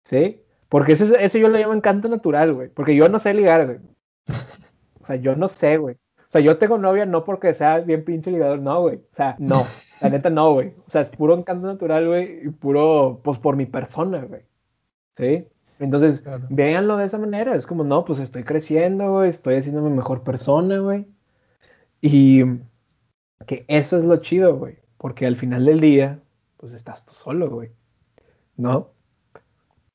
¿Sí? 0.03 0.41
Porque 0.69 0.93
ese, 0.93 1.23
ese 1.23 1.39
yo 1.39 1.47
lo 1.47 1.57
llamo 1.57 1.73
encanto 1.73 2.07
natural, 2.07 2.53
güey. 2.53 2.69
Porque 2.69 2.95
yo 2.95 3.09
no 3.09 3.19
sé 3.19 3.33
ligar, 3.33 3.65
güey. 3.65 3.77
O 5.01 5.05
sea, 5.05 5.15
yo 5.15 5.35
no 5.35 5.47
sé, 5.47 5.77
güey. 5.77 5.95
O 5.95 6.31
sea, 6.31 6.41
yo 6.41 6.57
tengo 6.57 6.77
novia 6.77 7.05
no 7.05 7.25
porque 7.25 7.53
sea 7.53 7.79
bien 7.79 8.05
pinche 8.05 8.31
ligador, 8.31 8.59
no, 8.59 8.81
güey. 8.81 8.97
O 8.97 9.15
sea, 9.15 9.35
no. 9.37 9.63
La 10.01 10.09
neta 10.09 10.29
no, 10.29 10.53
güey. 10.53 10.69
O 10.87 10.89
sea, 10.89 11.01
es 11.01 11.09
puro 11.09 11.37
encanto 11.37 11.67
natural, 11.67 12.07
güey. 12.07 12.45
Y 12.45 12.49
puro, 12.49 13.19
pues 13.23 13.37
por 13.37 13.57
mi 13.57 13.65
persona, 13.65 14.23
güey. 14.23 14.43
¿Sí? 15.17 15.45
Entonces, 15.81 16.23
véanlo 16.49 16.97
de 16.97 17.05
esa 17.05 17.17
manera. 17.17 17.55
Es 17.55 17.65
como, 17.65 17.83
no, 17.83 18.05
pues 18.05 18.19
estoy 18.19 18.43
creciendo, 18.43 19.11
güey. 19.11 19.31
Estoy 19.31 19.55
haciéndome 19.55 19.89
mejor 19.89 20.23
persona, 20.23 20.77
güey. 20.77 21.07
Y 22.01 22.43
que 23.47 23.65
eso 23.67 23.97
es 23.97 24.03
lo 24.03 24.17
chido, 24.17 24.55
güey. 24.57 24.77
Porque 24.97 25.25
al 25.25 25.35
final 25.35 25.65
del 25.65 25.81
día, 25.81 26.19
pues 26.57 26.73
estás 26.73 27.05
tú 27.05 27.13
solo, 27.13 27.49
güey. 27.49 27.71
¿No? 28.57 28.89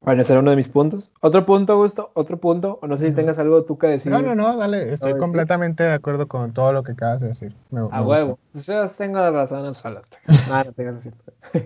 Ese 0.04 0.32
era 0.32 0.40
uno 0.40 0.50
de 0.50 0.56
mis 0.56 0.68
puntos. 0.68 1.10
¿Otro 1.20 1.46
punto, 1.46 1.72
Augusto? 1.72 2.10
¿Otro 2.14 2.38
punto? 2.38 2.78
O 2.82 2.86
no 2.86 2.96
sé 2.96 3.08
si 3.08 3.14
tengas 3.14 3.38
algo 3.38 3.64
tú 3.64 3.78
que 3.78 3.88
decir. 3.88 4.10
No, 4.10 4.22
no, 4.22 4.34
no, 4.34 4.56
dale. 4.56 4.92
Estoy 4.92 5.16
completamente 5.18 5.82
de 5.82 5.92
acuerdo 5.92 6.28
con 6.28 6.52
todo 6.52 6.72
lo 6.72 6.82
que 6.82 6.92
acabas 6.92 7.20
de 7.20 7.28
decir. 7.28 7.54
a 7.90 8.02
huevo. 8.02 8.38
Yo 8.54 8.88
tengo 8.90 9.18
la 9.18 9.30
razón 9.30 9.66
absoluta. 9.66 10.18
no, 10.48 10.64
no 10.64 10.72
tengas 10.72 11.08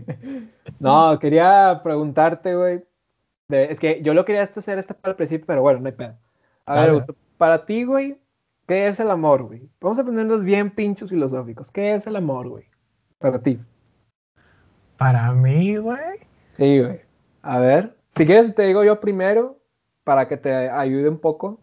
no, 0.79 1.19
quería 1.19 1.81
preguntarte, 1.83 2.55
güey. 2.55 2.83
Es 3.51 3.81
que 3.81 4.03
yo 4.03 4.15
lo 4.15 4.25
quería 4.25 4.43
hacer 4.43 4.79
este 4.79 4.95
para 4.95 5.13
el 5.13 5.17
principio, 5.17 5.47
pero 5.47 5.63
bueno, 5.63 5.81
no 5.81 5.87
hay 5.87 5.93
pedo. 5.93 6.15
A 6.67 6.81
ver, 6.81 6.91
Augusto, 6.91 7.17
para 7.37 7.65
ti, 7.65 7.85
güey, 7.85 8.19
¿qué 8.67 8.89
es 8.89 9.01
el 9.01 9.11
amor, 9.11 9.45
güey? 9.45 9.69
Vamos 9.81 9.99
a 9.99 10.05
ponernos 10.05 10.45
bien 10.45 10.71
pinchos 10.71 11.11
filosóficos. 11.11 11.71
¿Qué 11.71 11.95
es 11.95 12.07
el 12.07 12.17
amor, 12.17 12.49
güey? 12.49 12.65
Para 13.19 13.41
ti. 13.41 13.59
Para 14.97 15.33
mí, 15.33 15.77
güey. 15.77 16.19
Sí, 16.57 16.81
güey. 16.81 17.01
A 17.43 17.59
ver, 17.59 17.97
si 18.17 18.27
quieres 18.27 18.55
te 18.55 18.67
digo 18.67 18.85
yo 18.85 19.01
primero 19.01 19.59
para 20.05 20.29
que 20.29 20.37
te 20.37 20.69
ayude 20.69 21.09
un 21.09 21.19
poco. 21.19 21.61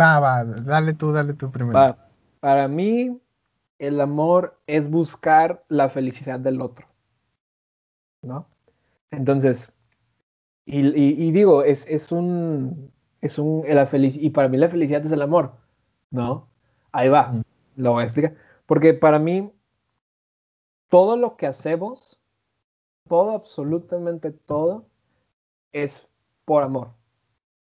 Va, 0.00 0.20
va, 0.20 0.44
dale 0.44 0.94
tú, 0.94 1.12
dale 1.12 1.34
tú 1.34 1.50
primero. 1.50 1.96
Para 2.40 2.68
mí, 2.68 3.20
el 3.78 4.00
amor 4.00 4.60
es 4.66 4.88
buscar 4.88 5.64
la 5.68 5.88
felicidad 5.88 6.38
del 6.38 6.60
otro. 6.60 6.86
¿No? 8.22 8.46
Entonces, 9.10 9.72
y, 10.70 11.32
digo, 11.32 11.62
es, 11.62 11.86
es 11.88 12.12
un, 12.12 12.92
es 13.22 13.38
un, 13.38 13.64
la 13.66 13.88
y 13.92 14.30
para 14.30 14.48
mí 14.48 14.58
la 14.58 14.68
felicidad 14.68 15.04
es 15.04 15.12
el 15.12 15.22
amor, 15.22 15.52
¿no? 16.10 16.48
Ahí 16.92 17.08
va, 17.08 17.34
lo 17.76 17.92
voy 17.92 18.02
a 18.02 18.04
explicar. 18.04 18.34
Porque 18.66 18.92
para 18.92 19.18
mí, 19.18 19.50
todo 20.88 21.16
lo 21.16 21.36
que 21.36 21.46
hacemos, 21.46 22.20
todo, 23.08 23.32
absolutamente 23.32 24.30
todo, 24.30 24.86
es 25.72 26.06
por 26.44 26.62
amor. 26.62 26.90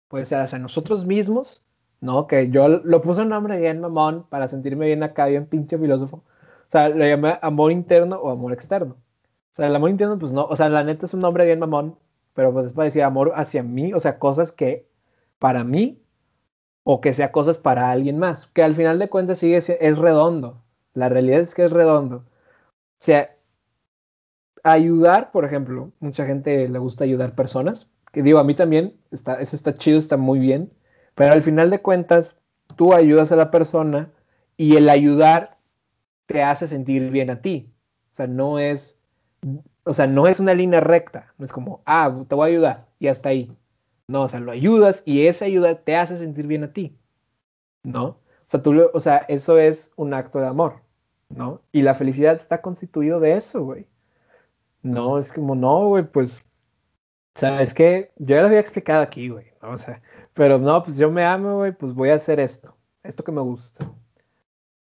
Puede 0.09 0.25
ser 0.25 0.39
hacia 0.41 0.59
nosotros 0.59 1.05
mismos, 1.05 1.63
¿no? 2.01 2.27
Que 2.27 2.49
yo 2.49 2.67
lo 2.67 3.01
puse 3.01 3.21
un 3.21 3.29
nombre 3.29 3.59
bien 3.59 3.79
mamón 3.79 4.25
para 4.29 4.49
sentirme 4.49 4.87
bien 4.87 5.03
acá, 5.03 5.27
bien 5.27 5.45
pinche 5.45 5.77
filósofo. 5.77 6.17
O 6.17 6.71
sea, 6.71 6.89
lo 6.89 7.05
llamé 7.05 7.39
amor 7.41 7.71
interno 7.71 8.17
o 8.17 8.29
amor 8.29 8.51
externo. 8.53 8.95
O 9.53 9.55
sea, 9.55 9.67
el 9.67 9.75
amor 9.75 9.89
interno, 9.89 10.19
pues 10.19 10.31
no, 10.33 10.45
o 10.45 10.55
sea, 10.57 10.69
la 10.69 10.83
neta 10.83 11.05
es 11.05 11.13
un 11.13 11.21
nombre 11.21 11.45
bien 11.45 11.59
mamón, 11.59 11.97
pero 12.39 12.53
pues 12.53 12.67
es 12.67 12.71
para 12.71 12.85
decir 12.85 13.03
amor 13.03 13.33
hacia 13.35 13.63
mí, 13.63 13.91
o 13.91 13.99
sea, 13.99 14.17
cosas 14.17 14.53
que 14.53 14.87
para 15.39 15.65
mí 15.65 16.01
o 16.85 17.01
que 17.01 17.13
sea 17.13 17.33
cosas 17.33 17.57
para 17.57 17.91
alguien 17.91 18.17
más, 18.17 18.47
que 18.47 18.63
al 18.63 18.75
final 18.75 18.97
de 18.97 19.09
cuentas 19.09 19.39
sigue 19.39 19.57
es 19.57 19.97
redondo. 19.97 20.63
La 20.93 21.09
realidad 21.09 21.41
es 21.41 21.53
que 21.53 21.65
es 21.65 21.71
redondo. 21.73 22.15
O 22.15 22.23
sea, 22.99 23.35
ayudar, 24.63 25.33
por 25.33 25.43
ejemplo, 25.43 25.91
mucha 25.99 26.25
gente 26.25 26.69
le 26.69 26.79
gusta 26.79 27.03
ayudar 27.03 27.35
personas, 27.35 27.89
que 28.13 28.23
digo, 28.23 28.39
a 28.39 28.45
mí 28.45 28.55
también, 28.55 28.95
está, 29.11 29.33
eso 29.41 29.57
está 29.57 29.73
chido, 29.73 29.99
está 29.99 30.15
muy 30.15 30.39
bien, 30.39 30.71
pero 31.15 31.33
al 31.33 31.41
final 31.41 31.69
de 31.69 31.81
cuentas, 31.81 32.37
tú 32.77 32.93
ayudas 32.93 33.33
a 33.33 33.35
la 33.35 33.51
persona 33.51 34.13
y 34.55 34.77
el 34.77 34.87
ayudar 34.87 35.57
te 36.25 36.41
hace 36.41 36.69
sentir 36.69 37.11
bien 37.11 37.31
a 37.31 37.41
ti. 37.41 37.69
O 38.13 38.15
sea, 38.15 38.27
no 38.27 38.59
es, 38.59 38.97
o 39.83 39.93
sea, 39.93 40.07
no 40.07 40.27
es 40.27 40.39
una 40.39 40.53
línea 40.53 40.79
recta, 40.79 41.33
no 41.37 41.45
es 41.45 41.51
como, 41.51 41.81
ah, 41.85 42.13
te 42.27 42.35
voy 42.35 42.49
a 42.49 42.51
ayudar 42.53 42.87
y 42.99 43.07
hasta 43.07 43.29
ahí. 43.29 43.55
No, 44.07 44.23
o 44.23 44.27
sea, 44.27 44.39
lo 44.39 44.51
ayudas 44.51 45.03
y 45.05 45.27
esa 45.27 45.45
ayuda 45.45 45.83
te 45.83 45.95
hace 45.95 46.17
sentir 46.17 46.47
bien 46.47 46.63
a 46.63 46.73
ti, 46.73 46.97
¿no? 47.83 48.05
O 48.05 48.17
sea, 48.47 48.61
tú, 48.63 48.89
o 48.93 48.99
sea, 48.99 49.17
eso 49.27 49.57
es 49.59 49.91
un 49.95 50.13
acto 50.13 50.39
de 50.39 50.47
amor, 50.47 50.81
¿no? 51.29 51.61
Y 51.71 51.83
la 51.83 51.93
felicidad 51.95 52.33
está 52.33 52.61
constituido 52.61 53.19
de 53.19 53.33
eso, 53.33 53.63
güey. 53.63 53.87
No, 54.81 55.19
es 55.19 55.31
como, 55.33 55.55
no, 55.55 55.89
güey, 55.89 56.05
pues, 56.05 56.39
o 57.35 57.39
sea, 57.39 57.61
es 57.61 57.73
que 57.73 58.11
yo 58.17 58.35
ya 58.35 58.41
lo 58.41 58.47
había 58.47 58.59
explicado 58.59 59.01
aquí, 59.03 59.29
güey, 59.29 59.47
¿no? 59.61 59.71
O 59.71 59.77
sea, 59.77 60.01
pero 60.33 60.57
no, 60.57 60.83
pues 60.83 60.97
yo 60.97 61.11
me 61.11 61.23
amo, 61.25 61.57
güey, 61.57 61.71
pues 61.73 61.93
voy 61.93 62.09
a 62.09 62.15
hacer 62.15 62.39
esto, 62.39 62.75
esto 63.03 63.23
que 63.23 63.31
me 63.31 63.41
gusta. 63.41 63.89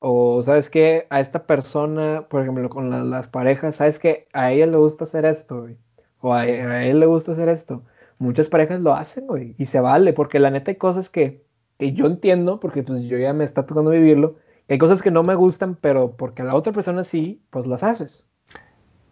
O, 0.00 0.42
¿sabes 0.42 0.70
qué? 0.70 1.06
A 1.10 1.20
esta 1.20 1.46
persona, 1.46 2.26
por 2.30 2.42
ejemplo, 2.42 2.70
con 2.70 2.90
la- 2.90 3.04
las 3.04 3.28
parejas, 3.28 3.76
¿sabes 3.76 3.98
qué? 4.00 4.28
A 4.32 4.52
ella 4.52 4.66
le 4.66 4.76
gusta 4.78 5.04
hacer 5.04 5.24
esto, 5.26 5.62
güey. 5.62 5.76
O 6.20 6.34
a, 6.34 6.40
a 6.42 6.86
él 6.86 7.00
le 7.00 7.06
gusta 7.06 7.32
hacer 7.32 7.48
esto. 7.50 7.84
Muchas 8.18 8.48
parejas 8.48 8.80
lo 8.80 8.94
hacen, 8.94 9.26
güey, 9.26 9.54
y 9.58 9.66
se 9.66 9.80
vale, 9.80 10.12
porque 10.14 10.38
la 10.40 10.50
neta 10.50 10.70
hay 10.72 10.76
cosas 10.78 11.08
que, 11.10 11.44
que 11.78 11.92
yo 11.94 12.06
entiendo, 12.06 12.60
porque 12.60 12.82
pues 12.82 13.02
yo 13.04 13.18
ya 13.18 13.32
me 13.34 13.44
está 13.44 13.66
tocando 13.66 13.90
vivirlo, 13.90 14.36
hay 14.68 14.78
cosas 14.78 15.02
que 15.02 15.10
no 15.10 15.22
me 15.22 15.34
gustan, 15.34 15.74
pero 15.76 16.16
porque 16.16 16.42
a 16.42 16.44
la 16.46 16.54
otra 16.56 16.72
persona 16.72 17.04
sí, 17.04 17.42
pues 17.50 17.66
las 17.66 17.82
haces. 17.82 18.26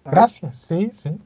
¿sabes? 0.05 0.43
Gracias, 0.43 0.59
sí, 0.61 0.91
sí. 0.93 1.19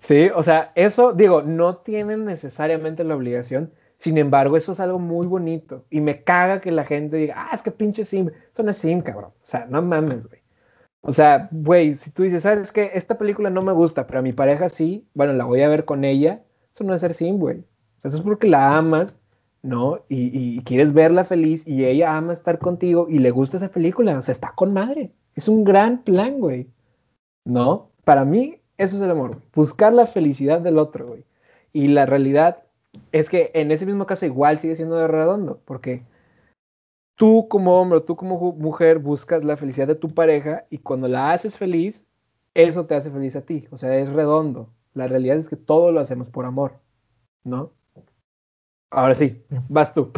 Sí, 0.00 0.28
o 0.34 0.42
sea, 0.42 0.72
eso, 0.76 1.12
digo, 1.12 1.42
no 1.42 1.78
tienen 1.78 2.24
necesariamente 2.24 3.04
la 3.04 3.16
obligación, 3.16 3.72
sin 3.98 4.18
embargo, 4.18 4.56
eso 4.56 4.72
es 4.72 4.80
algo 4.80 4.98
muy 4.98 5.26
bonito, 5.26 5.84
y 5.90 6.00
me 6.00 6.22
caga 6.24 6.60
que 6.60 6.70
la 6.70 6.84
gente 6.84 7.16
diga, 7.16 7.34
ah, 7.36 7.50
es 7.54 7.62
que 7.62 7.70
pinche 7.70 8.04
sim, 8.04 8.30
eso 8.52 8.62
no 8.62 8.70
es 8.70 8.78
sim, 8.78 9.00
cabrón, 9.00 9.32
o 9.34 9.46
sea, 9.46 9.66
no 9.66 9.82
mames, 9.82 10.26
güey. 10.26 10.40
O 11.00 11.12
sea, 11.12 11.48
güey, 11.52 11.94
si 11.94 12.10
tú 12.10 12.24
dices, 12.24 12.42
¿sabes 12.42 12.72
qué? 12.72 12.90
Esta 12.94 13.18
película 13.18 13.50
no 13.50 13.62
me 13.62 13.72
gusta, 13.72 14.06
pero 14.06 14.18
a 14.18 14.22
mi 14.22 14.32
pareja 14.32 14.68
sí, 14.68 15.06
bueno, 15.14 15.32
la 15.32 15.44
voy 15.44 15.62
a 15.62 15.68
ver 15.68 15.84
con 15.84 16.04
ella, 16.04 16.42
eso 16.72 16.84
no 16.84 16.94
es 16.94 17.00
ser 17.00 17.14
sim, 17.14 17.38
güey. 17.38 17.64
Eso 18.02 18.16
es 18.16 18.22
porque 18.22 18.48
la 18.48 18.76
amas, 18.76 19.16
¿no? 19.62 20.04
Y, 20.08 20.62
quieres 20.62 20.92
verla 20.92 21.24
feliz 21.24 21.66
y 21.66 21.84
ella 21.84 22.16
ama 22.16 22.32
estar 22.32 22.58
contigo 22.58 23.06
y 23.08 23.18
le 23.18 23.30
gusta 23.30 23.56
esa 23.56 23.70
película, 23.70 24.18
o 24.18 24.22
sea, 24.22 24.32
está 24.32 24.52
con 24.54 24.72
madre. 24.72 25.12
Es 25.34 25.48
un 25.48 25.64
gran 25.64 26.02
plan, 26.02 26.40
güey. 26.40 26.68
¿No? 27.44 27.90
Para 28.04 28.24
mí, 28.24 28.60
eso 28.76 28.96
es 28.96 29.02
el 29.02 29.10
amor. 29.10 29.42
Buscar 29.54 29.92
la 29.92 30.06
felicidad 30.06 30.60
del 30.60 30.78
otro, 30.78 31.08
güey. 31.08 31.24
Y 31.72 31.88
la 31.88 32.06
realidad 32.06 32.64
es 33.12 33.30
que 33.30 33.50
en 33.54 33.70
ese 33.70 33.86
mismo 33.86 34.06
caso 34.06 34.26
igual 34.26 34.58
sigue 34.58 34.76
siendo 34.76 34.96
de 34.96 35.08
redondo, 35.08 35.60
porque 35.64 36.02
tú 37.16 37.48
como 37.48 37.80
hombre, 37.80 38.00
tú 38.00 38.16
como 38.16 38.52
mujer 38.52 38.98
buscas 38.98 39.44
la 39.44 39.56
felicidad 39.56 39.86
de 39.86 39.94
tu 39.94 40.14
pareja 40.14 40.64
y 40.70 40.78
cuando 40.78 41.08
la 41.08 41.32
haces 41.32 41.56
feliz, 41.56 42.04
eso 42.54 42.86
te 42.86 42.94
hace 42.94 43.10
feliz 43.10 43.36
a 43.36 43.42
ti. 43.42 43.66
O 43.70 43.76
sea, 43.76 43.96
es 43.96 44.08
redondo. 44.08 44.68
La 44.94 45.06
realidad 45.06 45.36
es 45.36 45.48
que 45.48 45.56
todo 45.56 45.92
lo 45.92 46.00
hacemos 46.00 46.28
por 46.28 46.44
amor, 46.44 46.72
¿no? 47.44 47.72
Ahora 48.90 49.14
sí, 49.14 49.42
vas 49.68 49.92
tú. 49.94 50.12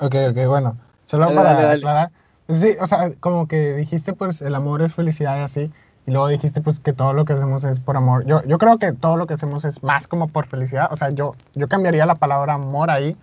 Ok, 0.00 0.14
ok, 0.30 0.46
bueno. 0.46 0.76
Solo 1.04 1.24
Dale, 1.24 1.36
para 1.36 1.52
dale, 1.52 1.62
dale. 1.66 1.78
aclarar. 1.78 2.12
Sí, 2.48 2.76
o 2.80 2.86
sea, 2.86 3.14
como 3.20 3.48
que 3.48 3.74
dijiste, 3.74 4.12
pues, 4.12 4.42
el 4.42 4.54
amor 4.54 4.82
es 4.82 4.94
felicidad 4.94 5.38
y 5.38 5.44
así. 5.44 5.72
Y 6.06 6.10
luego 6.10 6.28
dijiste, 6.28 6.60
pues, 6.60 6.80
que 6.80 6.92
todo 6.92 7.12
lo 7.12 7.24
que 7.24 7.32
hacemos 7.34 7.62
es 7.64 7.78
por 7.80 7.96
amor. 7.96 8.24
Yo, 8.26 8.42
yo 8.44 8.58
creo 8.58 8.78
que 8.78 8.92
todo 8.92 9.16
lo 9.16 9.26
que 9.26 9.34
hacemos 9.34 9.64
es 9.64 9.82
más 9.82 10.08
como 10.08 10.28
por 10.28 10.46
felicidad. 10.46 10.88
O 10.92 10.96
sea, 10.96 11.10
yo, 11.10 11.32
yo 11.54 11.68
cambiaría 11.68 12.06
la 12.06 12.16
palabra 12.16 12.54
amor 12.54 12.90
ahí 12.90 13.16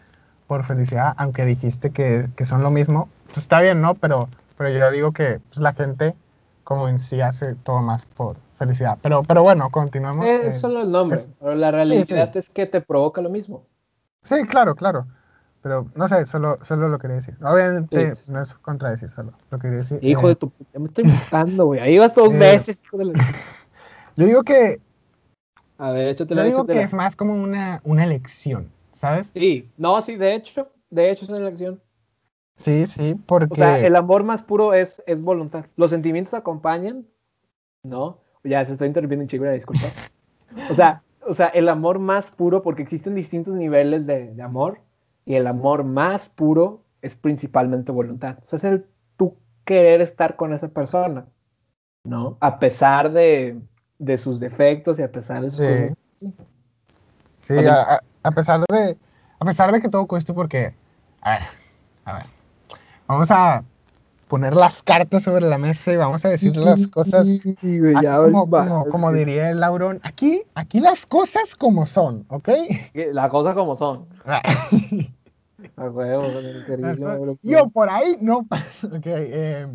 por 0.47 0.63
felicidad, 0.63 1.13
aunque 1.17 1.45
dijiste 1.45 1.91
que, 1.91 2.27
que 2.37 2.45
son 2.45 2.63
lo 2.63 2.71
mismo. 2.71 3.09
Pues 3.27 3.39
está 3.39 3.59
bien, 3.59 3.81
¿no? 3.81 3.95
Pero, 3.95 4.29
pero 4.57 4.69
yo 4.69 4.91
digo 4.91 5.11
que 5.11 5.39
pues, 5.49 5.59
la 5.59 5.73
gente 5.73 6.15
como 6.63 6.87
en 6.87 6.99
sí 6.99 7.19
hace 7.19 7.55
todo 7.55 7.81
más 7.81 8.05
por 8.05 8.37
felicidad. 8.57 8.97
Pero, 9.01 9.23
pero 9.23 9.43
bueno, 9.43 9.69
continuamos. 9.71 10.25
Es 10.27 10.43
eh, 10.43 10.51
solo 10.59 10.81
el 10.83 10.91
nombre, 10.91 11.19
es- 11.19 11.29
pero 11.39 11.55
la 11.55 11.71
realidad 11.71 12.35
es 12.37 12.49
que 12.49 12.65
te 12.65 12.79
provoca 12.81 13.21
lo 13.21 13.29
mismo. 13.29 13.65
Sí, 14.23 14.43
claro, 14.47 14.75
claro. 14.75 15.07
Pero 15.61 15.87
no 15.95 16.07
sé, 16.07 16.25
solo, 16.25 16.57
solo 16.61 16.87
lo 16.87 16.99
quería 16.99 17.17
decir. 17.17 17.35
Obviamente 17.43 18.15
Sí, 18.15 18.21
sí. 18.25 18.31
no 18.31 18.41
es 18.41 18.53
contradecir, 18.53 19.11
solo 19.11 19.33
lo 19.51 19.59
quería 19.59 19.79
decir. 19.79 19.99
Hijo 20.01 20.25
Eh, 20.27 20.29
de 20.29 20.35
tu 20.35 20.49
puta, 20.49 20.79
me 20.79 20.85
estoy 20.87 21.03
matando, 21.03 21.65
güey. 21.65 21.79
Ahí 21.81 21.97
vas 21.97 22.15
dos 22.15 22.33
Eh, 22.33 22.37
veces, 22.37 22.79
hijo 22.83 22.97
de 22.97 23.05
la... 23.05 23.13
Yo 24.15 24.25
digo 24.25 24.43
que, 24.43 24.79
A 25.77 25.91
ver, 25.91 26.07
échate 26.09 26.35
yo 26.35 26.43
digo 26.43 26.65
que 26.65 26.73
échatela. 26.73 26.81
es 26.83 26.93
más 26.93 27.15
como 27.15 27.33
una, 27.33 27.81
una 27.83 28.03
elección, 28.03 28.69
¿sabes? 28.91 29.31
Sí, 29.33 29.69
no, 29.77 30.01
sí, 30.01 30.15
de 30.17 30.35
hecho, 30.35 30.69
de 30.89 31.11
hecho 31.11 31.23
es 31.25 31.29
una 31.29 31.39
elección. 31.39 31.81
Sí, 32.57 32.85
sí, 32.85 33.13
O 33.13 33.25
porque... 33.25 33.55
sea, 33.55 33.79
el 33.79 33.95
amor 33.95 34.23
más 34.23 34.41
puro 34.41 34.73
es, 34.73 34.93
es 35.07 35.21
voluntad. 35.21 35.65
Los 35.77 35.91
sentimientos 35.91 36.33
acompañan, 36.33 37.05
¿no? 37.83 38.17
Ya 38.43 38.65
te 38.65 38.73
estoy 38.73 38.87
interrumpiendo 38.89 39.23
un 39.23 39.29
chico, 39.29 39.45
disculpa. 39.45 39.87
O 40.71 40.73
sea, 40.73 41.03
o 41.27 41.33
sea, 41.33 41.47
el 41.47 41.69
amor 41.69 41.99
más 41.99 42.31
puro, 42.31 42.61
porque 42.63 42.81
existen 42.81 43.13
distintos 43.15 43.53
niveles 43.55 44.05
de, 44.07 44.33
de 44.33 44.41
amor, 44.41 44.79
y 45.29 45.35
el 45.35 45.45
amor 45.45 45.83
más 45.83 46.25
puro 46.25 46.81
es 47.03 47.13
principalmente 47.15 47.91
voluntad. 47.91 48.37
O 48.45 48.47
sea, 48.49 48.57
es 48.57 48.63
el 48.63 48.85
tú 49.15 49.35
querer 49.63 50.01
estar 50.01 50.35
con 50.35 50.53
esa 50.55 50.69
persona, 50.69 51.25
¿no? 52.03 52.37
A 52.39 52.57
pesar 52.57 53.11
de, 53.11 53.59
de 53.99 54.17
sus 54.17 54.39
defectos 54.39 54.97
y 54.97 55.03
a 55.03 55.11
pesar 55.11 55.43
de 55.43 55.51
sus 55.51 55.59
Sí. 55.59 55.65
cosas. 55.67 56.45
Sí. 57.41 57.67
A, 57.67 57.93
a- 57.93 57.99
a 58.23 58.31
pesar 58.31 58.61
de, 58.67 58.97
a 59.39 59.45
pesar 59.45 59.71
de 59.71 59.79
que 59.79 59.87
todo 59.89 60.07
cueste 60.07 60.33
porque, 60.33 60.73
a 61.21 61.29
ver, 61.33 61.39
a 62.05 62.13
ver, 62.13 62.25
vamos 63.05 63.29
a 63.29 63.63
poner 64.27 64.55
las 64.55 64.81
cartas 64.81 65.21
sobre 65.23 65.45
la 65.47 65.59
mesa 65.59 65.93
y 65.93 65.97
vamos 65.97 66.25
a 66.25 66.29
decir 66.29 66.57
las 66.57 66.87
cosas 66.87 67.27
Sí, 67.27 67.41
como, 67.91 68.85
como, 68.89 69.11
diría 69.11 69.51
el 69.51 69.59
Laurón, 69.59 69.99
aquí, 70.03 70.41
aquí 70.55 70.79
las 70.79 71.05
cosas 71.05 71.55
como 71.55 71.85
son, 71.85 72.25
¿ok? 72.29 72.49
La 73.13 73.29
cosa 73.29 73.53
como 73.53 73.75
son. 73.75 74.07
A 75.75 75.89
huevo. 75.89 76.41
Yo 77.41 77.69
por 77.73 77.89
ahí 77.89 78.17
no 78.21 78.43
paso, 78.43 78.87
ok, 78.95 79.05
eh, 79.05 79.67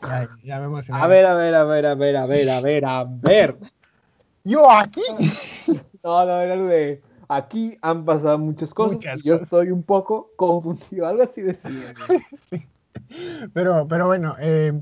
ay, 0.00 0.26
ya 0.42 0.58
me 0.58 0.66
emocioné. 0.66 1.00
A 1.00 1.06
ver, 1.06 1.26
a 1.26 1.34
ver, 1.34 1.54
a 1.54 1.64
ver, 1.64 1.86
a 1.86 1.94
ver, 1.94 2.16
a 2.16 2.26
ver, 2.26 2.50
a 2.50 2.60
ver, 2.60 2.84
a 2.84 3.04
ver. 3.04 3.56
Yo 4.44 4.70
aquí, 4.70 5.02
No, 6.02 6.26
no, 6.26 6.40
era 6.40 6.56
lo 6.56 6.66
de 6.66 7.00
aquí 7.28 7.78
han 7.80 8.04
pasado 8.04 8.38
muchas 8.38 8.74
cosas 8.74 8.96
Muchas 8.96 9.18
y 9.20 9.22
yo 9.22 9.34
cosas. 9.34 9.44
estoy 9.44 9.70
un 9.70 9.82
poco 9.82 10.30
confundido, 10.36 11.06
algo 11.06 11.22
así 11.22 11.42
decía. 11.42 11.94
Sí. 12.44 12.66
Pero, 13.54 13.86
pero 13.88 14.06
bueno, 14.06 14.36
eh, 14.40 14.72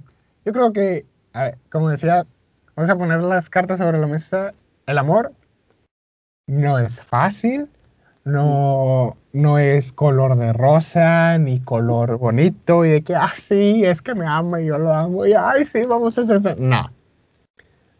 yo 0.45 0.53
creo 0.53 0.73
que, 0.73 1.05
a 1.33 1.43
ver, 1.45 1.59
como 1.71 1.91
decía, 1.91 2.27
vamos 2.75 2.91
a 2.91 2.97
poner 2.97 3.23
las 3.23 3.51
cartas 3.51 3.79
sobre 3.79 3.99
la 3.99 4.07
mesa. 4.07 4.55
El 4.87 4.99
amor 4.99 5.33
no 6.47 6.79
es 6.79 7.03
fácil, 7.03 7.69
no, 8.25 9.17
no 9.33 9.59
es 9.59 9.93
color 9.93 10.37
de 10.37 10.53
rosa, 10.53 11.39
ni 11.39 11.61
color 11.61 12.19
bonito, 12.19 12.85
y 12.85 12.91
de 12.91 13.03
que, 13.03 13.15
ah, 13.15 13.33
sí, 13.35 13.85
es 13.85 14.03
que 14.03 14.15
me 14.15 14.27
ama 14.27 14.61
y 14.61 14.67
yo 14.67 14.79
lo 14.79 14.93
amo, 14.93 15.27
y 15.27 15.33
ay, 15.33 15.65
sí, 15.65 15.83
vamos 15.89 16.17
a 16.19 16.27
ser 16.27 16.41
fe-". 16.41 16.57
No, 16.57 16.91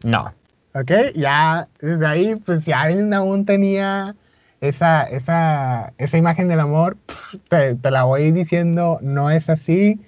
no, 0.03 0.33
¿ok? 0.73 0.91
Ya 1.15 1.67
desde 1.79 2.05
ahí, 2.05 2.35
pues 2.35 2.63
si 2.63 2.71
alguien 2.71 3.13
aún 3.13 3.45
tenía 3.45 4.15
esa, 4.61 5.03
esa, 5.03 5.93
esa 5.97 6.17
imagen 6.17 6.47
del 6.47 6.59
amor, 6.59 6.97
te, 7.49 7.75
te 7.75 7.91
la 7.91 8.03
voy 8.03 8.31
diciendo, 8.31 8.99
no 9.01 9.29
es 9.29 9.49
así. 9.49 9.99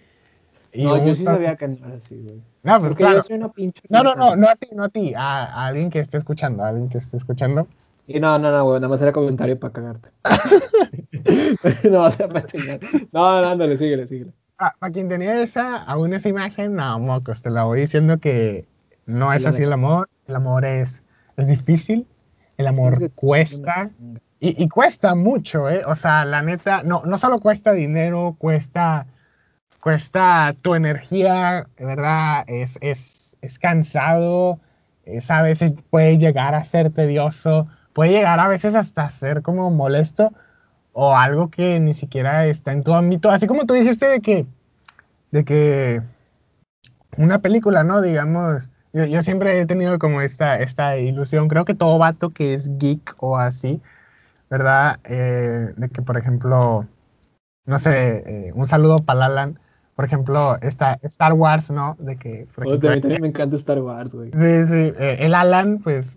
Y 0.72 0.86
No, 0.86 1.06
yo 1.06 1.14
sí 1.16 1.26
sabía 1.26 1.56
que 1.56 1.68
no 1.68 1.86
era 1.86 1.98
así, 1.98 2.16
güey. 2.16 2.42
No, 2.64 2.80
pues 2.80 2.92
Porque 2.92 3.04
claro. 3.04 3.18
yo 3.18 3.24
soy 3.24 3.36
una 3.36 3.50
pinche. 3.50 3.82
No, 3.90 4.04
no, 4.04 4.16
no, 4.16 4.36
no 4.36 4.48
a 4.48 4.56
ti, 4.56 4.70
no 4.74 4.84
a 4.86 4.90
ti, 4.90 5.14
a, 5.16 5.44
a 5.44 5.68
alguien 5.68 5.90
que 5.90 6.00
esté 6.00 6.18
escuchando, 6.18 6.64
a 6.64 6.70
alguien 6.70 6.90
que 6.90 6.98
esté 6.98 7.18
escuchando. 7.18 7.68
Y 8.08 8.20
no, 8.20 8.38
no, 8.38 8.52
no, 8.52 8.66
güey, 8.66 8.82
nada 8.82 8.90
más 8.90 9.02
era 9.02 9.14
comentario 9.14 9.60
para 9.60 9.74
cagarte. 9.74 10.10
no, 11.90 12.04
o 12.04 12.12
sea, 12.12 12.28
para 12.28 12.46
chingar. 12.46 12.80
No, 13.12 13.42
no, 13.42 13.48
ándale, 13.50 13.78
síguele, 13.78 14.08
síguele. 14.08 14.34
Ah, 14.58 14.74
para 14.78 14.92
quien 14.92 15.10
tenía 15.10 15.42
esa, 15.42 15.84
aún 15.84 16.14
esa 16.14 16.30
imagen, 16.30 16.76
no, 16.76 17.00
mocos, 17.00 17.42
te 17.42 17.50
la 17.50 17.64
voy 17.64 17.82
diciendo 17.82 18.20
que 18.20 18.66
no 19.06 19.34
es 19.34 19.46
así 19.46 19.64
el 19.64 19.74
amor. 19.74 20.10
El 20.28 20.36
amor 20.36 20.66
es, 20.66 21.02
es 21.38 21.48
difícil, 21.48 22.08
el 22.58 22.68
amor 22.68 23.12
cuesta. 23.12 23.92
Y, 24.40 24.62
y 24.62 24.68
cuesta 24.68 25.16
mucho, 25.16 25.70
¿eh? 25.70 25.84
O 25.86 25.96
sea, 25.96 26.26
la 26.26 26.42
neta, 26.42 26.84
no, 26.84 27.04
no 27.06 27.18
solo 27.18 27.40
cuesta 27.40 27.72
dinero, 27.72 28.36
cuesta, 28.38 29.08
cuesta 29.80 30.54
tu 30.62 30.76
energía, 30.76 31.68
¿verdad? 31.78 32.44
Es, 32.48 32.78
es, 32.82 33.36
es 33.42 33.60
cansado, 33.60 34.60
es, 35.06 35.32
a 35.32 35.42
veces 35.42 35.74
puede 35.90 36.18
llegar 36.18 36.56
a 36.56 36.64
ser 36.64 36.92
tedioso, 36.92 37.68
puede 37.94 38.12
llegar 38.12 38.40
a 38.40 38.48
veces 38.48 38.76
hasta 38.76 39.08
ser 39.10 39.42
como 39.42 39.70
molesto 39.72 40.34
o 40.94 41.16
algo 41.16 41.50
que 41.50 41.80
ni 41.80 41.94
siquiera 41.94 42.46
está 42.46 42.72
en 42.72 42.84
tu 42.84 42.94
ámbito. 42.94 43.30
Así 43.30 43.48
como 43.48 43.66
tú 43.66 43.74
dijiste 43.74 44.08
de 44.08 44.22
que, 44.22 44.46
de 45.32 45.44
que 45.44 46.02
una 47.18 47.40
película, 47.40 47.84
¿no? 47.84 48.02
Digamos, 48.02 48.70
yo, 48.94 49.06
yo 49.06 49.22
siempre 49.22 49.60
he 49.60 49.66
tenido 49.66 50.00
como 50.00 50.22
esta, 50.22 50.58
esta 50.58 50.98
ilusión, 50.98 51.48
creo 51.48 51.66
que 51.66 51.76
todo 51.76 51.98
vato 51.98 52.30
que 52.30 52.54
es 52.54 52.78
geek 52.78 53.16
o 53.18 53.38
así, 53.38 53.82
¿verdad? 54.50 55.00
Eh, 55.04 55.74
de 55.76 55.90
que, 55.90 56.02
por 56.02 56.18
ejemplo, 56.18 56.86
no 57.66 57.80
sé, 57.80 58.24
eh, 58.26 58.52
un 58.54 58.68
saludo 58.68 59.00
para 59.00 59.26
Alan, 59.26 59.60
por 59.96 60.06
ejemplo, 60.06 60.58
esta 60.62 61.00
Star 61.04 61.34
Wars, 61.34 61.72
¿no? 61.72 61.96
De 62.00 62.18
que, 62.18 62.48
por 62.54 62.68
ejemplo, 62.68 63.20
me 63.20 63.28
encanta 63.28 63.56
Star 63.56 63.80
Wars, 63.80 64.14
güey. 64.14 64.32
Sí, 64.32 64.66
sí. 64.68 64.94
eh, 65.00 65.18
el 65.20 65.36
Alan, 65.36 65.80
pues, 65.80 66.16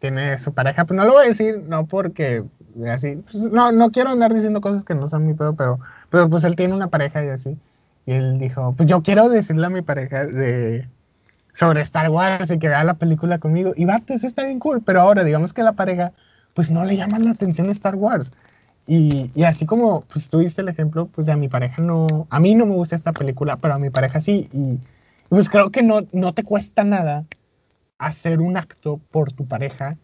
tiene 0.00 0.38
su 0.38 0.52
pareja. 0.52 0.84
Pues 0.84 0.96
no 0.96 1.04
lo 1.04 1.12
voy 1.12 1.26
a 1.26 1.28
decir, 1.28 1.62
no 1.68 1.86
porque 1.86 2.44
así. 2.88 3.16
pues, 3.16 3.44
no, 3.44 3.70
no 3.72 3.90
quiero 3.90 4.10
andar 4.10 4.34
diciendo 4.34 4.60
cosas 4.60 4.84
que 4.84 4.94
no 4.94 5.08
son 5.08 5.22
mi 5.22 5.34
pedo, 5.34 5.54
pero, 5.54 5.78
pero 6.08 6.28
pues 6.28 6.42
él 6.44 6.56
tiene 6.56 6.74
una 6.74 6.88
pareja 6.88 7.24
y 7.24 7.28
así. 7.28 7.56
Y 8.06 8.12
él 8.12 8.38
dijo, 8.38 8.74
pues 8.76 8.88
yo 8.88 9.02
quiero 9.02 9.28
decirle 9.28 9.66
a 9.66 9.70
mi 9.70 9.82
pareja 9.82 10.26
de 10.26 10.88
sobre 11.52 11.82
Star 11.82 12.08
Wars 12.10 12.50
y 12.50 12.58
que 12.58 12.68
vea 12.68 12.82
la 12.84 12.94
película 12.94 13.38
conmigo. 13.38 13.72
Y 13.76 13.84
vato, 13.84 14.14
eso 14.14 14.26
está 14.26 14.42
bien 14.42 14.58
cool, 14.58 14.82
pero 14.82 15.00
ahora 15.00 15.24
digamos 15.24 15.52
que 15.52 15.62
la 15.62 15.72
pareja, 15.72 16.12
pues 16.54 16.70
no 16.70 16.84
le 16.84 16.96
llama 16.96 17.18
la 17.18 17.32
atención 17.32 17.68
Star 17.70 17.96
Wars. 17.96 18.32
Y, 18.86 19.30
y, 19.34 19.44
así 19.44 19.66
como 19.66 20.00
pues 20.02 20.28
tuviste 20.28 20.62
el 20.62 20.68
ejemplo, 20.68 21.06
pues 21.06 21.28
a 21.28 21.36
mi 21.36 21.48
pareja 21.48 21.82
no, 21.82 22.26
a 22.30 22.40
mí 22.40 22.54
no 22.54 22.66
me 22.66 22.74
gusta 22.74 22.96
esta 22.96 23.12
película, 23.12 23.56
pero 23.56 23.74
a 23.74 23.78
mi 23.78 23.90
pareja 23.90 24.20
sí. 24.20 24.48
Y, 24.52 24.78
pues 25.28 25.48
creo 25.48 25.70
que 25.70 25.82
no, 25.82 26.06
no 26.12 26.34
te 26.34 26.42
cuesta 26.42 26.82
nada 26.82 27.24
hacer 28.00 28.40
un 28.40 28.56
acto 28.56 28.98
por 29.10 29.30
tu 29.30 29.46
pareja, 29.46 29.96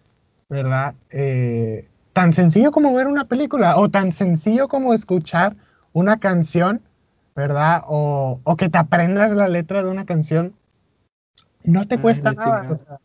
¿verdad? 0.48 0.94
Eh, 1.10 1.88
tan 2.12 2.34
sencillo 2.34 2.70
como 2.70 2.94
ver 2.94 3.06
una 3.06 3.24
película 3.24 3.78
o 3.78 3.88
tan 3.88 4.12
sencillo 4.12 4.68
como 4.68 4.92
escuchar 4.92 5.56
una 5.92 6.20
canción, 6.20 6.82
¿verdad? 7.34 7.82
O, 7.86 8.40
o 8.44 8.56
que 8.56 8.68
te 8.68 8.78
aprendas 8.78 9.32
la 9.32 9.48
letra 9.48 9.82
de 9.82 9.88
una 9.88 10.04
canción. 10.04 10.54
No 11.64 11.86
te 11.86 11.98
cuesta 11.98 12.32
nada. 12.32 12.70
O 12.70 12.76
sea, 12.76 13.00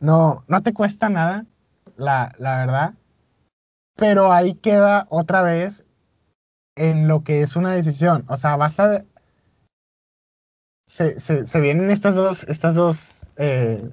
no, 0.00 0.44
no 0.46 0.62
te 0.62 0.74
cuesta 0.74 1.08
nada, 1.08 1.46
la, 1.96 2.34
la 2.38 2.58
verdad. 2.58 2.94
Pero 3.96 4.32
ahí 4.32 4.54
queda 4.54 5.06
otra 5.08 5.42
vez 5.42 5.84
en 6.76 7.08
lo 7.08 7.24
que 7.24 7.40
es 7.40 7.56
una 7.56 7.72
decisión. 7.72 8.24
O 8.28 8.36
sea, 8.36 8.56
vas 8.56 8.78
a... 8.80 9.04
Se, 10.86 11.18
se, 11.20 11.46
se 11.46 11.60
vienen 11.60 11.90
estas 11.90 12.14
dos, 12.14 12.44
estas 12.48 12.74
dos 12.74 13.16
eh, 13.36 13.90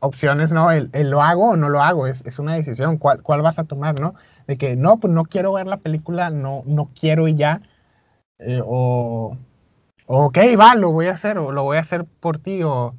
opciones, 0.00 0.52
¿no? 0.52 0.70
El, 0.70 0.90
el, 0.92 1.10
lo 1.10 1.22
hago 1.22 1.50
o 1.50 1.56
no 1.56 1.68
lo 1.68 1.82
hago, 1.82 2.06
es, 2.06 2.24
es 2.26 2.38
una 2.38 2.54
decisión. 2.54 2.98
¿Cuál, 2.98 3.22
¿Cuál, 3.22 3.42
vas 3.42 3.58
a 3.58 3.64
tomar, 3.64 4.00
no? 4.00 4.14
De 4.46 4.56
que 4.58 4.76
no, 4.76 4.98
pues 4.98 5.12
no 5.12 5.24
quiero 5.24 5.52
ver 5.52 5.66
la 5.66 5.78
película, 5.78 6.30
no, 6.30 6.62
no 6.66 6.90
quiero 6.98 7.28
y 7.28 7.34
ya. 7.34 7.62
Eh, 8.38 8.60
o, 8.64 9.36
ok, 10.06 10.38
va, 10.58 10.74
lo 10.74 10.92
voy 10.92 11.06
a 11.06 11.12
hacer, 11.12 11.38
o 11.38 11.52
lo 11.52 11.64
voy 11.64 11.76
a 11.76 11.80
hacer 11.80 12.04
por 12.04 12.38
ti, 12.38 12.62
o, 12.62 12.94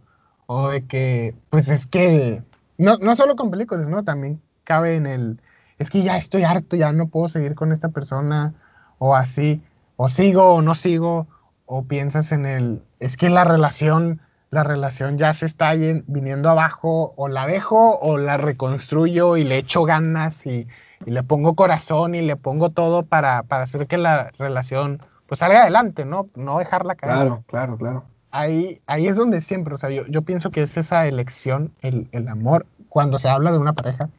o 0.48 0.70
de 0.70 0.86
que, 0.88 1.36
pues 1.50 1.70
es 1.70 1.88
que, 1.88 2.44
no, 2.78 2.98
no 2.98 3.16
solo 3.16 3.36
con 3.36 3.52
películas, 3.52 3.88
¿no? 3.88 4.04
También 4.04 4.42
cabe 4.64 4.96
en 4.96 5.06
el, 5.06 5.42
es 5.80 5.90
que 5.90 6.02
ya 6.02 6.18
estoy 6.18 6.44
harto, 6.44 6.76
ya 6.76 6.92
no 6.92 7.08
puedo 7.08 7.30
seguir 7.30 7.56
con 7.56 7.72
esta 7.72 7.90
persona, 7.90 8.54
o 9.00 9.16
así, 9.16 9.62
o 9.98 10.10
sigo 10.10 10.54
o 10.54 10.62
no 10.62 10.76
sigo, 10.76 11.28
o 11.66 11.84
piensas 11.84 12.32
en 12.32 12.46
el, 12.46 12.82
es 13.00 13.18
que 13.18 13.30
la 13.30 13.44
relación 13.44 14.22
la 14.54 14.64
relación 14.64 15.18
ya 15.18 15.34
se 15.34 15.48
está 15.48 15.74
viniendo 15.74 16.50
abajo, 16.50 17.14
o 17.18 17.28
la 17.28 17.48
dejo 17.48 17.98
o 18.00 18.20
la 18.20 18.38
reconstruyo 18.38 19.36
y 19.36 19.44
le 19.44 19.58
echo 19.58 19.84
ganas 19.84 20.46
y, 20.46 20.68
y 21.06 21.12
le 21.12 21.24
pongo 21.24 21.56
corazón 21.56 22.14
y 22.14 22.22
le 22.22 22.36
pongo 22.36 22.70
todo 22.70 23.02
para, 23.02 23.42
para, 23.44 23.64
hacer 23.64 23.88
que 23.88 23.98
la 23.98 24.30
relación 24.38 25.02
pues 25.26 25.40
salga 25.40 25.64
adelante, 25.64 26.06
¿no? 26.06 26.30
No 26.36 26.60
dejarla 26.60 26.94
caer. 26.94 27.14
Claro, 27.14 27.44
claro, 27.48 27.78
claro. 27.78 28.04
Ahí, 28.30 28.80
ahí 28.86 29.08
es 29.08 29.16
donde 29.16 29.42
siempre, 29.42 29.74
o 29.74 29.78
sea, 29.78 29.90
yo, 29.90 30.06
yo 30.06 30.22
pienso 30.22 30.52
que 30.52 30.62
es 30.62 30.78
esa 30.78 31.08
elección, 31.08 31.72
el, 31.82 32.08
el, 32.12 32.28
amor, 32.28 32.68
cuando 32.90 33.18
se 33.18 33.30
habla 33.30 33.52
de 33.52 33.58
una 33.58 33.74
pareja, 33.74 34.10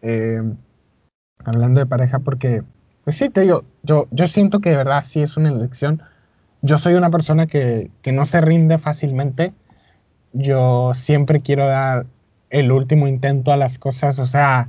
eh, 0.00 0.42
hablando 1.44 1.80
de 1.80 1.86
pareja, 1.86 2.20
porque, 2.20 2.62
pues 3.04 3.16
sí, 3.16 3.28
te 3.28 3.42
digo, 3.42 3.64
yo, 3.82 4.06
yo 4.10 4.26
siento 4.26 4.60
que 4.60 4.70
de 4.70 4.76
verdad 4.76 5.02
sí 5.04 5.22
es 5.22 5.36
una 5.36 5.50
elección, 5.50 6.02
yo 6.62 6.78
soy 6.78 6.94
una 6.94 7.10
persona 7.10 7.46
que, 7.46 7.90
que, 8.02 8.12
no 8.12 8.26
se 8.26 8.40
rinde 8.40 8.78
fácilmente. 8.78 9.52
Yo 10.32 10.92
siempre 10.94 11.40
quiero 11.40 11.66
dar 11.66 12.06
el 12.50 12.72
último 12.72 13.08
intento 13.08 13.52
a 13.52 13.56
las 13.56 13.78
cosas, 13.78 14.18
o 14.18 14.26
sea, 14.26 14.68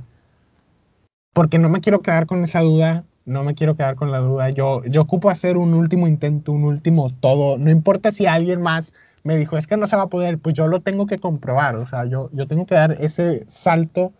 porque 1.32 1.58
no 1.58 1.68
me 1.68 1.80
quiero 1.80 2.00
quedar 2.00 2.26
con 2.26 2.42
esa 2.44 2.60
duda, 2.60 3.04
no 3.24 3.44
me 3.44 3.54
quiero 3.54 3.76
quedar 3.76 3.96
con 3.96 4.10
la 4.10 4.18
duda. 4.18 4.50
Yo, 4.50 4.84
yo 4.84 5.02
ocupo 5.02 5.30
hacer 5.30 5.56
un 5.56 5.74
último 5.74 6.06
intento, 6.06 6.52
un 6.52 6.64
último 6.64 7.10
todo. 7.10 7.58
No 7.58 7.70
importa 7.70 8.10
si 8.10 8.26
alguien 8.26 8.62
más 8.62 8.92
me 9.24 9.36
dijo, 9.36 9.56
es 9.56 9.66
que 9.66 9.76
no 9.76 9.86
se 9.86 9.96
va 9.96 10.02
a 10.02 10.08
poder, 10.08 10.38
pues 10.38 10.54
yo 10.54 10.66
lo 10.66 10.80
tengo 10.80 11.06
que 11.06 11.18
comprobar, 11.18 11.76
o 11.76 11.86
sea, 11.86 12.04
yo, 12.06 12.28
yo 12.32 12.48
tengo 12.48 12.66
que 12.66 12.74
dar 12.74 12.92
ese 12.92 13.46
salto 13.48 14.12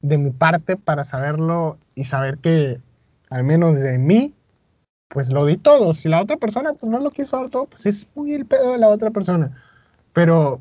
de 0.00 0.18
mi 0.18 0.30
parte 0.30 0.76
para 0.76 1.04
saberlo 1.04 1.78
y 1.94 2.04
saber 2.04 2.38
que 2.38 2.80
al 3.28 3.44
menos 3.44 3.74
de 3.74 3.98
mí 3.98 4.34
pues 5.08 5.30
lo 5.30 5.46
di 5.46 5.56
todo. 5.56 5.94
Si 5.94 6.08
la 6.08 6.20
otra 6.20 6.36
persona 6.36 6.74
pues, 6.74 6.90
no 6.90 6.98
lo 6.98 7.10
quiso 7.10 7.36
dar 7.36 7.50
todo, 7.50 7.66
pues 7.66 7.86
es 7.86 8.08
muy 8.14 8.32
el 8.32 8.46
pedo 8.46 8.72
de 8.72 8.78
la 8.78 8.88
otra 8.88 9.10
persona. 9.10 9.62
Pero, 10.12 10.60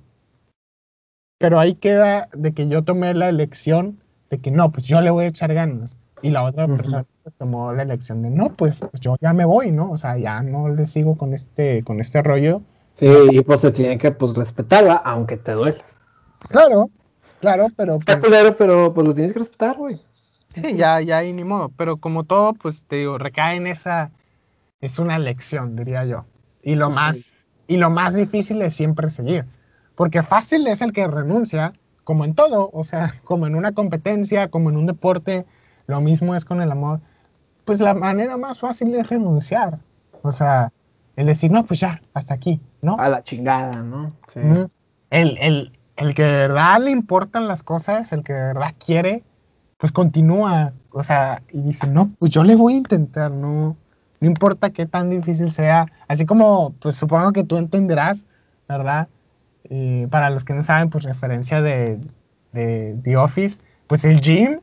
pero 1.38 1.60
ahí 1.60 1.76
queda 1.76 2.30
de 2.34 2.54
que 2.54 2.68
yo 2.68 2.84
tomé 2.84 3.14
la 3.14 3.30
elección 3.30 4.00
de 4.30 4.40
que 4.40 4.52
no, 4.52 4.72
pues 4.72 4.86
yo 4.86 5.02
le 5.02 5.10
voy 5.10 5.26
a 5.26 5.28
echar 5.30 5.54
ganas. 5.54 5.98
Y 6.22 6.32
la 6.32 6.44
otra 6.44 6.66
uh 6.66 6.70
-huh. 6.70 6.78
persona 6.78 7.06
pues, 7.24 7.36
tomó 7.36 7.74
la 7.74 7.84
elección 7.84 8.22
de 8.22 8.30
no, 8.30 8.50
pues, 8.50 8.80
pues, 8.80 9.00
yo 9.02 9.16
ya 9.22 9.34
me 9.34 9.46
voy, 9.46 9.72
¿no? 9.72 9.92
O 9.92 9.98
sea, 9.98 10.18
ya 10.18 10.42
no 10.42 10.70
le 10.70 10.88
sigo 10.88 11.16
con 11.16 11.34
este, 11.34 11.84
con 11.84 12.00
este 12.00 12.22
rollo. 12.22 12.62
Sí, 12.96 13.08
y 13.32 13.42
pues 13.42 13.62
se 13.62 13.72
tiene 13.72 13.98
que 13.98 14.12
pues 14.12 14.36
respetar, 14.36 15.02
aunque 15.04 15.36
te 15.36 15.52
duele. 15.52 15.84
Claro, 16.50 16.90
claro, 17.42 17.68
pero. 17.76 18.00
Pues, 18.00 18.18
pero, 18.22 18.58
pero 18.58 18.94
pues 18.94 19.08
lo 19.08 19.14
tienes 19.14 19.34
que 19.34 19.40
respetar, 19.40 19.76
güey. 19.76 20.02
Sí, 20.54 20.78
ya, 20.78 21.02
ya, 21.02 21.22
y 21.24 21.34
ni 21.34 21.44
modo. 21.44 21.70
Pero 21.76 21.98
como 21.98 22.24
todo, 22.24 22.54
pues 22.54 22.84
te 22.84 22.98
digo, 22.98 23.18
recae 23.18 23.58
en 23.58 23.68
esa 23.68 24.12
es 24.82 25.00
una 25.00 25.20
lección, 25.20 25.76
diría 25.76 26.06
yo. 26.06 26.26
Y 26.62 26.76
lo, 26.76 26.90
más, 26.90 27.30
y 27.68 27.78
lo 27.78 27.90
más 27.90 28.16
difícil 28.16 28.62
es 28.62 28.74
siempre 28.74 29.10
seguir. 29.10 29.46
Porque 29.96 30.24
fácil 30.24 30.68
es 30.68 30.82
el 30.82 30.94
que 30.94 31.08
renuncia, 31.08 31.74
como 32.04 32.26
en 32.26 32.36
todo, 32.36 32.70
o 32.74 32.84
sea, 32.84 33.14
como 33.24 33.48
en 33.48 33.56
una 33.56 33.72
competencia, 33.72 34.50
como 34.50 34.70
en 34.70 34.78
un 34.78 34.86
deporte, 34.86 35.46
lo 35.88 36.02
mismo 36.02 36.36
es 36.36 36.46
con 36.46 36.62
el 36.62 36.72
amor. 36.72 37.00
Pues 37.66 37.80
la 37.80 37.94
manera 37.94 38.38
más 38.38 38.60
fácil 38.60 38.94
es 38.96 39.10
renunciar. 39.10 39.80
O 40.22 40.32
sea, 40.32 40.72
el 41.16 41.28
decir, 41.28 41.52
no, 41.52 41.66
pues 41.66 41.80
ya, 41.80 42.02
hasta 42.14 42.34
aquí, 42.34 42.60
¿no? 42.82 42.98
A 43.00 43.10
la 43.10 43.24
chingada, 43.24 43.82
¿no? 43.82 44.14
Sí. 44.28 44.40
El, 45.12 45.38
el, 45.38 45.72
el 45.96 46.16
que 46.16 46.24
de 46.24 46.34
verdad 46.34 46.82
le 46.82 46.92
importan 46.92 47.48
las 47.48 47.64
cosas, 47.64 48.12
el 48.12 48.24
que 48.24 48.34
de 48.34 48.42
verdad 48.42 48.76
quiere, 48.84 49.24
pues 49.78 49.92
continúa. 49.92 50.74
O 50.92 51.04
sea, 51.04 51.42
y 51.52 51.62
dice, 51.62 51.88
no, 51.88 52.12
pues 52.20 52.32
yo 52.32 52.44
le 52.44 52.56
voy 52.56 52.74
a 52.74 52.78
intentar, 52.78 53.32
no 53.32 53.78
no 54.26 54.32
importa 54.32 54.72
qué 54.72 54.88
tan 54.88 55.12
difícil 55.12 55.52
sea, 55.52 55.86
así 56.08 56.26
como 56.26 56.74
pues 56.82 56.96
supongo 56.96 57.32
que 57.32 57.44
tú 57.44 57.58
entenderás, 57.58 58.26
¿verdad? 58.68 59.08
Eh, 59.70 60.08
para 60.10 60.32
los 60.32 60.44
que 60.44 60.54
no 60.54 60.64
saben, 60.64 60.90
pues 60.90 61.04
referencia 61.04 61.62
de, 61.62 62.00
de 62.52 62.98
The 63.04 63.18
Office, 63.18 63.60
pues 63.86 64.04
el 64.04 64.22
Jim, 64.22 64.62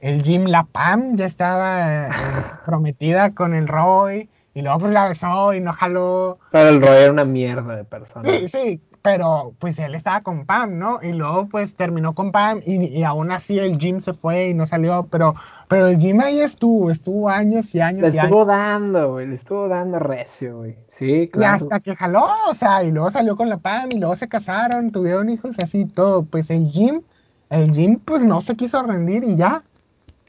el 0.00 0.22
Jim, 0.22 0.46
la 0.46 0.64
Pam 0.64 1.16
ya 1.16 1.26
estaba 1.26 2.06
eh, 2.06 2.10
prometida 2.64 3.34
con 3.34 3.54
el 3.54 3.68
Roy, 3.68 4.30
y 4.54 4.62
luego 4.62 4.78
pues 4.80 4.92
la 4.92 5.08
besó 5.08 5.52
y 5.52 5.60
no 5.60 5.74
jaló. 5.74 6.38
Pero 6.50 6.70
el 6.70 6.80
Roy 6.80 7.02
era 7.02 7.12
una 7.12 7.24
mierda 7.24 7.76
de 7.76 7.84
persona. 7.84 8.30
Sí, 8.30 8.48
sí, 8.48 8.80
pero 9.02 9.52
pues 9.58 9.78
él 9.80 9.96
estaba 9.96 10.20
con 10.20 10.46
Pam, 10.46 10.78
¿no? 10.78 11.00
Y 11.02 11.12
luego 11.12 11.48
pues 11.48 11.74
terminó 11.74 12.14
con 12.14 12.30
Pam 12.30 12.60
y, 12.64 12.86
y, 12.86 13.02
aún 13.02 13.32
así 13.32 13.58
el 13.58 13.78
Jim 13.78 13.98
se 13.98 14.14
fue 14.14 14.48
y 14.48 14.54
no 14.54 14.64
salió, 14.64 15.08
pero, 15.10 15.34
pero 15.66 15.88
el 15.88 15.98
Jim 15.98 16.20
ahí 16.20 16.38
estuvo, 16.38 16.90
estuvo 16.90 17.28
años 17.28 17.74
y 17.74 17.80
años. 17.80 18.02
Le 18.02 18.14
y 18.14 18.18
estuvo 18.18 18.42
años. 18.42 18.46
dando, 18.46 19.12
güey, 19.12 19.26
le 19.26 19.34
estuvo 19.34 19.68
dando 19.68 19.98
recio, 19.98 20.58
güey. 20.58 20.76
Sí, 20.86 21.28
claro. 21.28 21.56
Y 21.58 21.62
hasta 21.64 21.80
que 21.80 21.96
jaló, 21.96 22.26
o 22.48 22.54
sea, 22.54 22.84
y 22.84 22.92
luego 22.92 23.10
salió 23.10 23.36
con 23.36 23.48
la 23.48 23.56
Pam 23.56 23.88
y 23.90 23.98
luego 23.98 24.14
se 24.14 24.28
casaron, 24.28 24.92
tuvieron 24.92 25.28
hijos 25.28 25.56
así 25.58 25.84
todo. 25.84 26.22
Pues 26.22 26.48
el 26.50 26.66
Jim, 26.66 27.02
el 27.50 27.72
Jim 27.72 27.98
pues 28.04 28.24
no 28.24 28.40
se 28.40 28.54
quiso 28.54 28.82
rendir 28.84 29.24
y 29.24 29.34
ya, 29.34 29.64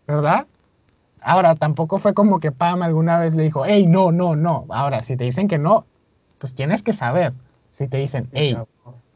¿verdad? 0.07 0.47
Ahora, 1.21 1.55
tampoco 1.55 1.99
fue 1.99 2.15
como 2.15 2.39
que 2.39 2.51
Pam 2.51 2.81
alguna 2.81 3.19
vez 3.19 3.35
le 3.35 3.43
dijo, 3.43 3.63
hey, 3.65 3.85
no, 3.87 4.11
no, 4.11 4.35
no. 4.35 4.65
Ahora, 4.69 5.01
si 5.03 5.15
te 5.15 5.23
dicen 5.23 5.47
que 5.47 5.57
no, 5.59 5.85
pues 6.39 6.55
tienes 6.55 6.81
que 6.83 6.91
saber. 6.91 7.33
Si 7.73 7.87
te 7.87 7.97
dicen, 7.97 8.29
hey, 8.33 8.55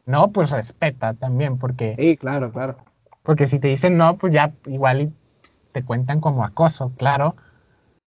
no, 0.04 0.32
pues 0.32 0.50
respeta 0.50 1.14
también, 1.14 1.58
porque... 1.58 1.94
Sí, 1.96 2.16
claro, 2.16 2.50
claro. 2.50 2.76
Porque 3.22 3.46
si 3.46 3.60
te 3.60 3.68
dicen 3.68 3.96
no, 3.96 4.16
pues 4.18 4.32
ya 4.32 4.52
igual 4.66 5.12
te 5.70 5.84
cuentan 5.84 6.20
como 6.20 6.44
acoso, 6.44 6.90
claro. 6.96 7.36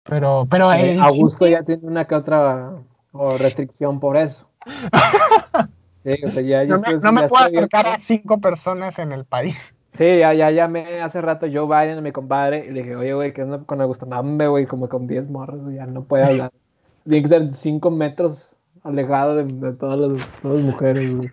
Pero, 0.05 0.47
pero... 0.51 0.73
Eh, 0.73 0.99
Augusto 0.99 1.47
ya 1.47 1.61
tiene 1.61 1.87
una 1.87 2.07
que 2.07 2.15
otra 2.15 2.73
o 3.13 3.37
restricción 3.37 4.01
por 4.01 4.17
eso. 4.17 4.49
sí, 6.05 6.15
o 6.25 6.31
sea, 6.31 6.43
ya, 6.43 6.65
no 6.65 6.81
me, 6.81 6.95
no 6.95 7.13
me 7.13 7.29
puedo 7.29 7.45
acercar 7.45 7.87
a 7.89 7.99
cinco 7.99 8.41
personas 8.41 8.99
en 8.99 9.13
el 9.13 9.27
país. 9.27 9.75
Sí, 9.93 10.21
ya, 10.21 10.33
ya 10.33 10.51
llamé 10.51 11.03
hace 11.03 11.21
rato 11.21 11.49
Joe 11.53 11.67
Biden 11.67 11.99
a 11.99 12.01
mi 12.01 12.13
compadre 12.13 12.65
y 12.65 12.71
le 12.71 12.83
dije, 12.83 12.97
oye, 12.97 13.13
güey, 13.13 13.35
¿qué 13.35 13.43
onda 13.43 13.59
con 13.67 13.79
Augusto? 13.83 14.07
No, 14.07 14.23
güey, 14.51 14.65
como 14.65 14.89
con 14.89 15.07
10 15.07 15.29
morros, 15.29 15.61
ya 15.75 15.85
no 15.85 16.05
puede 16.05 16.25
hablar. 16.25 16.51
Tiene 17.05 17.23
que 17.23 17.29
ser 17.29 17.55
5 17.55 17.91
metros 17.91 18.57
alejado 18.83 19.37
de, 19.37 19.45
de 19.45 19.73
todas, 19.73 19.99
las, 19.99 20.41
todas, 20.43 20.57
las, 20.59 20.67
mujeres, 20.67 21.15
güey. 21.15 21.31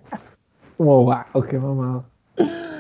Como, 0.78 1.06
wow, 1.06 1.44
qué 1.50 1.58
mamado. 1.58 2.06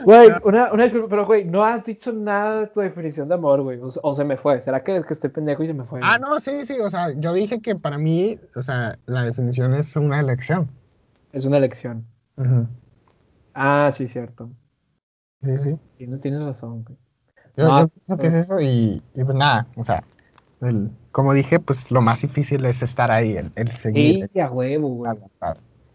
Güey, 0.03 0.29
una, 0.43 0.71
una 0.71 0.83
disculpa, 0.83 1.09
pero 1.09 1.25
güey, 1.25 1.45
no 1.45 1.63
has 1.63 1.83
dicho 1.83 2.13
nada 2.13 2.61
de 2.61 2.67
tu 2.67 2.79
definición 2.79 3.27
de 3.27 3.35
amor, 3.35 3.61
güey. 3.61 3.79
O, 3.79 3.89
o, 4.03 4.15
se 4.15 4.23
me 4.23 4.37
fue. 4.37 4.61
¿Será 4.61 4.83
que 4.83 4.95
es 4.95 5.05
que 5.05 5.13
estoy 5.13 5.31
pendejo 5.31 5.63
y 5.63 5.67
se 5.67 5.73
me 5.73 5.83
fue? 5.83 5.99
Ah, 6.03 6.17
no, 6.17 6.39
sí, 6.39 6.65
sí. 6.65 6.79
O 6.79 6.89
sea, 6.89 7.11
yo 7.17 7.33
dije 7.33 7.61
que 7.61 7.75
para 7.75 7.97
mí, 7.97 8.39
o 8.55 8.61
sea, 8.61 8.97
la 9.05 9.23
definición 9.23 9.73
es 9.73 9.95
una 9.95 10.19
elección. 10.19 10.69
Es 11.33 11.45
una 11.45 11.57
elección. 11.57 12.05
Uh 12.37 12.43
-huh. 12.43 12.67
Ah, 13.53 13.89
sí, 13.91 14.07
cierto. 14.07 14.49
Sí, 15.41 15.57
sí. 15.57 15.77
Y 15.97 16.07
no 16.07 16.19
tienes 16.19 16.43
razón, 16.43 16.83
güey. 16.83 16.97
Yo, 17.57 17.67
no, 17.67 17.81
yo 17.81 17.87
pienso 17.89 18.17
que 18.17 18.27
es 18.27 18.33
eso 18.35 18.59
y, 18.59 19.01
y, 19.15 19.23
pues 19.23 19.35
nada, 19.35 19.67
o 19.75 19.83
sea, 19.83 20.03
El, 20.61 20.91
como 21.17 21.33
dije, 21.33 21.59
pues 21.59 21.89
lo 21.89 21.99
más 21.99 22.21
difícil 22.21 22.63
es 22.65 22.83
estar 22.83 23.09
ahí, 23.09 23.35
el, 23.35 23.51
el 23.55 23.71
seguir. 23.71 24.29
Sí, 24.31 24.39
a 24.39 24.51
huevo, 24.51 24.87
güey. 24.89 25.17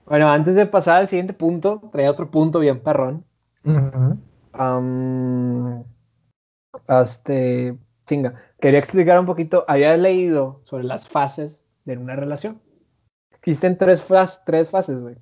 Bueno, 0.04 0.28
antes 0.28 0.56
de 0.56 0.66
pasar 0.66 0.96
al 0.96 1.08
siguiente 1.08 1.32
punto, 1.32 1.80
traía 1.92 2.10
otro 2.10 2.28
punto 2.28 2.58
bien 2.58 2.80
perrón. 2.80 3.24
este, 6.88 7.78
chinga, 8.04 8.34
quería 8.60 8.80
explicar 8.80 9.20
un 9.20 9.26
poquito, 9.26 9.64
había 9.68 9.96
leído 9.96 10.58
sobre 10.64 10.82
las 10.82 11.06
fases 11.06 11.62
de 11.84 11.98
una 11.98 12.16
relación. 12.16 12.60
Existen 13.30 13.78
tres, 13.78 14.04
tres 14.44 14.70
fases, 14.70 15.02
güey. 15.02 15.18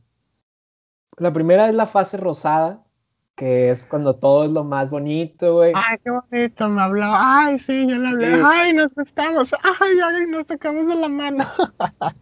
La 1.18 1.30
primera 1.30 1.68
es 1.68 1.74
la 1.74 1.86
fase 1.86 2.16
rosada, 2.16 2.82
que 3.40 3.70
es 3.70 3.86
cuando 3.86 4.16
todo 4.16 4.44
es 4.44 4.50
lo 4.50 4.64
más 4.64 4.90
bonito, 4.90 5.54
güey. 5.54 5.72
Ay, 5.74 5.96
qué 6.04 6.10
bonito, 6.10 6.68
me 6.68 6.82
habló. 6.82 7.06
Ay, 7.06 7.58
sí, 7.58 7.86
yo 7.88 7.96
le 7.96 8.08
hablé. 8.08 8.38
Ay, 8.44 8.74
nos 8.74 8.90
estamos. 8.98 9.50
Ay, 9.62 9.96
ay, 10.04 10.26
nos 10.26 10.44
tocamos 10.44 10.86
de 10.86 10.96
la 10.96 11.08
mano. 11.08 11.46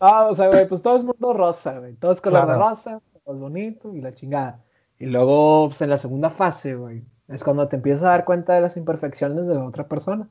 ah, 0.00 0.26
o 0.26 0.34
sea, 0.34 0.48
güey, 0.48 0.68
pues 0.68 0.82
todo 0.82 0.98
es 0.98 1.02
mundo 1.02 1.32
rosa, 1.32 1.78
güey. 1.78 1.94
Todo 1.94 2.12
es 2.12 2.20
color 2.20 2.46
de 2.46 2.56
rosa, 2.56 3.00
todo 3.24 3.34
es 3.34 3.40
bonito 3.40 3.94
y 3.94 4.02
la 4.02 4.14
chingada. 4.14 4.60
Y 4.98 5.06
luego, 5.06 5.68
pues 5.70 5.80
en 5.80 5.88
la 5.88 5.96
segunda 5.96 6.28
fase, 6.28 6.74
güey, 6.74 7.04
es 7.28 7.42
cuando 7.42 7.66
te 7.68 7.76
empiezas 7.76 8.02
a 8.02 8.08
dar 8.08 8.26
cuenta 8.26 8.52
de 8.52 8.60
las 8.60 8.76
imperfecciones 8.76 9.46
de 9.46 9.54
la 9.54 9.64
otra 9.64 9.88
persona. 9.88 10.28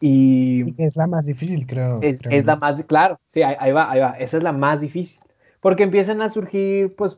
Y. 0.00 0.74
Es 0.82 0.96
la 0.96 1.06
más 1.06 1.24
difícil, 1.24 1.68
creo. 1.68 2.00
Es, 2.02 2.20
la 2.44 2.56
más, 2.56 2.82
claro, 2.82 3.20
sí, 3.32 3.44
ahí, 3.44 3.70
va, 3.70 3.92
ahí 3.92 4.00
va. 4.00 4.10
Esa 4.18 4.38
es 4.38 4.42
la 4.42 4.50
más 4.50 4.80
difícil. 4.80 5.20
Porque 5.60 5.84
empiezan 5.84 6.20
a 6.20 6.30
surgir, 6.30 6.96
pues, 6.96 7.16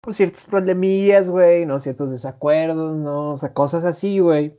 pues 0.00 0.16
ciertos 0.16 0.44
problemillas, 0.44 1.28
güey, 1.28 1.66
¿no? 1.66 1.80
Ciertos 1.80 2.10
desacuerdos, 2.10 2.96
¿no? 2.96 3.32
O 3.32 3.38
sea, 3.38 3.52
cosas 3.52 3.84
así, 3.84 4.18
güey. 4.18 4.54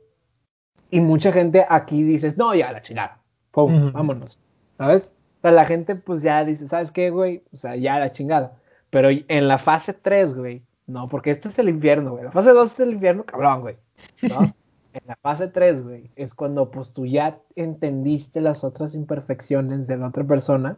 Y 0.90 1.00
mucha 1.00 1.32
gente 1.32 1.66
aquí 1.68 2.02
dices, 2.02 2.38
no, 2.38 2.54
ya 2.54 2.72
la 2.72 2.82
chingada. 2.82 3.20
Pum, 3.50 3.92
vámonos. 3.92 4.38
¿Sabes? 4.78 5.10
O 5.38 5.40
sea, 5.42 5.50
la 5.50 5.64
gente, 5.64 5.96
pues 5.96 6.22
ya 6.22 6.44
dice, 6.44 6.68
¿sabes 6.68 6.92
qué, 6.92 7.10
güey? 7.10 7.42
O 7.52 7.56
sea, 7.56 7.76
ya 7.76 7.98
la 7.98 8.12
chingada. 8.12 8.56
Pero 8.90 9.08
en 9.10 9.48
la 9.48 9.58
fase 9.58 9.94
3, 9.94 10.34
güey, 10.34 10.62
no, 10.86 11.08
porque 11.08 11.30
este 11.30 11.48
es 11.48 11.58
el 11.58 11.68
infierno, 11.68 12.12
güey. 12.12 12.24
La 12.24 12.30
fase 12.30 12.50
2 12.50 12.72
es 12.72 12.80
el 12.80 12.92
infierno, 12.92 13.24
cabrón, 13.24 13.62
güey. 13.62 13.76
¿No? 14.22 14.40
en 14.92 15.02
la 15.06 15.16
fase 15.16 15.48
3, 15.48 15.82
güey, 15.82 16.10
es 16.16 16.34
cuando 16.34 16.70
pues 16.70 16.92
tú 16.92 17.06
ya 17.06 17.38
entendiste 17.56 18.40
las 18.40 18.64
otras 18.64 18.94
imperfecciones 18.94 19.86
de 19.86 19.96
la 19.96 20.08
otra 20.08 20.24
persona 20.24 20.76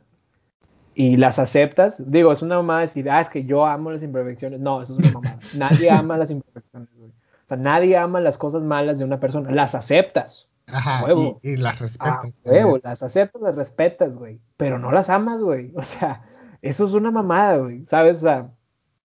y 0.95 1.17
las 1.17 1.39
aceptas. 1.39 2.03
Digo, 2.11 2.33
es 2.33 2.43
una 2.43 2.57
mamada 2.57 2.81
decir, 2.81 3.11
ah, 3.11 3.21
es 3.21 3.29
que 3.29 3.45
yo 3.45 3.67
amo 3.67 3.91
las 3.91 4.03
imperfecciones. 4.03 4.61
No, 4.61 4.83
eso 4.83 4.97
es 4.99 4.99
una 5.01 5.21
mamada. 5.21 5.39
Nadie 5.55 5.91
ama 5.91 6.17
las 6.17 6.31
imperfecciones, 6.31 6.89
güey. 6.97 7.11
O 7.11 7.47
sea, 7.47 7.59
nadie 7.59 7.95
ama 7.99 8.23
las 8.23 8.39
cosas 8.39 8.63
malas 8.63 8.99
de 8.99 9.05
una 9.05 9.21
persona. 9.21 9.51
Las 9.51 9.75
aceptas. 9.75 10.49
Ajá, 10.67 11.05
Y, 11.43 11.57
las 11.57 11.79
respetas. 11.79 12.41
huevo, 12.43 12.79
las 12.83 13.03
aceptas, 13.03 13.43
las 13.43 13.55
respetas, 13.55 14.17
güey. 14.17 14.41
Pero 14.57 14.79
no 14.79 14.91
las 14.91 15.11
amas, 15.11 15.43
güey. 15.43 15.73
O 15.77 15.83
sea, 15.83 16.23
eso 16.63 16.87
es 16.87 16.95
una 16.95 17.11
mamada, 17.11 17.59
güey. 17.59 17.85
¿Sabes? 17.85 18.19
O 18.19 18.21
sea, 18.21 18.51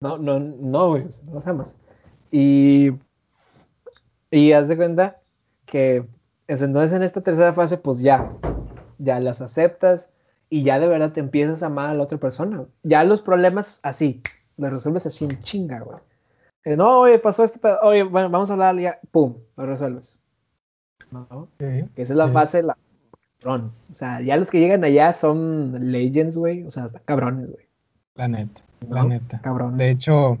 no, 0.00 0.18
no, 0.18 0.38
no, 0.38 0.90
güey. 0.90 1.06
No 1.24 1.34
las 1.34 1.46
amas. 1.48 1.76
Y 2.30 2.92
y 4.30 4.52
haz 4.52 4.68
de 4.68 4.76
cuenta 4.76 5.20
que 5.66 6.04
entonces 6.46 6.92
en 6.92 7.02
esta 7.02 7.22
tercera 7.22 7.52
fase, 7.52 7.78
pues 7.78 8.00
ya, 8.00 8.32
ya 8.98 9.20
las 9.20 9.40
aceptas 9.40 10.08
y 10.50 10.62
ya 10.62 10.78
de 10.78 10.88
verdad 10.88 11.12
te 11.12 11.20
empiezas 11.20 11.62
a 11.62 11.66
amar 11.66 11.90
a 11.90 11.94
la 11.94 12.02
otra 12.02 12.18
persona. 12.18 12.64
Ya 12.82 13.04
los 13.04 13.20
problemas 13.20 13.80
así, 13.82 14.22
los 14.56 14.70
resuelves 14.70 15.06
así 15.06 15.24
en 15.24 15.38
chinga, 15.40 15.80
güey. 15.80 15.98
Eh, 16.64 16.76
no, 16.76 17.00
oye, 17.00 17.18
pasó 17.18 17.44
este 17.44 17.60
oye, 17.82 18.02
bueno, 18.02 18.30
vamos 18.30 18.50
a 18.50 18.54
hablar 18.54 18.78
ya, 18.78 18.98
pum, 19.10 19.36
lo 19.56 19.66
resuelves. 19.66 20.16
¿No? 21.10 21.48
que 21.58 21.88
esa 21.96 22.12
es 22.12 22.18
la 22.18 22.28
fase, 22.28 22.62
la 22.62 22.76
cabrón. 23.40 23.70
O 23.90 23.94
sea, 23.94 24.20
ya 24.20 24.36
los 24.36 24.50
que 24.50 24.60
llegan 24.60 24.84
allá 24.84 25.12
son 25.12 25.90
legends, 25.92 26.36
güey. 26.36 26.64
O 26.64 26.70
sea, 26.70 26.88
cabrones, 27.04 27.50
güey. 27.50 27.66
La 28.14 28.28
neta, 28.28 28.60
la 28.90 29.04
neta. 29.04 29.40
Cabrón. 29.40 29.78
De 29.78 29.90
hecho, 29.90 30.38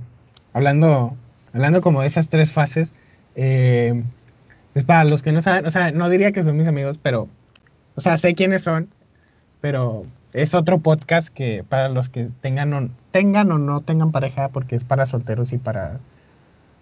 hablando, 0.52 1.14
hablando 1.54 1.80
como 1.80 2.02
de 2.02 2.08
esas 2.08 2.28
tres 2.28 2.52
fases, 2.52 2.94
eh, 3.36 4.02
es 4.74 4.84
para 4.84 5.04
los 5.04 5.22
que 5.22 5.32
no 5.32 5.40
saben, 5.40 5.64
o 5.66 5.70
sea, 5.70 5.92
no 5.92 6.08
diría 6.08 6.32
que 6.32 6.42
son 6.42 6.56
mis 6.56 6.68
amigos, 6.68 6.98
pero, 6.98 7.28
o 7.94 8.00
sea, 8.00 8.18
sé 8.18 8.34
quiénes 8.34 8.62
son, 8.62 8.88
pero 9.60 10.04
es 10.32 10.54
otro 10.54 10.78
podcast 10.78 11.28
que 11.28 11.64
para 11.68 11.88
los 11.88 12.08
que 12.08 12.28
tengan 12.40 12.72
o, 12.72 12.88
tengan 13.10 13.50
o 13.52 13.58
no 13.58 13.80
tengan 13.80 14.12
pareja, 14.12 14.48
porque 14.48 14.76
es 14.76 14.84
para 14.84 15.06
solteros 15.06 15.52
y 15.52 15.58
para, 15.58 15.98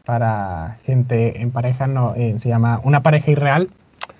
para 0.04 0.78
gente 0.84 1.40
en 1.40 1.50
pareja, 1.50 1.86
no, 1.86 2.14
eh, 2.16 2.34
se 2.38 2.48
llama 2.48 2.80
Una 2.84 3.02
pareja 3.02 3.30
irreal. 3.30 3.68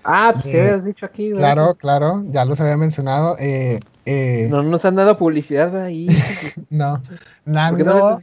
Ah, 0.05 0.31
pues 0.33 0.51
sí 0.51 0.59
habías 0.59 0.85
dicho 0.85 1.05
aquí. 1.05 1.33
Claro, 1.33 1.75
claro, 1.75 2.25
ya 2.31 2.45
los 2.45 2.61
había 2.61 2.77
mencionado. 2.77 3.37
Eh, 3.39 3.81
no 4.49 4.63
nos 4.63 4.85
han 4.85 4.95
dado 4.95 5.19
publicidad 5.19 5.77
ahí. 5.77 6.07
no, 6.71 7.03
Nando, 7.45 8.19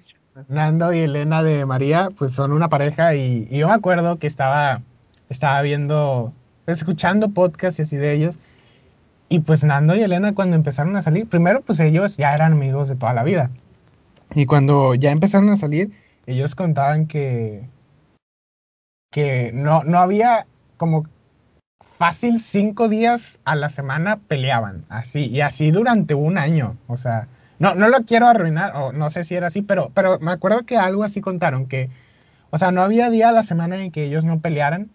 Nando 0.47 0.93
y 0.93 0.99
Elena 0.99 1.43
de 1.43 1.65
María, 1.65 2.09
pues 2.17 2.31
son 2.31 2.53
una 2.53 2.69
pareja 2.69 3.15
y, 3.15 3.47
yo 3.49 3.67
me 3.67 3.73
acuerdo 3.73 4.17
que 4.17 4.27
estaba, 4.27 4.81
estaba 5.29 5.61
viendo, 5.61 6.31
escuchando 6.67 7.29
podcasts 7.29 7.79
y 7.79 7.81
así 7.83 7.97
de 7.97 8.13
ellos. 8.13 8.39
Y 9.29 9.39
pues 9.39 9.63
Nando 9.63 9.95
y 9.95 10.01
Elena 10.01 10.35
cuando 10.35 10.55
empezaron 10.55 10.95
a 10.95 11.01
salir, 11.01 11.27
primero 11.27 11.61
pues 11.61 11.79
ellos 11.79 12.17
ya 12.17 12.33
eran 12.33 12.53
amigos 12.53 12.89
de 12.89 12.95
toda 12.95 13.13
la 13.13 13.23
vida. 13.23 13.49
Y 14.35 14.45
cuando 14.45 14.95
ya 14.95 15.11
empezaron 15.11 15.49
a 15.49 15.57
salir, 15.57 15.91
ellos 16.25 16.55
contaban 16.55 17.07
que, 17.07 17.67
que 19.11 19.51
no, 19.53 19.83
no 19.83 19.99
había 19.99 20.45
como 20.77 21.05
fácil 21.97 22.39
cinco 22.39 22.89
días 22.89 23.39
a 23.45 23.55
la 23.55 23.69
semana 23.69 24.17
peleaban, 24.17 24.85
así, 24.89 25.25
y 25.27 25.41
así 25.41 25.71
durante 25.71 26.15
un 26.15 26.37
año. 26.37 26.75
O 26.87 26.97
sea, 26.97 27.27
no, 27.59 27.75
no 27.75 27.87
lo 27.87 28.03
quiero 28.03 28.27
arruinar, 28.27 28.75
o 28.75 28.91
no 28.91 29.09
sé 29.09 29.23
si 29.23 29.35
era 29.35 29.47
así, 29.47 29.61
pero, 29.61 29.91
pero 29.93 30.19
me 30.19 30.31
acuerdo 30.31 30.65
que 30.65 30.77
algo 30.77 31.03
así 31.03 31.21
contaron, 31.21 31.67
que, 31.67 31.89
o 32.49 32.57
sea, 32.57 32.71
no 32.71 32.81
había 32.81 33.09
día 33.09 33.29
a 33.29 33.31
la 33.33 33.43
semana 33.43 33.81
en 33.81 33.91
que 33.91 34.05
ellos 34.05 34.25
no 34.25 34.39
pelearan. 34.39 34.89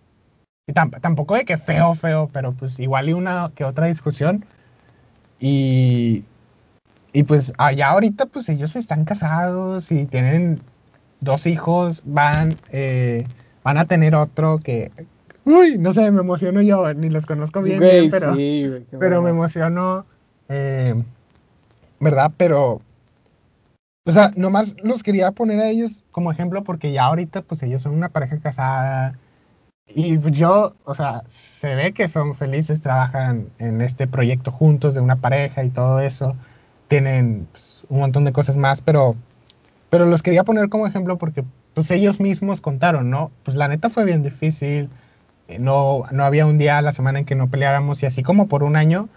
Y 0.69 0.73
tampoco 0.73 1.35
de 1.35 1.45
que 1.45 1.59
feo, 1.59 1.95
feo, 1.95 2.31
pero 2.33 2.53
pues 2.53 2.79
igual 2.79 3.09
y 3.09 3.15
una 3.15 3.51
que 3.55 3.65
otra 3.65 3.87
discusión. 3.87 4.45
Y, 5.41 6.25
y 7.13 7.23
pues 7.23 7.53
allá 7.59 7.89
ahorita 7.89 8.27
pues 8.27 8.49
ellos 8.51 8.77
están 8.77 9.05
casados 9.05 9.91
y 9.91 10.05
tienen 10.05 10.61
dos 11.21 11.47
hijos, 11.47 12.03
van, 12.05 12.55
eh, 12.71 13.25
van 13.65 13.79
a 13.79 13.87
tener 13.87 14.15
otro 14.15 14.59
que, 14.59 14.93
uy, 15.45 15.79
no 15.79 15.93
sé, 15.95 16.11
me 16.11 16.21
emociono 16.21 16.61
yo, 16.61 16.93
ni 16.93 17.09
los 17.09 17.25
conozco 17.25 17.63
bien, 17.63 17.81
pero, 18.11 18.37
pero 19.01 19.23
me 19.23 19.31
emociono. 19.31 20.05
Eh, 20.51 21.03
¿verdad? 22.01 22.31
Pero, 22.37 22.83
o 24.05 24.13
sea, 24.13 24.33
nomás 24.37 24.77
los 24.83 25.03
quería 25.03 25.31
poner 25.33 25.61
a 25.61 25.69
ellos 25.69 26.05
como 26.11 26.31
ejemplo 26.31 26.63
porque 26.63 26.93
ya 26.93 27.05
ahorita, 27.05 27.43
pues 27.43 27.63
ellos 27.63 27.83
son 27.83 27.93
una 27.93 28.11
pareja 28.11 28.39
casada. 28.39 29.19
Y 29.89 30.19
yo, 30.33 30.75
o 30.85 30.95
sea, 30.95 31.23
se 31.29 31.75
ve 31.75 31.93
que 31.93 32.09
son 32.09 32.35
felices, 32.35 32.83
trabajan 32.83 33.49
en 33.59 33.81
este 33.81 34.07
proyecto 34.07 34.53
juntos 34.53 34.95
de 34.95 35.01
una 35.01 35.17
pareja 35.17 35.65
y 35.65 35.71
todo 35.71 36.01
eso. 36.01 36.37
Tienen 36.89 37.49
pues, 37.51 37.85
un 37.89 38.01
montón 38.01 38.25
de 38.25 38.33
cosas 38.33 38.57
más, 38.57 38.83
pero, 38.83 39.17
pero 39.91 40.05
los 40.05 40.23
quería 40.23 40.45
poner 40.45 40.69
como 40.69 40.87
ejemplo 40.87 41.19
porque 41.19 41.45
pues 41.75 41.91
ellos 41.91 42.21
mismos 42.21 42.61
contaron, 42.61 43.11
¿no? 43.11 43.31
Pues 43.45 43.57
la 43.57 43.69
neta 43.69 43.89
fue 43.91 44.05
bien 44.05 44.23
difícil. 44.23 44.91
Eh, 45.49 45.59
no, 45.59 46.05
no 46.11 46.25
había 46.25 46.45
un 46.45 46.59
día 46.59 46.79
a 46.79 46.83
la 46.83 46.93
semana 46.93 47.21
en 47.21 47.25
que 47.25 47.35
no 47.35 47.49
peleáramos 47.49 48.03
y 48.03 48.07
así 48.07 48.23
como 48.23 48.49
por 48.49 48.63
un 48.63 48.77
año, 48.77 49.09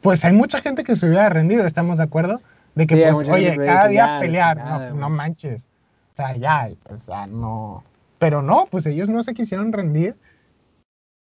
pues 0.00 0.24
hay 0.24 0.32
mucha 0.32 0.60
gente 0.60 0.84
que 0.84 0.96
se 0.96 1.06
hubiera 1.06 1.28
rendido, 1.30 1.64
¿estamos 1.66 1.98
de 1.98 2.04
acuerdo? 2.04 2.40
De 2.74 2.86
que, 2.86 2.96
pues, 3.10 3.28
oye, 3.28 3.56
cada 3.56 3.88
día 3.88 4.18
pelear, 4.20 4.56
no, 4.58 4.94
no, 4.94 5.08
manches. 5.08 5.66
O 6.12 6.16
sea, 6.16 6.36
ya, 6.36 6.68
o 6.90 6.98
sea, 6.98 7.26
no. 7.26 7.82
Pero 8.24 8.40
no, 8.40 8.68
pues 8.70 8.86
ellos 8.86 9.10
no 9.10 9.22
se 9.22 9.34
quisieron 9.34 9.70
rendir 9.70 10.16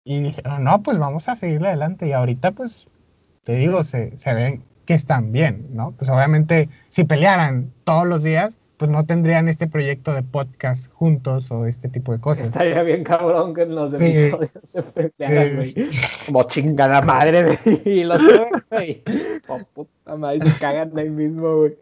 y 0.03 0.19
dijeron, 0.19 0.63
no, 0.63 0.81
pues 0.81 0.97
vamos 0.97 1.29
a 1.29 1.35
seguir 1.35 1.63
adelante. 1.63 2.07
Y 2.07 2.11
ahorita, 2.11 2.53
pues, 2.53 2.87
te 3.43 3.53
digo, 3.53 3.83
se, 3.83 4.17
se 4.17 4.33
ven 4.33 4.63
que 4.87 4.95
están 4.95 5.31
bien, 5.31 5.67
¿no? 5.73 5.91
Pues 5.91 6.09
obviamente, 6.09 6.69
si 6.89 7.03
pelearan 7.03 7.71
todos 7.83 8.07
los 8.07 8.23
días, 8.23 8.57
pues 8.77 8.89
no 8.89 9.05
tendrían 9.05 9.47
este 9.47 9.67
proyecto 9.67 10.11
de 10.11 10.23
podcast 10.23 10.91
juntos 10.91 11.51
o 11.51 11.67
este 11.67 11.87
tipo 11.87 12.13
de 12.13 12.19
cosas. 12.19 12.47
Estaría 12.47 12.81
bien 12.81 13.03
cabrón 13.03 13.53
que 13.53 13.61
en 13.61 13.75
los 13.75 13.93
episodios 13.93 14.53
se 14.63 14.81
pelearan, 14.81 15.57
güey. 15.57 15.73
Como 16.25 16.43
chingada 16.45 17.03
madre, 17.03 17.59
güey. 17.63 17.81
Y 17.85 18.03
los 18.05 18.23
güey. 18.71 19.03
Como 19.45 19.65
puta 19.65 20.15
madre, 20.15 20.49
se 20.49 20.59
cagan 20.59 20.97
ahí 20.97 21.11
mismo, 21.11 21.57
güey. 21.57 21.77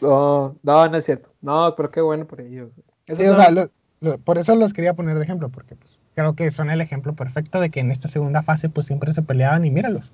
No, 0.00 0.54
no, 0.62 0.88
no 0.88 0.96
es 0.96 1.04
cierto. 1.04 1.28
No, 1.40 1.74
pero 1.76 1.90
qué 1.90 2.00
bueno 2.00 2.24
por 2.24 2.40
ellos. 2.40 2.70
Sí, 3.08 3.24
o 3.26 3.34
sea, 3.34 3.50
por 4.24 4.38
eso 4.38 4.54
los 4.56 4.72
quería 4.72 4.94
poner 4.94 5.16
de 5.16 5.24
ejemplo, 5.24 5.48
porque 5.48 5.76
pues 5.76 5.98
creo 6.14 6.34
que 6.34 6.50
son 6.50 6.70
el 6.70 6.80
ejemplo 6.80 7.14
perfecto 7.14 7.60
de 7.60 7.70
que 7.70 7.80
en 7.80 7.90
esta 7.90 8.08
segunda 8.08 8.42
fase 8.42 8.68
pues 8.68 8.86
siempre 8.86 9.12
se 9.12 9.22
peleaban 9.22 9.64
y 9.64 9.70
míralos. 9.70 10.12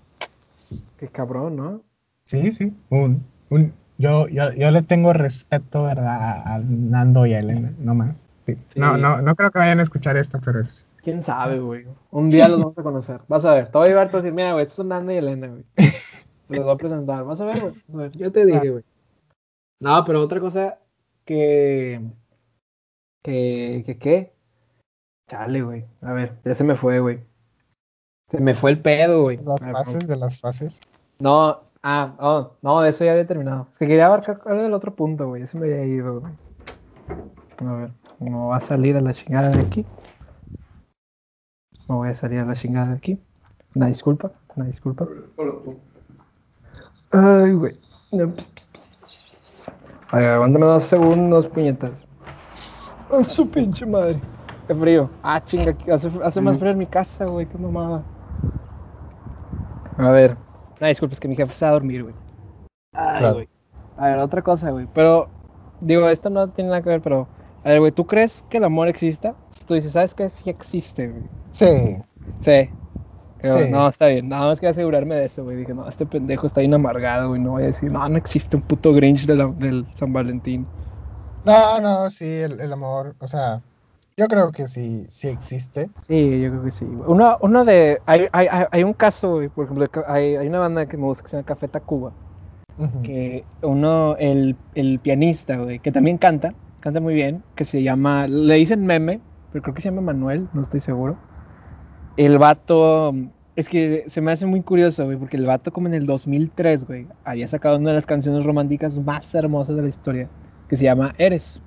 Qué 0.99 1.09
cabrón, 1.09 1.57
¿no? 1.57 1.82
Sí, 2.24 2.53
sí. 2.53 2.74
Un, 2.91 3.24
un, 3.49 3.72
yo, 3.97 4.28
yo, 4.28 4.53
yo 4.53 4.70
le 4.70 4.82
tengo 4.82 5.12
respeto, 5.12 5.84
¿verdad? 5.84 6.43
A 6.47 6.59
Nando 6.59 7.26
y 7.26 7.34
a 7.34 7.39
Elena, 7.39 7.72
no 7.78 7.95
más. 7.95 8.26
No, 8.76 8.97
no, 8.97 9.20
no 9.20 9.36
creo 9.36 9.51
que 9.51 9.59
vayan 9.59 9.80
a 9.80 9.82
escuchar 9.82 10.16
esto, 10.16 10.41
pero 10.43 10.62
¿Quién 11.03 11.22
sabe, 11.22 11.59
güey? 11.61 11.86
Un 12.11 12.28
día 12.28 12.49
los 12.49 12.59
vamos 12.59 12.78
a 12.78 12.82
conocer. 12.82 13.20
Vas 13.28 13.45
a 13.45 13.55
ver. 13.55 13.68
Te 13.68 13.78
voy 13.78 13.86
a 13.86 13.91
llevar, 13.91 14.09
te 14.09 14.12
voy 14.12 14.18
a 14.18 14.22
decir, 14.22 14.34
mira, 14.34 14.53
güey, 14.53 14.62
estos 14.62 14.76
son 14.76 14.89
Nanda 14.89 15.12
y 15.14 15.16
Elena, 15.16 15.49
güey. 15.49 15.64
Te 15.74 15.84
los 16.57 16.64
voy 16.64 16.74
a 16.74 16.76
presentar. 16.76 17.24
Vas 17.24 17.41
a 17.41 17.47
ver, 17.47 17.74
güey. 17.86 18.11
Yo 18.12 18.32
te 18.32 18.45
dije, 18.45 18.70
güey. 18.70 18.84
No, 19.80 20.05
pero 20.05 20.20
otra 20.20 20.41
cosa 20.41 20.78
que. 21.24 22.01
Que. 23.22 23.82
que 23.86 23.98
¿Qué? 23.98 24.32
Chale, 25.28 25.62
güey. 25.62 25.84
A 26.00 26.12
ver, 26.12 26.38
ya 26.44 26.54
se 26.54 26.64
me 26.64 26.74
fue, 26.74 27.00
güey. 27.00 27.20
Se 28.30 28.40
me 28.40 28.54
fue 28.54 28.70
el 28.70 28.80
pedo, 28.80 29.22
güey. 29.22 29.38
Las 29.38 29.62
A 29.62 29.66
ver, 29.66 29.74
fases 29.74 30.08
de 30.08 30.16
las 30.16 30.40
fases. 30.40 30.80
No, 31.18 31.60
ah, 31.82 32.14
oh, 32.18 32.52
no, 32.62 32.80
de 32.80 32.90
eso 32.90 33.04
ya 33.04 33.12
había 33.12 33.26
terminado. 33.26 33.68
Es 33.72 33.78
que 33.78 33.86
quería 33.86 34.06
abarcar 34.06 34.40
el 34.46 34.72
otro 34.72 34.94
punto, 34.94 35.28
güey. 35.28 35.42
Ese 35.42 35.58
me 35.58 35.66
había 35.66 35.84
ido, 35.84 36.20
güey. 36.20 36.32
A 37.58 37.72
ver, 37.72 37.90
me 38.20 38.30
va 38.30 38.56
a 38.56 38.60
salir 38.60 38.96
a 38.96 39.00
la 39.00 39.14
chingada 39.14 39.50
de 39.50 39.60
aquí. 39.60 39.84
Me 41.88 41.94
voy 41.94 42.08
a 42.08 42.14
salir 42.14 42.40
a 42.40 42.44
la 42.44 42.54
chingada 42.54 42.88
de 42.88 42.96
aquí. 42.96 43.18
Una 43.74 43.86
disculpa, 43.86 44.32
una 44.56 44.66
disculpa. 44.66 45.06
Ay, 47.10 47.52
güey. 47.52 47.78
No, 48.12 48.34
ps. 48.34 48.52
A 50.10 50.18
ver, 50.18 50.28
aguántame 50.28 50.66
dos 50.66 50.84
segundos, 50.84 51.46
puñetas. 51.48 52.07
A 53.11 53.24
su 53.24 53.48
pinche 53.50 53.86
madre. 53.86 54.20
Qué 54.66 54.74
frío. 54.74 55.11
Ah, 55.22 55.40
chinga, 55.40 55.70
aquí 55.70 55.90
hace, 55.90 56.11
hace 56.22 56.40
más 56.40 56.59
frío 56.59 56.72
en 56.72 56.78
mi 56.78 56.86
casa, 56.86 57.24
güey. 57.24 57.46
Qué 57.46 57.56
mamada. 57.56 58.02
A 59.96 60.11
ver. 60.11 60.36
No, 60.80 60.86
disculpa, 60.86 61.14
es 61.14 61.20
que 61.20 61.28
mi 61.28 61.36
jefe 61.36 61.54
se 61.54 61.64
va 61.64 61.70
a 61.70 61.74
dormir, 61.74 62.02
güey. 62.02 62.14
Ay, 62.94 63.18
Claro. 63.18 63.34
güey. 63.34 63.48
A 63.96 64.06
ver, 64.09 64.18
otra 64.18 64.42
cosa, 64.42 64.70
güey. 64.70 64.86
Pero, 64.94 65.28
digo, 65.80 66.09
esto 66.09 66.30
no 66.30 66.48
tiene 66.48 66.70
nada 66.70 66.82
que 66.82 66.90
ver, 66.90 67.00
pero. 67.00 67.26
A 67.64 67.70
ver, 67.70 67.80
güey, 67.80 67.92
¿tú 67.92 68.06
crees 68.06 68.44
que 68.48 68.59
el 68.59 68.64
amor 68.64 68.88
exista? 68.88 69.34
Tú 69.66 69.74
dices, 69.74 69.92
¿sabes 69.92 70.14
qué? 70.14 70.28
Sí 70.28 70.48
existe, 70.50 71.09
güey. 71.09 71.24
Sí. 71.50 72.00
Sí. 72.40 73.70
No, 73.70 73.88
está 73.88 74.06
bien. 74.09 74.28
Nada 74.28 74.46
más 74.46 74.61
que 74.61 74.66
asegurarme 74.68 75.14
de 75.14 75.24
eso, 75.26 75.44
güey. 75.44 75.56
Dije, 75.56 75.72
no, 75.74 75.88
este 75.88 76.06
pendejo 76.06 76.46
está 76.46 76.61
bien 76.61 76.74
amargado, 76.74 77.28
güey. 77.28 77.40
No 77.40 77.52
voy 77.52 77.62
a 77.64 77.66
decir, 77.66 77.90
no, 77.90 78.06
no 78.09 78.16
existe 78.18 78.56
un 78.56 78.62
puto 78.62 78.92
Grinch 78.92 79.26
de 79.26 79.36
la- 79.36 79.46
del 79.48 79.86
San 79.94 80.12
Valentín. 80.12 80.66
No, 81.43 81.80
no, 81.80 82.11
sí, 82.11 82.24
el, 82.26 82.61
el 82.61 82.72
amor, 82.72 83.16
o 83.20 83.26
sea, 83.28 83.62
yo 84.16 84.28
creo 84.28 84.53
que 84.53 84.68
sí, 84.68 85.07
sí 85.11 85.28
existe. 85.28 85.91
Sí, 85.97 86.41
yo 86.41 86.51
creo 86.51 86.62
que 86.64 86.70
sí. 86.70 86.86
Uno, 87.07 87.36
uno 87.43 87.64
de. 87.64 88.03
Hay, 88.07 88.28
hay, 88.32 88.47
hay- 88.70 88.82
un 88.84 88.95
caso, 88.95 89.41
por 89.55 89.64
ejemplo, 89.64 89.86
hay, 90.07 90.36
hay 90.36 90.47
una 90.47 90.61
banda 90.61 90.86
que 90.86 90.97
me 90.97 91.05
gusta 91.05 91.22
que 91.24 91.30
se 91.30 91.36
llama 91.36 91.45
Café 91.45 91.68
Tacuba. 91.68 92.14
Ujú. 92.78 93.01
que 93.03 93.49
uno, 93.62 94.16
el, 94.18 94.59
el 94.74 95.01
pianista, 95.01 95.59
güey, 95.59 95.80
que 95.80 95.93
también 95.93 96.18
canta, 96.18 96.55
canta 96.80 97.01
muy 97.01 97.14
bien, 97.14 97.45
que 97.57 97.64
se 97.66 97.82
llama, 97.82 98.28
le 98.28 98.55
dicen 98.57 98.86
meme, 98.86 99.22
pero 99.51 99.62
creo 99.62 99.74
que 99.74 99.82
se 99.82 99.91
llama 99.91 100.03
Manuel, 100.03 100.51
no 100.53 100.62
estoy 100.62 100.80
seguro. 100.80 101.20
El 102.16 102.39
vato, 102.39 103.12
es 103.55 103.68
que 103.68 104.05
se 104.09 104.20
me 104.20 104.32
hace 104.32 104.47
muy 104.47 104.62
curioso, 104.62 105.05
güey, 105.05 105.16
porque 105.18 105.36
el 105.36 105.47
vato 105.47 105.72
como 105.72 105.86
en 105.89 105.95
el 105.95 106.07
2003, 106.07 106.84
güey, 106.86 107.09
había 107.24 107.49
sacado 107.49 107.76
una 107.78 107.91
de 107.91 107.97
las 107.97 108.07
canciones 108.07 108.45
románticas 108.45 108.99
más 108.99 109.34
hermosas 109.34 109.76
de 109.76 109.82
la 109.82 109.89
historia, 109.89 110.30
que 110.68 110.76
se 110.76 110.84
llama 110.84 111.14
Eres. 111.18 111.60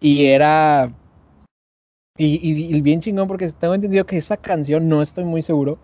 Y 0.00 0.26
era... 0.26 0.92
Y, 2.16 2.26
y- 2.42 2.74
y 2.76 2.80
bien 2.80 3.00
chingón 3.00 3.28
porque 3.28 3.48
tengo 3.50 3.74
entendido 3.74 4.04
que 4.04 4.16
esa 4.16 4.36
canción, 4.36 4.88
no 4.88 5.02
estoy 5.02 5.24
muy 5.24 5.40
seguro, 5.42 5.78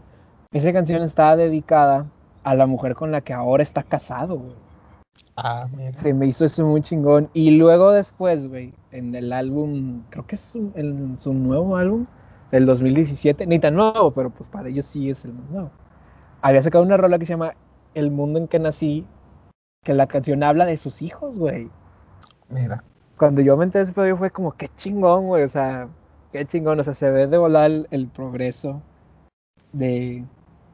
esa 0.52 0.72
canción 0.72 1.02
estaba 1.02 1.36
dedicada 1.36 2.06
a 2.42 2.54
la 2.54 2.66
mujer 2.66 2.94
con 2.94 3.12
la 3.12 3.20
que 3.20 3.32
ahora 3.32 3.62
está 3.62 3.82
casado, 3.84 4.38
güey. 4.38 4.54
Ah, 5.36 5.68
mira. 5.76 5.96
Se 5.96 6.12
me 6.12 6.26
hizo 6.26 6.44
eso 6.44 6.64
muy 6.66 6.80
chingón. 6.80 7.28
Y 7.34 7.52
luego 7.52 7.92
después, 7.92 8.48
güey, 8.48 8.74
en 8.90 9.14
el 9.14 9.32
álbum, 9.32 10.02
creo 10.10 10.26
que 10.26 10.34
es 10.34 10.40
su, 10.40 10.72
su 11.18 11.32
nuevo 11.32 11.76
álbum 11.76 12.06
del 12.50 12.66
2017, 12.66 13.46
ni 13.46 13.58
tan 13.60 13.74
nuevo, 13.74 14.10
pero 14.12 14.30
pues 14.30 14.48
para 14.48 14.68
ellos 14.68 14.86
sí 14.86 15.10
es 15.10 15.24
el 15.24 15.32
más 15.34 15.50
nuevo. 15.50 15.70
Había 16.42 16.62
sacado 16.62 16.84
una 16.84 16.96
rola 16.96 17.18
que 17.18 17.26
se 17.26 17.32
llama 17.32 17.54
El 17.94 18.10
mundo 18.10 18.38
en 18.40 18.48
que 18.48 18.58
nací, 18.58 19.06
que 19.84 19.94
la 19.94 20.06
canción 20.06 20.42
habla 20.42 20.66
de 20.66 20.76
sus 20.76 21.02
hijos, 21.02 21.38
güey. 21.38 21.70
Mira. 22.48 22.82
Cuando 23.16 23.42
yo 23.42 23.56
me 23.56 23.64
enteré 23.64 23.84
de 23.84 23.90
ese 23.90 23.92
pedo, 23.92 24.16
fue 24.16 24.30
como, 24.30 24.52
qué 24.52 24.68
chingón, 24.76 25.26
güey, 25.26 25.44
o 25.44 25.48
sea, 25.48 25.88
qué 26.32 26.44
chingón, 26.44 26.80
o 26.80 26.84
sea, 26.84 26.94
se 26.94 27.10
ve 27.10 27.26
de 27.28 27.38
volar 27.38 27.70
el, 27.70 27.86
el 27.92 28.08
progreso 28.08 28.82
de, 29.72 30.24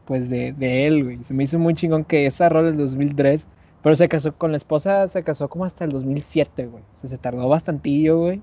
pues, 0.06 0.30
de, 0.30 0.52
de 0.52 0.86
él, 0.86 1.04
güey. 1.04 1.24
Se 1.24 1.34
me 1.34 1.44
hizo 1.44 1.58
muy 1.58 1.74
chingón 1.74 2.04
que 2.04 2.24
esa 2.24 2.48
rola 2.48 2.68
del 2.68 2.78
2003, 2.78 3.46
pero 3.82 3.94
se 3.94 4.08
casó 4.08 4.34
con 4.36 4.52
la 4.52 4.56
esposa, 4.56 5.06
se 5.08 5.22
casó 5.22 5.48
como 5.48 5.64
hasta 5.64 5.84
el 5.84 5.90
2007, 5.90 6.66
güey. 6.66 6.82
O 6.94 6.98
sea, 6.98 7.10
se 7.10 7.18
tardó 7.18 7.48
bastantillo, 7.48 8.18
güey. 8.18 8.42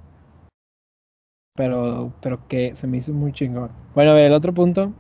Pero, 1.55 2.13
pero 2.22 2.47
que 2.47 2.76
se 2.76 2.86
me 2.86 2.97
hizo 2.97 3.13
muy 3.13 3.32
chingón. 3.32 3.72
Bueno, 3.95 4.11
a 4.11 4.13
ver, 4.13 4.28
el 4.28 4.34
otro 4.34 4.53
punto. 4.53 4.93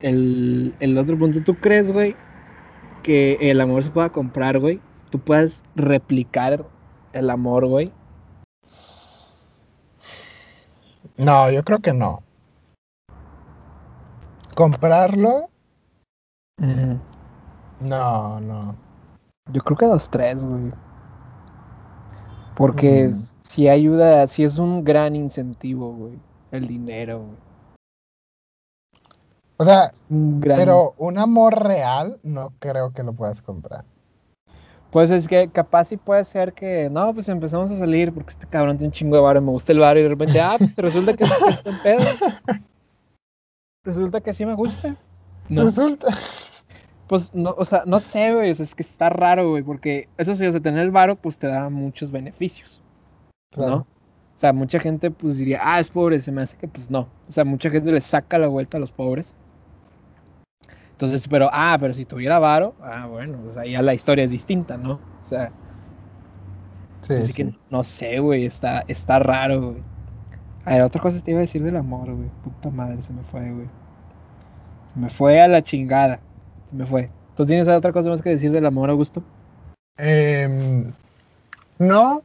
El, 0.00 0.74
el 0.80 0.96
otro 0.98 1.18
punto, 1.18 1.42
¿tú 1.42 1.54
crees, 1.56 1.90
güey, 1.90 2.14
que 3.08 3.38
el 3.40 3.58
amor 3.62 3.82
se 3.82 3.90
pueda 3.90 4.10
comprar, 4.10 4.58
güey? 4.58 4.82
Tú 5.08 5.18
puedas 5.18 5.64
replicar 5.74 6.66
el 7.14 7.30
amor, 7.30 7.64
güey. 7.66 7.90
No, 11.16 11.50
yo 11.50 11.64
creo 11.64 11.78
que 11.78 11.94
no. 11.94 12.22
¿Comprarlo? 14.54 15.48
No, 17.80 18.40
no. 18.40 18.76
Yo 19.54 19.62
creo 19.62 19.78
que 19.78 19.86
dos, 19.86 20.10
tres, 20.10 20.44
güey. 20.44 20.70
Porque 22.56 23.08
Mm. 23.08 23.14
si 23.40 23.68
ayuda, 23.70 24.26
si 24.26 24.44
es 24.44 24.58
un 24.58 24.84
gran 24.84 25.16
incentivo, 25.16 25.94
güey. 25.94 26.18
El 26.50 26.68
dinero, 26.68 27.20
güey. 27.20 27.47
O 29.58 29.64
sea, 29.64 29.90
gran 30.08 30.56
pero 30.56 30.94
un 30.98 31.18
amor 31.18 31.64
real 31.64 32.20
no 32.22 32.52
creo 32.60 32.92
que 32.92 33.02
lo 33.02 33.12
puedas 33.12 33.42
comprar. 33.42 33.84
Pues 34.90 35.10
es 35.10 35.28
que 35.28 35.48
capaz 35.48 35.86
sí 35.86 35.96
puede 35.96 36.24
ser 36.24 36.54
que, 36.54 36.88
no, 36.88 37.12
pues 37.12 37.28
empezamos 37.28 37.70
a 37.72 37.78
salir 37.78 38.12
porque 38.12 38.30
este 38.30 38.46
cabrón 38.46 38.78
tiene 38.78 38.88
un 38.88 38.92
chingo 38.92 39.16
de 39.16 39.22
varo 39.22 39.40
y 39.40 39.42
me 39.42 39.50
gusta 39.50 39.72
el 39.72 39.80
varo 39.80 39.98
y 39.98 40.04
de 40.04 40.08
repente, 40.08 40.40
ah, 40.40 40.56
pues 40.58 40.74
resulta 40.76 41.12
que 41.12 41.24
está 41.24 41.70
en 41.70 41.78
pedo. 41.82 42.04
Resulta 43.84 44.20
que 44.20 44.32
sí 44.32 44.46
me 44.46 44.54
gusta. 44.54 44.96
No, 45.48 45.64
Resulta. 45.64 46.06
pues 47.08 47.34
no, 47.34 47.54
o 47.58 47.64
sea, 47.64 47.82
no 47.84 48.00
sé, 48.00 48.32
güey, 48.34 48.50
o 48.50 48.54
sea, 48.54 48.64
es 48.64 48.74
que 48.74 48.82
está 48.82 49.08
raro, 49.08 49.50
güey, 49.50 49.62
porque 49.62 50.08
eso 50.18 50.36
sí, 50.36 50.46
o 50.46 50.52
sea, 50.52 50.60
tener 50.60 50.80
el 50.80 50.90
varo 50.90 51.16
pues 51.16 51.36
te 51.36 51.48
da 51.48 51.68
muchos 51.68 52.10
beneficios, 52.10 52.82
¿no? 53.56 53.76
O 53.76 54.40
sea, 54.40 54.52
mucha 54.52 54.78
gente 54.78 55.10
pues 55.10 55.36
diría, 55.36 55.60
ah, 55.62 55.80
es 55.80 55.88
pobre, 55.88 56.20
se 56.20 56.30
me 56.30 56.42
hace 56.42 56.56
que 56.56 56.68
pues 56.68 56.90
no. 56.90 57.08
O 57.28 57.32
sea, 57.32 57.44
mucha 57.44 57.70
gente 57.70 57.90
le 57.90 58.00
saca 58.00 58.38
la 58.38 58.46
vuelta 58.46 58.76
a 58.76 58.80
los 58.80 58.92
pobres. 58.92 59.34
Entonces, 60.98 61.28
pero, 61.28 61.48
ah, 61.52 61.76
pero 61.78 61.94
si 61.94 62.04
tuviera 62.04 62.40
varo, 62.40 62.74
ah, 62.82 63.06
bueno, 63.06 63.38
o 63.46 63.50
sea, 63.52 63.64
ya 63.64 63.82
la 63.82 63.94
historia 63.94 64.24
es 64.24 64.32
distinta, 64.32 64.76
¿no? 64.76 64.94
O 64.94 65.24
sea, 65.24 65.52
Sí, 67.02 67.14
así 67.14 67.26
sí. 67.26 67.32
que 67.32 67.54
no 67.70 67.84
sé, 67.84 68.18
güey, 68.18 68.44
está, 68.44 68.84
está 68.88 69.20
raro, 69.20 69.70
güey. 69.70 69.82
A 70.64 70.72
ver, 70.72 70.82
otra 70.82 71.00
cosa 71.00 71.20
te 71.20 71.30
iba 71.30 71.38
a 71.38 71.42
decir 71.42 71.62
del 71.62 71.76
amor, 71.76 72.12
güey. 72.12 72.28
Puta 72.42 72.68
madre, 72.70 73.00
se 73.02 73.12
me 73.12 73.22
fue, 73.22 73.40
güey. 73.52 73.68
Se 74.92 74.98
me 74.98 75.08
fue 75.08 75.40
a 75.40 75.46
la 75.46 75.62
chingada. 75.62 76.18
Se 76.68 76.74
me 76.74 76.84
fue. 76.84 77.08
¿Tú 77.36 77.46
tienes 77.46 77.68
otra 77.68 77.92
cosa 77.92 78.08
más 78.08 78.20
que 78.20 78.30
decir 78.30 78.50
del 78.50 78.66
amor, 78.66 78.90
Augusto? 78.90 79.22
Em, 79.98 80.92
no, 81.78 82.22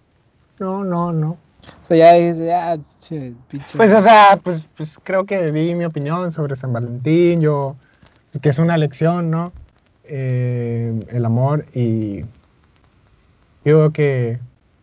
no, 0.60 0.84
no, 0.84 1.14
no. 1.14 1.30
O 1.30 1.86
sea, 1.86 1.96
ya 1.96 2.14
dices, 2.14 2.52
ah, 2.52 2.76
che, 3.00 3.34
pinche. 3.50 3.78
Pues, 3.78 3.94
o 3.94 4.02
sea, 4.02 4.40
pues, 4.44 4.68
pues 4.76 5.00
creo 5.04 5.26
que 5.26 5.52
di 5.52 5.76
mi 5.76 5.86
opinión 5.86 6.32
sobre 6.32 6.56
San 6.56 6.74
Valentín, 6.74 7.40
yo, 7.40 7.76
que 8.42 8.50
es 8.50 8.60
una 8.60 8.78
lección, 8.78 9.30
¿no? 9.32 9.52
Eh, 10.06 11.00
el 11.10 11.26
amor 11.26 11.66
y 11.74 12.26
digo 13.64 13.92
que, 13.92 14.40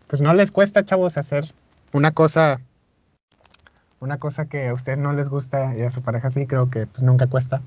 pues 0.07 0.23
no 0.23 0.33
les 0.35 0.51
cuesta, 0.51 0.85
chavos, 0.85 1.19
hacer 1.19 1.45
una 1.93 2.13
cosa, 2.13 2.61
una 4.01 4.19
cosa 4.19 4.47
que 4.47 4.69
a 4.69 4.75
ustedes 4.75 4.99
no 4.99 5.13
les 5.13 5.29
gusta 5.29 5.77
y 5.77 5.83
a 5.83 5.91
su 5.91 6.01
pareja 6.03 6.31
sí, 6.31 6.47
creo 6.47 6.71
que 6.71 6.87
pues 6.87 7.03
nunca 7.03 7.27
cuesta, 7.27 7.61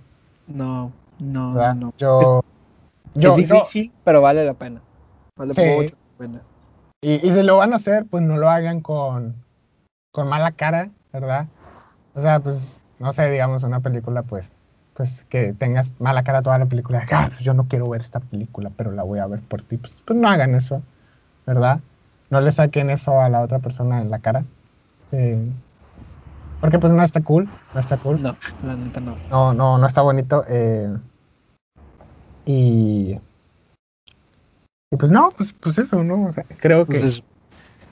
No, 0.47 0.91
no, 1.19 1.53
¿verdad? 1.53 1.75
no. 1.75 1.93
Yo, 1.97 2.43
yo, 3.13 3.35
es 3.37 3.47
yo- 3.47 3.55
difícil, 3.55 3.91
pero 4.03 4.21
vale 4.21 4.43
la 4.45 4.53
pena. 4.55 4.81
Vale 5.37 5.53
Sí. 5.53 5.61
mucho 5.63 5.95
la 5.95 6.17
pena. 6.17 6.41
Y, 7.01 7.15
y 7.27 7.31
si 7.33 7.43
lo 7.43 7.57
van 7.57 7.73
a 7.73 7.75
hacer, 7.75 8.05
pues 8.09 8.23
no 8.23 8.37
lo 8.37 8.49
hagan 8.49 8.79
con, 8.81 9.35
con 10.11 10.27
mala 10.27 10.51
cara, 10.53 10.89
¿verdad? 11.11 11.47
O 12.15 12.21
sea, 12.21 12.39
pues, 12.39 12.81
no 12.99 13.11
sé, 13.11 13.29
digamos, 13.29 13.63
una 13.63 13.81
película, 13.81 14.23
pues, 14.23 14.51
pues 14.95 15.25
que 15.29 15.53
tengas 15.53 15.93
mala 15.99 16.23
cara 16.23 16.41
toda 16.41 16.57
la 16.59 16.65
película. 16.65 17.05
Ah, 17.11 17.27
pues 17.29 17.39
yo 17.41 17.53
no 17.53 17.67
quiero 17.67 17.89
ver 17.89 18.01
esta 18.01 18.19
película, 18.19 18.71
pero 18.75 18.91
la 18.91 19.03
voy 19.03 19.19
a 19.19 19.27
ver 19.27 19.41
por 19.41 19.61
ti. 19.63 19.77
Pues, 19.77 20.01
pues 20.05 20.17
no 20.19 20.27
hagan 20.27 20.53
eso, 20.55 20.81
¿verdad? 21.47 21.79
No 22.29 22.41
le 22.41 22.51
saquen 22.51 22.89
eso 22.89 23.19
a 23.19 23.29
la 23.29 23.41
otra 23.41 23.59
persona 23.59 24.01
en 24.01 24.09
la 24.11 24.19
cara. 24.19 24.43
Eh, 25.11 25.37
porque 26.61 26.79
pues 26.79 26.93
no 26.93 27.03
está 27.03 27.21
cool, 27.21 27.47
no 27.73 27.79
está 27.79 27.97
cool. 27.97 28.21
No, 28.21 28.35
la 28.63 28.75
neta 28.75 28.99
no. 29.01 29.15
No, 29.29 29.53
no, 29.53 29.77
no 29.77 29.87
está 29.87 30.01
bonito. 30.01 30.43
eh, 30.47 30.95
y. 32.45 33.19
Y 34.91 34.95
pues 34.97 35.11
no, 35.11 35.31
pues, 35.31 35.53
pues 35.53 35.77
eso, 35.79 36.03
¿no? 36.03 36.25
O 36.27 36.31
sea, 36.31 36.43
creo 36.59 36.85
que. 36.85 36.99
Pues 36.99 37.03
es- 37.17 37.23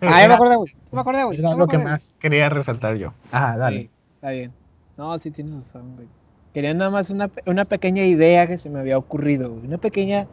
Ah, 0.04 0.20
ya 0.22 0.28
me 0.28 0.34
acordé, 0.34 0.56
güey. 0.56 0.72
Ya 0.74 0.96
me 0.96 1.02
acordé, 1.02 1.24
güey. 1.26 1.40
Era 1.40 1.54
lo 1.56 1.68
que 1.68 1.78
más 1.78 2.12
quería 2.20 2.50
resaltar 2.50 2.96
yo. 2.96 3.14
Ajá, 3.32 3.58
dale. 3.58 3.82
Sí, 3.82 3.90
está 4.16 4.30
bien. 4.32 4.52
No, 4.98 5.18
sí 5.20 5.30
tienes 5.32 5.56
razón, 5.56 5.96
güey. 5.96 6.08
Quería 6.54 6.74
nada 6.74 6.92
más 6.92 7.10
una, 7.10 7.32
una 7.46 7.66
pequeña 7.66 8.04
idea 8.04 8.48
que 8.48 8.58
se 8.58 8.70
me 8.70 8.80
había 8.80 8.98
ocurrido. 8.98 9.52
Una 9.52 9.78
pequeña 9.78 10.28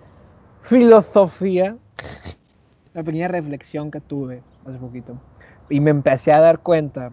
filosofía. 0.62 1.76
Una 2.94 3.04
pequeña 3.04 3.28
reflexión 3.28 3.90
que 3.90 4.00
tuve 4.00 4.42
hace 4.66 4.78
poquito. 4.78 5.18
Y 5.70 5.80
me 5.80 5.90
empecé 5.90 6.32
a 6.32 6.40
dar 6.40 6.60
cuenta 6.60 7.12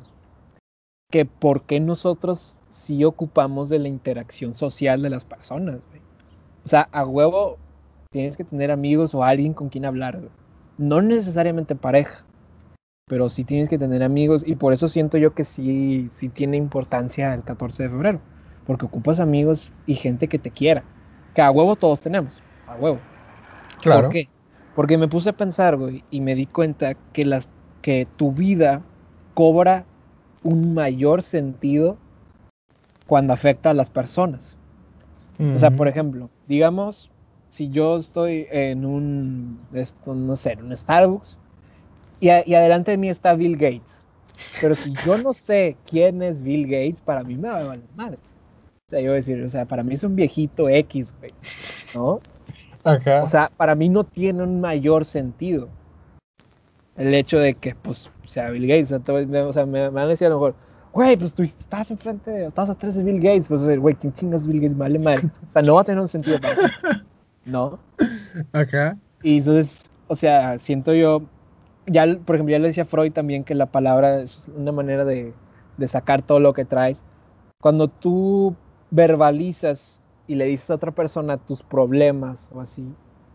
que 1.11 1.25
por 1.25 1.63
qué 1.63 1.79
nosotros 1.79 2.55
sí 2.69 3.03
ocupamos 3.03 3.69
de 3.69 3.79
la 3.79 3.87
interacción 3.87 4.55
social 4.55 5.01
de 5.01 5.09
las 5.09 5.23
personas, 5.23 5.79
güey. 5.89 6.01
O 6.63 6.67
sea, 6.67 6.89
a 6.91 7.05
huevo 7.05 7.57
tienes 8.11 8.37
que 8.37 8.43
tener 8.43 8.71
amigos 8.71 9.13
o 9.13 9.23
alguien 9.23 9.53
con 9.53 9.69
quien 9.69 9.85
hablar. 9.85 10.19
No 10.77 11.01
necesariamente 11.01 11.75
pareja 11.75 12.25
pero 13.07 13.29
sí 13.29 13.43
tienes 13.43 13.69
que 13.69 13.77
tener 13.77 14.03
amigos 14.03 14.43
y 14.45 14.55
por 14.55 14.73
eso 14.73 14.89
siento 14.89 15.17
yo 15.17 15.33
que 15.33 15.43
sí, 15.43 16.09
sí 16.13 16.29
tiene 16.29 16.57
importancia 16.57 17.33
el 17.33 17.43
14 17.43 17.83
de 17.83 17.89
febrero, 17.89 18.19
porque 18.65 18.85
ocupas 18.85 19.19
amigos 19.19 19.71
y 19.85 19.95
gente 19.95 20.27
que 20.27 20.39
te 20.39 20.51
quiera, 20.51 20.83
que 21.33 21.41
a 21.41 21.51
huevo 21.51 21.75
todos 21.75 22.01
tenemos, 22.01 22.41
a 22.67 22.75
huevo. 22.75 22.99
Claro. 23.81 24.03
¿Por 24.03 24.13
qué? 24.13 24.29
Porque 24.75 24.97
me 24.97 25.07
puse 25.07 25.29
a 25.29 25.33
pensar, 25.33 25.77
güey, 25.77 26.03
y 26.09 26.19
me 26.21 26.35
di 26.35 26.45
cuenta 26.47 26.95
que, 27.13 27.25
las, 27.25 27.47
que 27.81 28.07
tu 28.17 28.31
vida 28.31 28.81
cobra 29.33 29.85
un 30.43 30.73
mayor 30.73 31.21
sentido 31.23 31.97
cuando 33.07 33.33
afecta 33.33 33.69
a 33.69 33.73
las 33.73 33.89
personas. 33.89 34.55
O 35.55 35.59
sea, 35.59 35.71
por 35.71 35.87
ejemplo, 35.87 36.29
digamos, 36.47 37.09
si 37.49 37.69
yo 37.69 37.97
estoy 37.97 38.47
en 38.51 38.85
un, 38.85 39.59
esto, 39.73 40.13
no 40.13 40.35
sé, 40.35 40.53
en 40.53 40.63
un 40.63 40.75
Starbucks 40.75 41.37
y, 42.19 42.29
a- 42.29 42.43
y 42.47 42.55
adelante 42.55 42.91
de 42.91 42.97
mí 42.97 43.09
está 43.09 43.33
Bill 43.35 43.57
Gates. 43.57 44.01
Pero 44.59 44.75
si 44.75 44.97
yo 45.05 45.17
no 45.17 45.33
sé 45.33 45.77
quién 45.85 46.21
es 46.23 46.41
Bill 46.41 46.63
Gates, 46.67 47.01
para 47.01 47.23
mí 47.23 47.35
me 47.35 47.49
va 47.49 47.59
a 47.59 47.63
valer 47.63 47.89
madre. 47.95 48.19
O 48.87 48.89
sea, 48.91 48.99
yo 48.99 49.07
voy 49.07 49.13
a 49.13 49.15
decir, 49.15 49.41
o 49.43 49.49
sea, 49.49 49.65
para 49.65 49.81
mí 49.81 49.95
es 49.95 50.03
un 50.03 50.15
viejito 50.15 50.69
X, 50.69 51.11
güey. 51.19 51.31
¿No? 51.95 52.19
Ajá. 52.83 53.23
O 53.23 53.27
sea, 53.27 53.51
para 53.57 53.73
mí 53.73 53.89
no 53.89 54.03
tiene 54.03 54.43
un 54.43 54.61
mayor 54.61 55.05
sentido 55.05 55.69
el 56.95 57.13
hecho 57.15 57.39
de 57.39 57.55
que, 57.55 57.73
pues, 57.73 58.11
sea 58.25 58.51
Bill 58.51 58.67
Gates. 58.67 58.91
O 58.91 59.53
sea, 59.53 59.65
me- 59.65 59.81
me, 59.81 59.89
van 59.89 60.05
a 60.05 60.07
decir 60.07 60.27
a 60.27 60.29
lo 60.29 60.35
mejor, 60.35 60.55
güey, 60.93 61.17
pues 61.17 61.33
tú 61.33 61.41
estás 61.41 61.89
enfrente, 61.89 62.29
de- 62.29 62.45
estás 62.47 62.69
atrás 62.69 62.93
de 62.93 63.03
Bill 63.03 63.19
Gates. 63.19 63.47
Pues, 63.47 63.63
güey, 63.79 63.95
¿quién 63.95 64.13
chingas 64.13 64.45
Bill 64.45 64.61
Gates? 64.61 64.77
Vale 64.77 64.99
madre. 64.99 65.29
O 65.49 65.53
sea, 65.53 65.61
no 65.63 65.73
va 65.75 65.81
a 65.81 65.83
tener 65.83 65.99
un 65.99 66.07
sentido 66.07 66.39
para 66.39 66.55
mí. 66.55 66.61
¿No? 67.45 67.79
Ajá. 68.53 68.97
Y 69.23 69.39
entonces, 69.39 69.89
o 70.07 70.15
sea, 70.15 70.59
siento 70.59 70.93
yo, 70.93 71.23
ya, 71.87 72.05
por 72.23 72.35
ejemplo, 72.35 72.51
ya 72.51 72.59
le 72.59 72.67
decía 72.67 72.85
Freud 72.85 73.11
también 73.13 73.43
que 73.43 73.55
la 73.55 73.65
palabra 73.65 74.21
es 74.21 74.47
una 74.55 74.71
manera 74.71 75.05
de, 75.05 75.33
de 75.77 75.87
sacar 75.87 76.21
todo 76.21 76.39
lo 76.39 76.53
que 76.53 76.65
traes. 76.65 77.01
Cuando 77.59 77.87
tú 77.87 78.55
verbalizas 78.95 79.99
y 80.27 80.35
le 80.35 80.45
dices 80.45 80.71
a 80.71 80.75
otra 80.75 80.91
persona 80.91 81.37
tus 81.37 81.61
problemas 81.61 82.49
o 82.53 82.61
así, 82.61 82.81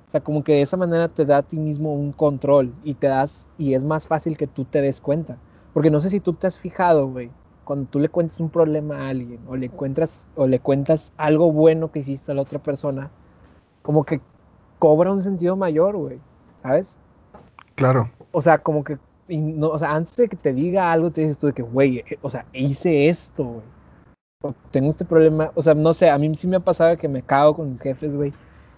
o 0.08 0.10
sea, 0.10 0.20
como 0.20 0.42
que 0.42 0.54
de 0.54 0.62
esa 0.62 0.76
manera 0.76 1.08
te 1.08 1.24
da 1.24 1.36
a 1.36 1.42
ti 1.42 1.56
mismo 1.56 1.94
un 1.94 2.10
control 2.10 2.74
y 2.82 2.94
te 2.94 3.06
das, 3.06 3.46
y 3.58 3.74
es 3.74 3.84
más 3.84 4.08
fácil 4.08 4.36
que 4.36 4.48
tú 4.48 4.64
te 4.64 4.80
des 4.80 5.00
cuenta. 5.00 5.36
Porque 5.72 5.88
no 5.88 6.00
sé 6.00 6.10
si 6.10 6.18
tú 6.18 6.32
te 6.32 6.48
has 6.48 6.58
fijado, 6.58 7.06
güey, 7.06 7.30
cuando 7.62 7.88
tú 7.88 8.00
le 8.00 8.08
cuentas 8.08 8.40
un 8.40 8.50
problema 8.50 9.06
a 9.06 9.10
alguien 9.10 9.38
o 9.46 9.54
le, 9.54 9.66
encuentras, 9.66 10.26
o 10.34 10.48
le 10.48 10.58
cuentas 10.58 11.12
algo 11.16 11.52
bueno 11.52 11.92
que 11.92 12.00
hiciste 12.00 12.32
a 12.32 12.34
la 12.34 12.42
otra 12.42 12.58
persona, 12.58 13.08
como 13.82 14.02
que 14.02 14.20
cobra 14.80 15.12
un 15.12 15.22
sentido 15.22 15.54
mayor, 15.54 15.96
güey, 15.96 16.18
¿sabes? 16.60 16.98
Claro. 17.76 18.10
O 18.32 18.42
sea, 18.42 18.58
como 18.58 18.82
que, 18.82 18.98
no, 19.28 19.68
o 19.68 19.78
sea, 19.78 19.94
antes 19.94 20.16
de 20.16 20.28
que 20.28 20.36
te 20.36 20.52
diga 20.52 20.90
algo, 20.90 21.12
te 21.12 21.20
dices 21.20 21.38
tú 21.38 21.46
de 21.46 21.52
que, 21.52 21.62
güey, 21.62 21.98
eh, 21.98 22.18
o 22.20 22.30
sea, 22.30 22.44
hice 22.52 23.08
esto, 23.08 23.44
güey. 23.44 23.64
O 24.42 24.54
tengo 24.70 24.88
este 24.90 25.04
problema, 25.04 25.52
o 25.54 25.62
sea, 25.62 25.74
no 25.74 25.92
sé, 25.92 26.08
a 26.08 26.18
mí 26.18 26.34
sí 26.34 26.46
me 26.46 26.56
ha 26.56 26.60
pasado 26.60 26.96
que 26.96 27.08
me 27.08 27.22
cago 27.22 27.56
con 27.56 27.70
mis 27.70 27.80
jefes, 27.80 28.14
güey. 28.14 28.32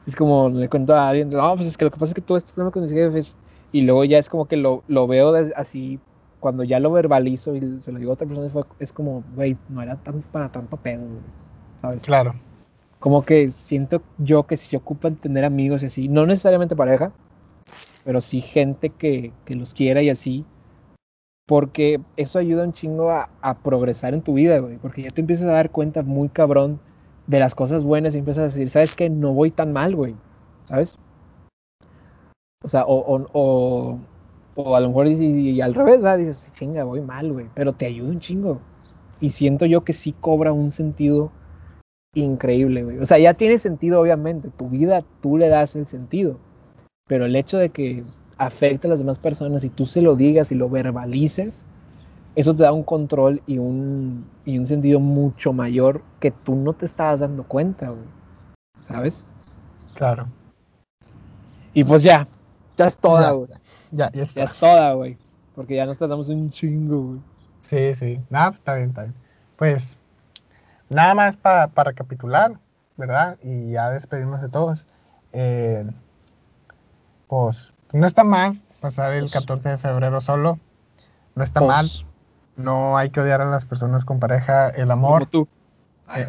Es 0.07 0.17
como, 0.17 0.49
le 0.49 0.69
cuento 0.69 0.95
a 0.95 1.09
alguien, 1.09 1.31
no, 1.31 1.55
pues 1.57 1.69
es 1.69 1.77
que 1.77 1.85
lo 1.85 1.91
que 1.93 1.99
pasa 1.99 2.11
es 2.11 2.15
que 2.15 2.21
tuve 2.23 2.39
este 2.39 2.53
problema 2.53 2.73
con 2.73 2.83
mis 2.83 2.93
jefes. 2.93 3.37
Y 3.71 3.83
luego 3.83 4.05
ya 4.05 4.19
es 4.19 4.29
como 4.29 4.47
que 4.49 4.57
lo, 4.57 4.83
lo 4.89 5.07
veo 5.07 5.33
así, 5.57 6.01
cuando 6.41 6.65
ya 6.65 6.81
lo 6.81 6.91
verbalizo 6.91 7.55
y 7.55 7.81
se 7.81 7.93
lo 7.93 7.99
digo 8.01 8.11
a 8.11 8.15
otra 8.15 8.27
persona, 8.27 8.51
fue- 8.51 8.65
es 8.81 8.93
como, 8.93 9.23
güey, 9.35 9.57
no 9.69 9.81
era 9.83 9.97
tan 10.03 10.23
para 10.23 10.51
tanto 10.51 10.77
pedo, 10.77 11.07
güey. 11.07 11.21
¿Sabes? 11.81 12.03
Claro. 12.03 12.35
como 12.99 13.25
que 13.25 13.51
siento 13.51 14.03
yo 14.19 14.47
que 14.47 14.57
si 14.57 14.77
ocupan 14.77 15.17
tener 15.17 15.45
amigos 15.45 15.83
y 15.83 15.87
así, 15.87 16.09
no 16.09 16.27
necesariamente 16.27 16.77
pareja, 16.77 17.13
pero 18.05 18.21
sí 18.21 18.41
gente 18.41 18.91
que, 18.91 19.33
que 19.45 19.55
los 19.57 19.75
quiera 19.75 20.03
y 20.03 20.11
así, 20.11 20.47
porque 21.47 22.01
eso 22.17 22.39
ayuda 22.39 22.65
un 22.65 22.73
chingo 22.73 23.11
a, 23.11 23.29
a 23.41 23.55
progresar 23.55 24.15
en 24.15 24.23
tu 24.23 24.35
vida, 24.35 24.59
güey, 24.59 24.79
porque 24.79 25.03
ya 25.03 25.11
te 25.11 25.21
empiezas 25.21 25.49
a 25.49 25.53
dar 25.53 25.71
cuenta 25.71 26.03
muy 26.03 26.29
cabrón 26.29 26.81
de 27.27 27.39
las 27.39 27.55
cosas 27.55 27.85
buenas 27.85 28.15
y 28.15 28.19
empiezas 28.19 28.43
a 28.43 28.47
decir, 28.47 28.71
¿sabes 28.71 28.95
qué? 28.95 29.11
No 29.11 29.33
voy 29.33 29.51
tan 29.51 29.73
mal, 29.73 29.95
güey, 29.95 30.15
¿sabes? 30.65 30.99
O 32.65 32.69
sea, 32.69 32.85
o, 32.87 33.27
o, 33.33 33.99
o, 34.55 34.77
a 34.77 34.81
lo 34.81 34.89
mejor 34.89 35.09
y, 35.09 35.15
y 35.15 35.61
al 35.61 35.75
revés, 35.75 36.03
¿verdad? 36.03 36.19
Dices, 36.19 36.53
chinga, 36.55 36.85
voy 36.85 37.01
mal, 37.01 37.33
güey, 37.33 37.47
pero 37.55 37.73
te 37.73 37.87
ayuda 37.87 38.11
un 38.11 38.21
chingo. 38.21 38.61
Y 39.21 39.31
siento 39.31 39.67
yo 39.67 39.85
que 39.85 39.93
sí 39.93 40.13
cobra 40.13 40.53
un 40.53 40.71
sentido 40.71 41.31
increíble, 42.15 42.83
güey. 42.83 42.99
O 42.99 43.07
sea, 43.07 43.19
ya 43.19 43.35
tiene 43.35 43.59
sentido, 43.59 44.01
obviamente. 44.01 44.51
Tu 44.57 44.69
vida 44.69 45.05
tú 45.21 45.39
le 45.39 45.49
das 45.49 45.77
el 45.77 45.87
sentido. 45.87 46.39
Pero 47.07 47.27
el 47.27 47.37
hecho 47.37 47.59
de 47.59 47.71
que 47.71 48.05
afecte 48.47 48.87
a 48.87 48.91
las 48.91 48.99
demás 48.99 49.19
personas 49.19 49.65
y 49.65 49.69
tú 49.69 49.87
se 49.87 50.03
lo 50.03 50.17
digas 50.17 50.51
y 50.53 50.55
lo 50.55 50.69
verbalices, 50.69 51.65
eso 52.35 52.55
te 52.55 52.63
da 52.63 52.73
un 52.73 52.83
control 52.83 53.43
y 53.47 53.59
un, 53.59 54.25
y 54.45 54.59
un 54.59 54.67
sentido 54.67 55.01
mucho 55.01 55.53
mayor 55.53 56.03
que 56.19 56.31
tú 56.31 56.55
no 56.55 56.73
te 56.73 56.87
estabas 56.87 57.21
dando 57.21 57.45
cuenta. 57.45 57.93
¿Sabes? 58.89 59.23
Claro. 59.95 60.27
Y 61.75 61.85
pues 61.85 62.03
ya, 62.03 62.27
ya 62.77 62.87
es 62.87 62.99
toda, 62.99 63.23
Ya. 63.23 63.31
güey. 63.31 63.49
Ya, 63.93 64.11
ya 64.13 64.45
es 64.45 64.59
toda, 64.59 64.93
güey. 64.95 65.17
Porque 65.55 65.77
ya 65.77 65.87
nos 65.87 65.99
tratamos 65.99 66.29
un 66.29 66.51
chingo, 66.51 67.03
güey. 67.03 67.21
Sí, 67.61 67.95
sí. 67.95 68.21
Nada, 68.31 68.51
está 68.51 68.75
bien, 68.75 68.89
está 68.89 69.03
bien. 69.03 69.15
Pues, 69.57 69.99
nada 70.89 71.15
más 71.15 71.37
para 71.37 71.69
recapitular, 71.85 72.59
¿verdad? 72.97 73.39
Y 73.43 73.73
ya 73.73 73.91
despedirnos 73.91 74.41
de 74.43 74.49
todos. 74.49 74.87
Eh, 75.33 75.87
pues, 77.29 77.73
no 77.93 78.07
está 78.07 78.25
mal 78.25 78.61
pasar 78.81 79.13
el 79.13 79.21
Pues- 79.23 79.33
14 79.33 79.69
de 79.71 79.79
febrero 79.79 80.21
solo. 80.21 80.59
No 81.35 81.45
está 81.45 81.61
Pues, 81.61 81.69
mal. 81.69 81.87
No 82.57 82.97
hay 82.99 83.11
que 83.11 83.21
odiar 83.21 83.41
a 83.41 83.47
las 83.51 83.65
personas 83.65 84.05
con 84.05 84.19
pareja. 84.21 84.69
El 84.69 84.89
Como 84.89 84.93
amor. 84.93 85.27
tú. 85.27 85.49
eh. 86.17 86.29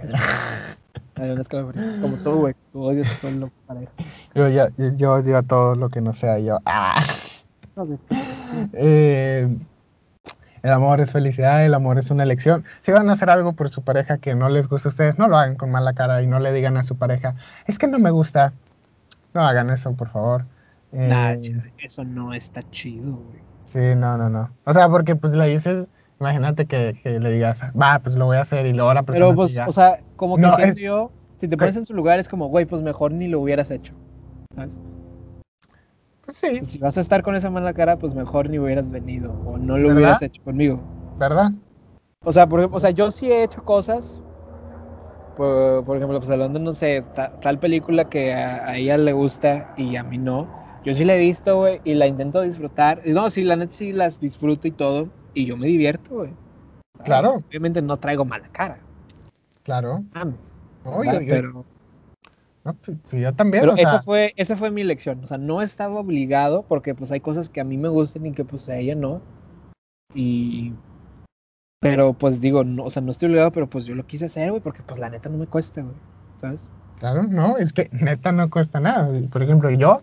Como 2.02 2.16
tú, 2.24 2.32
güey. 2.40 2.56
Tú 2.72 2.84
odias 2.84 3.08
a 3.12 3.22
todo 3.22 3.32
lo 3.32 3.50
pareja. 3.68 3.92
yo, 4.34 4.50
ya- 4.50 4.70
yo, 4.78 4.96
yo 4.96 5.14
odio 5.14 5.38
a 5.38 5.44
todo 5.44 5.76
lo 5.76 5.90
que 5.90 6.02
no 6.02 6.14
sea 6.14 6.40
yo. 6.40 6.60
Ah. 6.66 7.04
Eh, 8.74 9.48
el 10.62 10.72
amor 10.72 11.02
es 11.02 11.12
felicidad, 11.12 11.66
el 11.66 11.74
amor 11.74 11.98
es 12.00 12.10
una 12.12 12.24
elección. 12.24 12.64
Si 12.82 12.92
van 12.92 13.10
a 13.10 13.14
hacer 13.14 13.30
algo 13.30 13.54
por 13.54 13.70
su 13.70 13.84
pareja 13.84 14.18
que 14.18 14.36
no 14.36 14.50
les 14.50 14.68
gusta 14.70 14.90
a 14.90 14.92
ustedes, 14.92 15.18
no 15.20 15.28
lo 15.28 15.38
hagan 15.38 15.56
con 15.56 15.72
mala 15.72 15.94
cara 15.94 16.22
y 16.22 16.28
no 16.28 16.40
le 16.40 16.52
digan 16.54 16.78
a 16.78 16.84
su 16.84 16.96
pareja, 16.98 17.36
es 17.68 17.78
que 17.80 17.88
no 17.88 18.00
me 18.00 18.12
gusta. 18.12 18.54
No 19.34 19.42
hagan 19.42 19.70
eso, 19.72 19.94
por 19.94 20.10
favor. 20.10 20.46
Eh, 20.94 21.02
Nah, 21.06 21.36
chido, 21.40 21.62
eso 21.78 22.04
no 22.04 22.34
está 22.34 22.64
chido, 22.64 23.16
güey. 23.18 23.46
sí, 23.66 23.80
no, 23.96 24.18
no, 24.18 24.30
no. 24.30 24.58
O 24.66 24.74
sea, 24.74 24.90
porque 24.90 25.16
pues 25.16 25.34
le 25.34 25.48
dices, 25.48 25.88
imagínate 26.20 26.68
que, 26.68 26.94
que 27.02 27.20
le 27.20 27.32
digas, 27.32 27.62
va, 27.80 28.02
pues 28.02 28.16
lo 28.16 28.26
voy 28.26 28.38
a 28.38 28.42
hacer 28.42 28.66
y 28.66 28.74
luego 28.74 28.94
la 28.94 29.04
persona 29.04 29.10
Pero 29.10 29.36
pues, 29.36 29.62
o 29.66 29.72
sea, 29.72 30.04
como 30.16 30.40
que 30.40 30.52
No, 30.52 30.52
siento 30.52 30.80
es- 30.80 30.80
yo, 30.80 31.14
si 31.40 31.48
te 31.48 31.58
pones 31.58 31.76
en 31.76 31.86
su 31.86 31.94
lugar 31.94 32.20
es 32.20 32.28
como, 32.30 32.48
güey, 32.48 32.66
pues 32.66 32.82
mejor 32.82 33.12
ni 33.14 33.28
lo 33.28 33.40
hubieras 33.42 33.72
hecho. 33.72 33.96
¿Sabes? 34.56 34.82
pues 36.22 36.38
sí, 36.38 36.68
Si 36.68 36.80
vas 36.80 36.98
a 36.98 37.02
estar 37.02 37.22
con 37.22 37.36
esa 37.36 37.52
mala 37.52 37.76
cara, 37.76 38.00
pues 38.00 38.16
mejor 38.16 38.50
ni 38.50 38.58
hubieras 38.58 38.90
venido 38.90 39.40
o 39.44 39.60
no 39.60 39.78
lo 39.78 39.92
¿Verdad? 39.92 39.92
hubieras 39.92 40.22
hecho 40.24 40.42
conmigo. 40.44 40.88
¿verdad? 41.16 41.54
O 42.24 42.34
sea, 42.34 42.48
por, 42.48 42.60
ejemplo, 42.60 42.78
o 42.78 42.80
sea, 42.80 42.90
yo 42.92 43.12
sí 43.12 43.32
he 43.32 43.44
hecho 43.44 43.64
cosas. 43.64 44.22
Por, 45.34 45.84
por 45.86 45.98
ejemplo, 45.98 46.20
pues 46.20 46.30
hablando, 46.32 46.60
no 46.60 46.74
sé, 46.74 47.04
ta- 47.14 47.34
tal 47.42 47.60
película 47.60 48.06
que 48.06 48.34
a, 48.34 48.68
a 48.70 48.78
ella 48.78 48.98
le 48.98 49.14
gusta 49.14 49.68
y 49.76 49.96
a 49.96 50.04
mí 50.04 50.18
no. 50.20 50.54
Yo 50.84 50.94
sí 50.94 51.06
la 51.06 51.16
he 51.16 51.20
visto, 51.20 51.58
güey, 51.58 51.82
y 51.84 51.94
la 51.94 52.08
intento 52.08 52.42
disfrutar. 52.42 53.02
No, 53.06 53.30
sí, 53.30 53.44
la 53.44 53.56
neta 53.56 53.74
sí 53.74 53.92
las 53.92 54.20
disfruto 54.20 54.68
y 54.68 54.72
todo. 54.72 55.10
Y 55.34 55.46
yo 55.46 55.58
me 55.58 55.68
divierto, 55.68 56.16
güey. 56.16 56.32
Claro. 57.04 57.44
Obviamente 57.48 57.82
no 57.82 57.98
traigo 57.98 58.26
mala 58.26 58.48
cara. 58.50 58.80
Claro. 59.64 60.04
Ah, 60.14 60.28
Oye, 60.86 61.08
¿verdad? 61.08 61.22
oye, 61.22 61.28
pero 61.30 61.66
no, 62.66 62.74
pues, 62.76 62.98
pues 63.10 63.22
yo 63.22 63.34
también, 63.34 63.62
pero 63.62 63.74
o 63.74 63.76
sea, 63.76 63.84
esa, 63.84 64.02
fue, 64.04 64.34
esa 64.38 64.56
fue 64.56 64.72
mi 64.72 64.84
lección. 64.84 65.22
O 65.24 65.28
sea, 65.28 65.38
no 65.38 65.62
estaba 65.62 66.00
obligado 66.00 66.64
porque 66.64 66.96
pues 66.96 67.12
hay 67.12 67.20
cosas 67.20 67.50
que 67.50 67.60
a 67.60 67.66
mí 67.66 67.78
me 67.78 67.90
gustan 67.90 68.26
y 68.26 68.32
que 68.32 68.46
pues 68.46 68.70
a 68.70 68.78
ella 68.78 68.96
no. 68.96 69.22
Y... 70.14 70.74
Pero 71.82 72.14
pues 72.14 72.40
digo, 72.40 72.64
no, 72.64 72.86
o 72.86 72.90
sea, 72.90 73.02
no 73.02 73.12
estoy 73.12 73.28
obligado, 73.28 73.52
pero 73.52 73.70
pues 73.70 73.86
yo 73.86 73.96
lo 73.96 74.06
quise 74.06 74.26
hacer, 74.26 74.52
güey, 74.52 74.62
porque 74.62 74.82
pues 74.84 74.98
la 75.00 75.10
neta 75.10 75.28
no 75.28 75.38
me 75.38 75.48
cuesta, 75.48 75.82
güey. 75.82 75.96
¿Sabes? 76.38 76.66
Claro, 77.00 77.24
no, 77.24 77.58
es 77.58 77.74
que 77.74 77.90
neta 77.92 78.32
no 78.32 78.50
cuesta 78.50 78.80
nada. 78.80 79.10
Por 79.30 79.44
ejemplo, 79.44 79.70
yo, 79.70 79.98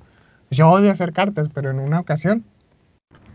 yo 0.51 0.69
odio 0.69 0.91
hacer 0.91 1.13
cartas, 1.13 1.49
pero 1.53 1.71
en 1.71 1.79
una 1.79 2.01
ocasión 2.01 2.45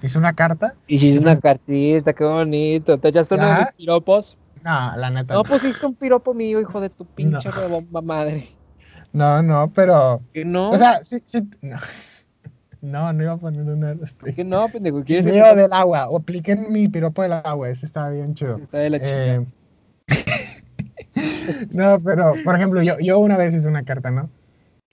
Hice 0.02 0.18
una 0.20 0.34
carta. 0.34 0.76
Hiciste 0.88 1.20
una 1.20 1.40
cartita, 1.40 2.14
qué 2.14 2.24
bonito. 2.24 3.00
¿Te 3.00 3.08
echaste 3.08 3.36
uno 3.36 3.48
de 3.48 3.60
mis 3.60 3.72
piropos? 3.72 4.38
No, 4.64 4.96
la 4.98 5.10
neta. 5.10 5.34
No 5.34 5.42
No, 5.42 5.50
pusiste 5.50 5.86
un 5.86 5.96
piropo 5.96 6.34
mío, 6.34 6.60
hijo 6.60 6.82
de 6.82 6.90
tu 6.90 7.06
pinche 7.06 7.50
rebomba 7.50 8.02
madre. 8.02 8.50
no, 9.14 9.42
no, 9.42 9.72
pero. 9.74 10.22
Que 10.34 10.46
no, 10.46 10.70
O 10.70 10.78
sea, 10.78 11.04
sí, 11.04 11.18
sí. 11.26 11.42
No, 11.62 11.78
no, 12.82 13.14
no 13.14 13.24
iba 13.24 13.32
a 13.34 13.38
poner 13.38 13.62
una 13.62 13.90
de 13.90 13.96
los 13.96 14.14
que 14.14 14.44
no, 14.44 14.68
pendejo. 14.70 15.04
¿Quieres 15.04 15.26
Mío 15.26 15.44
que 15.44 15.62
del 15.62 15.74
agua. 15.74 16.10
O 16.10 16.18
apliquen 16.18 16.72
mi 16.72 16.88
piropo 16.88 17.24
del 17.24 17.34
agua. 17.34 17.70
Ese 17.70 17.86
estaba 17.86 18.10
bien 18.10 18.36
chido. 18.36 18.58
Está 18.58 18.78
de 18.80 18.90
la. 18.92 18.98
Eh, 19.02 19.46
no, 21.72 22.00
pero, 22.02 22.34
por 22.44 22.56
ejemplo, 22.56 22.84
yo, 22.84 23.00
yo 23.00 23.18
una 23.18 23.38
vez 23.38 23.56
hice 23.56 23.68
una 23.68 23.84
carta, 23.84 24.12
¿no? 24.12 24.30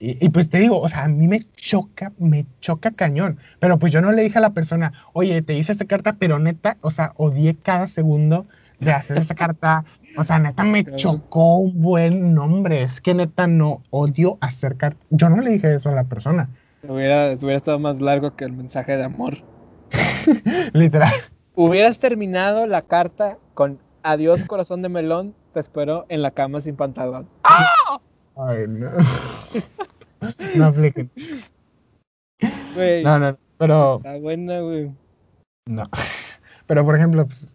Y, 0.03 0.17
y 0.19 0.29
pues 0.31 0.49
te 0.49 0.57
digo, 0.57 0.81
o 0.81 0.89
sea, 0.89 1.05
a 1.05 1.07
mí 1.07 1.29
me 1.29 1.39
choca, 1.55 2.11
me 2.19 2.45
choca 2.59 2.91
cañón. 2.91 3.39
Pero 3.59 3.79
pues 3.79 3.93
yo 3.93 4.01
no 4.01 4.11
le 4.11 4.23
dije 4.23 4.37
a 4.37 4.41
la 4.41 4.49
persona, 4.49 4.91
oye, 5.13 5.41
te 5.41 5.53
hice 5.53 5.71
esta 5.71 5.85
carta, 5.85 6.17
pero 6.19 6.39
neta, 6.39 6.75
o 6.81 6.91
sea, 6.91 7.13
odié 7.15 7.55
cada 7.55 7.87
segundo 7.87 8.45
de 8.81 8.91
hacer 8.91 9.17
esa 9.17 9.33
carta. 9.33 9.85
O 10.17 10.25
sea, 10.25 10.39
neta 10.39 10.65
me 10.65 10.83
chocó 10.97 11.55
un 11.55 11.81
buen 11.81 12.33
nombre. 12.33 12.83
Es 12.83 12.99
que 12.99 13.13
neta 13.13 13.47
no 13.47 13.81
odio 13.91 14.37
hacer 14.41 14.75
cartas. 14.75 15.01
Yo 15.09 15.29
no 15.29 15.39
le 15.39 15.51
dije 15.51 15.73
eso 15.73 15.89
a 15.89 15.93
la 15.93 16.03
persona. 16.03 16.49
Hubiera, 16.85 17.33
hubiera 17.35 17.55
estado 17.55 17.79
más 17.79 18.01
largo 18.01 18.35
que 18.35 18.43
el 18.43 18.51
mensaje 18.51 18.97
de 18.97 19.05
amor. 19.05 19.37
Literal. 20.73 21.13
Hubieras 21.55 21.99
terminado 21.99 22.67
la 22.67 22.81
carta 22.81 23.37
con 23.53 23.79
adiós 24.03 24.43
corazón 24.43 24.81
de 24.81 24.89
melón, 24.89 25.33
te 25.53 25.61
espero 25.61 26.05
en 26.09 26.21
la 26.21 26.31
cama 26.31 26.59
sin 26.59 26.75
pantalón. 26.75 27.29
Ay, 28.35 28.65
no. 28.67 28.89
No 30.55 30.65
apliquen. 30.65 31.09
Güey, 32.75 33.03
No, 33.03 33.19
no, 33.19 33.37
pero 33.57 33.97
está 33.97 34.17
buena, 34.17 34.59
güey. 34.59 34.91
no. 35.67 35.89
Pero 36.65 36.85
por 36.85 36.95
ejemplo, 36.95 37.27
pues, 37.27 37.53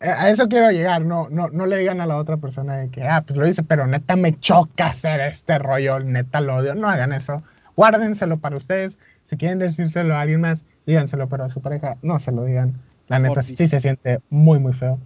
a 0.00 0.30
eso 0.30 0.48
quiero 0.48 0.70
llegar, 0.70 1.04
no, 1.04 1.28
no, 1.30 1.48
no 1.48 1.66
le 1.66 1.76
digan 1.76 2.00
a 2.00 2.06
la 2.06 2.16
otra 2.16 2.38
persona 2.38 2.76
de 2.78 2.88
que, 2.88 3.02
ah, 3.02 3.22
pues 3.26 3.38
lo 3.38 3.46
hice, 3.46 3.62
pero 3.62 3.86
neta 3.86 4.16
me 4.16 4.38
choca 4.40 4.86
hacer 4.86 5.20
este 5.20 5.58
rollo, 5.58 6.00
neta 6.00 6.40
lo 6.40 6.56
odio. 6.56 6.74
No 6.74 6.88
hagan 6.88 7.12
eso. 7.12 7.42
Guárdenselo 7.76 8.38
para 8.38 8.56
ustedes. 8.56 8.98
Si 9.26 9.36
quieren 9.36 9.58
decírselo 9.58 10.14
a 10.14 10.22
alguien 10.22 10.40
más, 10.40 10.64
díganselo, 10.86 11.28
pero 11.28 11.44
a 11.44 11.50
su 11.50 11.60
pareja 11.60 11.96
no 12.02 12.18
se 12.18 12.32
lo 12.32 12.44
digan. 12.44 12.80
La 13.08 13.18
neta 13.18 13.42
sí 13.42 13.68
se 13.68 13.80
siente 13.80 14.20
muy, 14.30 14.58
muy 14.58 14.72
feo. 14.72 14.98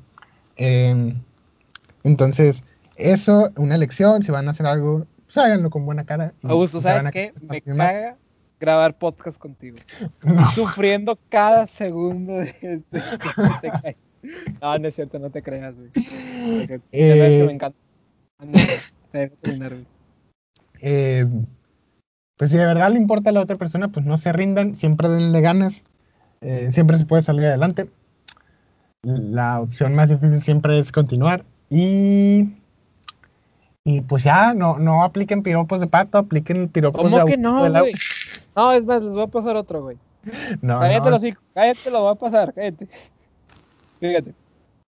Em, 0.56 1.20
entonces, 2.04 2.62
eso, 2.96 3.50
una 3.56 3.76
lección, 3.76 4.22
si 4.22 4.30
van 4.30 4.48
a 4.48 4.52
hacer 4.52 4.66
algo, 4.66 5.06
pues 5.32 5.46
háganlo 5.46 5.70
con 5.70 5.86
buena 5.86 6.04
cara. 6.04 6.34
Augusto, 6.42 6.80
¿sabes 6.80 7.12
qué? 7.12 7.32
Me 7.40 7.62
caga 7.62 8.16
grabar 8.58 8.98
podcast 8.98 9.38
contigo. 9.38 9.76
no. 10.24 10.44
Sufriendo 10.50 11.16
cada 11.28 11.68
segundo 11.68 12.32
de 12.34 12.48
este. 12.60 12.82
te 13.60 13.70
cae. 13.70 13.96
No, 14.60 14.76
no 14.76 14.88
es 14.88 14.94
cierto, 14.96 15.20
no 15.20 15.30
te 15.30 15.40
creas, 15.40 15.76
güey. 15.76 15.90
Porque 16.58 16.80
Eh, 16.90 17.44
me 17.46 17.52
encanta. 17.52 17.78
Güey. 19.12 19.86
eh, 20.80 21.26
pues 22.36 22.50
si 22.50 22.56
de 22.56 22.66
verdad 22.66 22.90
le 22.90 22.98
importa 22.98 23.30
a 23.30 23.32
la 23.32 23.40
otra 23.42 23.56
persona, 23.56 23.88
pues 23.88 24.04
no 24.04 24.16
se 24.16 24.32
rindan, 24.32 24.74
siempre 24.74 25.08
denle 25.08 25.40
ganas, 25.42 25.84
eh, 26.40 26.72
siempre 26.72 26.98
se 26.98 27.06
puede 27.06 27.22
salir 27.22 27.46
adelante. 27.46 27.88
La 29.02 29.60
opción 29.60 29.94
más 29.94 30.08
difícil 30.08 30.40
siempre 30.40 30.78
es 30.78 30.90
continuar 30.90 31.44
y, 31.70 32.48
y 33.84 34.02
pues 34.02 34.24
ya, 34.24 34.52
no, 34.54 34.78
no 34.78 35.04
apliquen 35.04 35.42
piropos 35.42 35.80
de 35.80 35.86
pato, 35.86 36.18
apliquen 36.18 36.68
piropos 36.68 37.02
¿Cómo 37.02 37.16
de 37.16 37.24
que 37.24 37.34
Augusto 37.34 37.50
no, 37.50 37.80
güey? 37.80 37.94
No, 38.54 38.72
es 38.72 38.84
más, 38.84 39.02
les 39.02 39.14
voy 39.14 39.22
a 39.22 39.28
pasar 39.28 39.56
otro, 39.56 39.82
güey. 39.82 39.96
No, 40.60 40.80
Cállate 40.80 41.04
no, 41.04 41.10
los 41.10 41.24
hijos, 41.24 41.42
cállate, 41.54 41.90
lo 41.90 42.02
voy 42.02 42.12
a 42.12 42.14
pasar, 42.14 42.52
cállate. 42.52 42.88
Fíjate. 44.00 44.34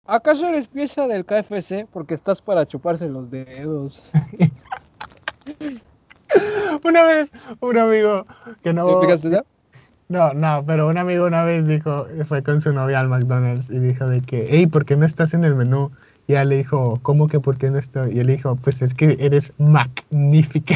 ¿Acaso 0.06 0.48
eres 0.48 0.68
pieza 0.68 1.08
del 1.08 1.24
KFC 1.24 1.86
porque 1.92 2.16
estás 2.16 2.42
para 2.42 2.66
chuparse 2.66 3.08
los 3.08 3.30
dedos? 3.30 4.02
Una 6.84 7.04
vez, 7.04 7.32
un 7.60 7.78
amigo 7.78 8.26
que 8.64 8.70
¿Te 8.70 8.74
no, 8.74 8.90
explicaste 8.90 9.30
ya? 9.30 9.44
No, 10.08 10.34
no, 10.34 10.64
pero 10.66 10.88
un 10.88 10.98
amigo 10.98 11.26
una 11.26 11.44
vez 11.44 11.68
dijo, 11.68 12.08
fue 12.26 12.42
con 12.42 12.62
su 12.62 12.74
novia 12.74 13.00
al 13.00 13.10
McDonald's 13.10 13.70
y 13.70 13.78
dijo 13.78 14.08
de 14.08 14.22
que, 14.22 14.48
hey, 14.50 14.66
¿por 14.66 14.86
qué 14.86 14.96
no 14.96 15.06
estás 15.06 15.36
en 15.36 15.44
el 15.44 15.54
menú? 15.54 15.92
Y 16.30 16.34
ella 16.34 16.46
le 16.46 16.58
dijo, 16.58 17.00
¿cómo 17.02 17.28
que 17.28 17.40
por 17.40 17.58
qué 17.58 17.72
no 17.72 17.80
estoy? 17.80 18.16
Y 18.16 18.20
él 18.20 18.28
dijo, 18.28 18.56
pues 18.58 18.84
es 18.84 18.94
que 18.94 19.18
eres 19.20 19.52
magnífica. 19.58 20.76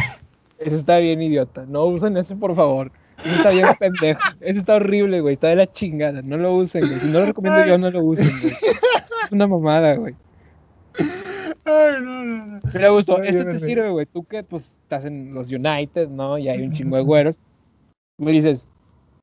Ese 0.57 0.75
está 0.77 0.97
bien 0.97 1.21
idiota. 1.21 1.63
No 1.67 1.85
usen 1.85 2.17
ese, 2.17 2.35
por 2.35 2.55
favor. 2.55 2.91
Ese 3.23 3.35
está 3.35 3.51
bien 3.51 3.67
pendejo. 3.77 4.19
Ese 4.41 4.57
está 4.57 4.77
horrible, 4.77 5.21
güey. 5.21 5.35
Está 5.35 5.49
de 5.49 5.57
la 5.57 5.71
chingada. 5.71 6.23
No 6.23 6.37
lo 6.37 6.55
usen, 6.55 6.87
güey. 6.87 6.99
Si 7.01 7.05
no 7.05 7.19
lo 7.19 7.25
recomiendo 7.27 7.67
yo, 7.67 7.77
no 7.77 7.91
lo 7.91 8.03
usen, 8.03 8.31
güey. 8.41 8.53
Es 9.25 9.31
una 9.31 9.45
mamada, 9.45 9.93
güey. 9.93 10.15
Ay, 11.65 12.01
no, 12.01 12.25
no, 12.25 12.45
no. 12.47 12.59
Mira, 12.73 12.97
este 12.97 13.33
yo 13.33 13.45
te 13.45 13.59
sé. 13.59 13.65
sirve, 13.67 13.91
güey. 13.91 14.07
Tú 14.07 14.23
que, 14.23 14.41
pues, 14.41 14.79
estás 14.81 15.05
en 15.05 15.35
los 15.35 15.51
United, 15.51 16.09
¿no? 16.09 16.39
Y 16.39 16.49
hay 16.49 16.63
un 16.63 16.71
chingo 16.71 16.95
de 16.95 17.03
güeros. 17.03 17.39
Me 18.17 18.31
dices, 18.31 18.65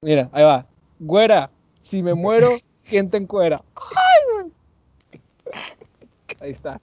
mira, 0.01 0.29
ahí 0.31 0.45
va. 0.45 0.65
Güera, 1.01 1.51
si 1.83 2.05
me 2.05 2.15
muero, 2.15 2.51
¿quién 2.89 3.11
te 3.11 3.17
encuera? 3.17 3.65
Ahí 6.41 6.51
está. 6.51 6.81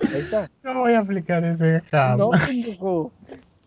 Ahí 0.00 0.20
está. 0.20 0.50
No 0.62 0.74
voy 0.80 0.92
a 0.92 1.00
aplicar 1.00 1.44
ese 1.44 1.80
jamás. 1.90 2.18
No, 2.18 2.30
pendejo. 2.46 3.12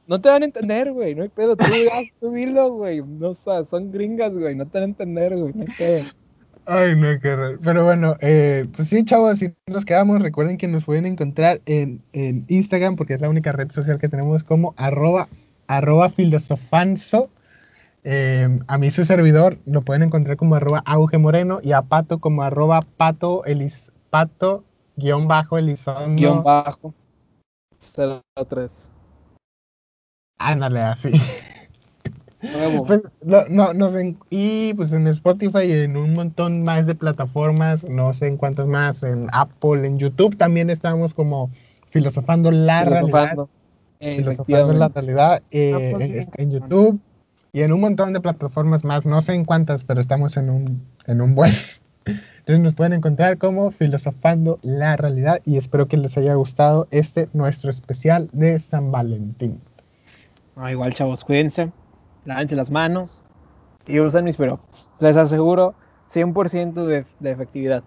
No 0.07 0.19
te 0.19 0.29
van 0.29 0.41
a 0.41 0.45
entender, 0.45 0.91
güey. 0.91 1.15
No 1.15 1.23
hay 1.23 1.29
pedo. 1.29 1.55
Tú, 1.55 1.63
haz- 1.65 2.11
tú 2.19 2.31
dilo, 2.31 2.71
güey. 2.73 3.01
No, 3.01 3.29
o 3.29 3.33
sea, 3.33 3.63
son 3.65 3.91
gringas, 3.91 4.37
güey. 4.37 4.55
No 4.55 4.65
te 4.65 4.77
van 4.79 4.83
a 4.83 4.91
entender, 4.91 5.35
güey. 5.37 5.53
No 5.53 5.61
hay 5.61 5.67
pedo. 5.77 6.03
Ay, 6.65 6.95
no, 6.95 7.07
qué 7.19 7.35
raro. 7.35 7.59
Pero 7.63 7.83
bueno, 7.85 8.15
eh, 8.21 8.65
pues 8.75 8.87
sí, 8.89 9.03
chavos, 9.03 9.31
así 9.31 9.53
nos 9.67 9.83
quedamos. 9.85 10.21
Recuerden 10.21 10.57
que 10.57 10.67
nos 10.67 10.83
pueden 10.85 11.05
encontrar 11.05 11.61
en, 11.65 12.01
en 12.13 12.45
Instagram, 12.49 12.95
porque 12.97 13.13
es 13.13 13.21
la 13.21 13.29
única 13.29 13.51
red 13.51 13.71
social 13.71 13.97
que 13.99 14.09
tenemos 14.09 14.43
como 14.43 14.73
arroba, 14.77 15.27
arroba 15.67 16.09
filosofanso. 16.09 17.29
Eh, 18.03 18.59
a 18.67 18.77
mí 18.77 18.89
su 18.91 19.05
servidor 19.05 19.59
lo 19.65 19.81
pueden 19.81 20.03
encontrar 20.03 20.35
como 20.37 20.55
arroba 20.55 20.81
auge 20.85 21.17
moreno 21.19 21.59
y 21.63 21.71
a 21.71 21.83
Pato 21.83 22.19
como 22.19 22.41
arroba 22.43 22.79
pato, 22.97 23.45
elis, 23.45 23.91
pato 24.09 24.63
guion 24.97 25.27
bajo 25.27 25.57
elizondo. 25.57 26.15
Guión 26.15 26.43
bajo. 26.43 26.93
03. 28.47 28.89
Ándale, 30.39 30.79
así. 30.81 31.11
Nuevo. 32.41 32.83
Pues, 32.87 33.01
no, 33.23 33.43
no, 33.49 33.73
no 33.73 33.89
sé, 33.91 34.01
en- 34.01 34.17
y 34.31 34.73
pues 34.73 34.93
en 34.93 35.05
Spotify 35.07 35.59
y 35.65 35.71
en 35.73 35.95
un 35.95 36.13
montón 36.15 36.63
más 36.63 36.87
de 36.87 36.95
plataformas, 36.95 37.83
no 37.87 38.13
sé 38.13 38.27
en 38.27 38.37
cuántas 38.37 38.65
más, 38.67 39.03
en 39.03 39.27
Apple, 39.31 39.85
en 39.85 39.99
YouTube 39.99 40.35
también 40.37 40.69
estamos 40.71 41.13
como 41.13 41.51
filosofando 41.91 42.49
la 42.51 42.83
realidad, 42.85 43.29
Filosofando. 43.29 43.49
filosofando 43.99 44.73
la 44.73 44.87
realidad 44.87 45.43
eh, 45.51 45.71
Ah, 45.75 45.77
pues 45.91 46.03
en, 46.03 46.07
sí, 46.13 46.17
está 46.17 46.41
en 46.41 46.49
filosofando. 46.49 46.75
YouTube 46.85 46.99
y 47.53 47.61
en 47.61 47.73
un 47.73 47.81
montón 47.81 48.13
de 48.13 48.21
plataformas 48.21 48.83
más, 48.83 49.05
no 49.05 49.21
sé 49.21 49.33
en 49.35 49.45
cuántas, 49.45 49.83
pero 49.83 50.01
estamos 50.01 50.35
en 50.37 50.49
un, 50.49 50.81
en 51.05 51.21
un 51.21 51.35
buen. 51.35 51.51
Entonces 52.41 52.63
nos 52.63 52.73
pueden 52.73 52.93
encontrar 52.93 53.37
como 53.37 53.69
filosofando 53.69 54.57
la 54.63 54.97
realidad 54.97 55.41
y 55.45 55.57
espero 55.57 55.87
que 55.87 55.95
les 55.95 56.17
haya 56.17 56.33
gustado 56.33 56.87
este 56.89 57.29
nuestro 57.33 57.69
especial 57.69 58.29
de 58.33 58.57
San 58.57 58.91
Valentín. 58.91 59.61
No, 60.55 60.67
igual, 60.67 60.95
chavos, 60.95 61.23
cuídense. 61.23 61.71
Lávense 62.25 62.55
las 62.55 62.71
manos. 62.71 63.21
Y 63.85 63.99
usen 63.99 64.25
mis 64.25 64.37
piropos. 64.37 64.89
Les 64.99 65.15
aseguro 65.17 65.75
100% 66.11 66.85
de, 66.85 67.05
de 67.19 67.31
efectividad. 67.31 67.83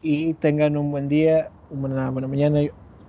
Y 0.00 0.32
tengan 0.34 0.78
un 0.78 0.90
buen 0.90 1.08
día, 1.08 1.50
una 1.68 2.08
buena 2.08 2.26
mañana 2.26 2.60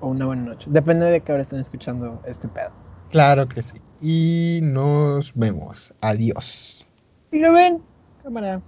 o 0.02 0.10
una 0.10 0.26
buena 0.26 0.42
noche. 0.42 0.68
Depende 0.70 1.06
de 1.06 1.22
que 1.22 1.32
ahora 1.32 1.44
estén 1.44 1.62
escuchando 1.62 2.22
este 2.26 2.50
pedo. 2.50 2.72
Claro 3.12 3.48
que 3.48 3.62
sí. 3.62 3.80
Y 4.02 4.60
nos 4.62 5.34
vemos. 5.36 5.94
Adiós. 6.02 6.86
Y 7.32 7.40
lo 7.40 7.54
ven, 7.54 7.82
cámara. 8.24 8.62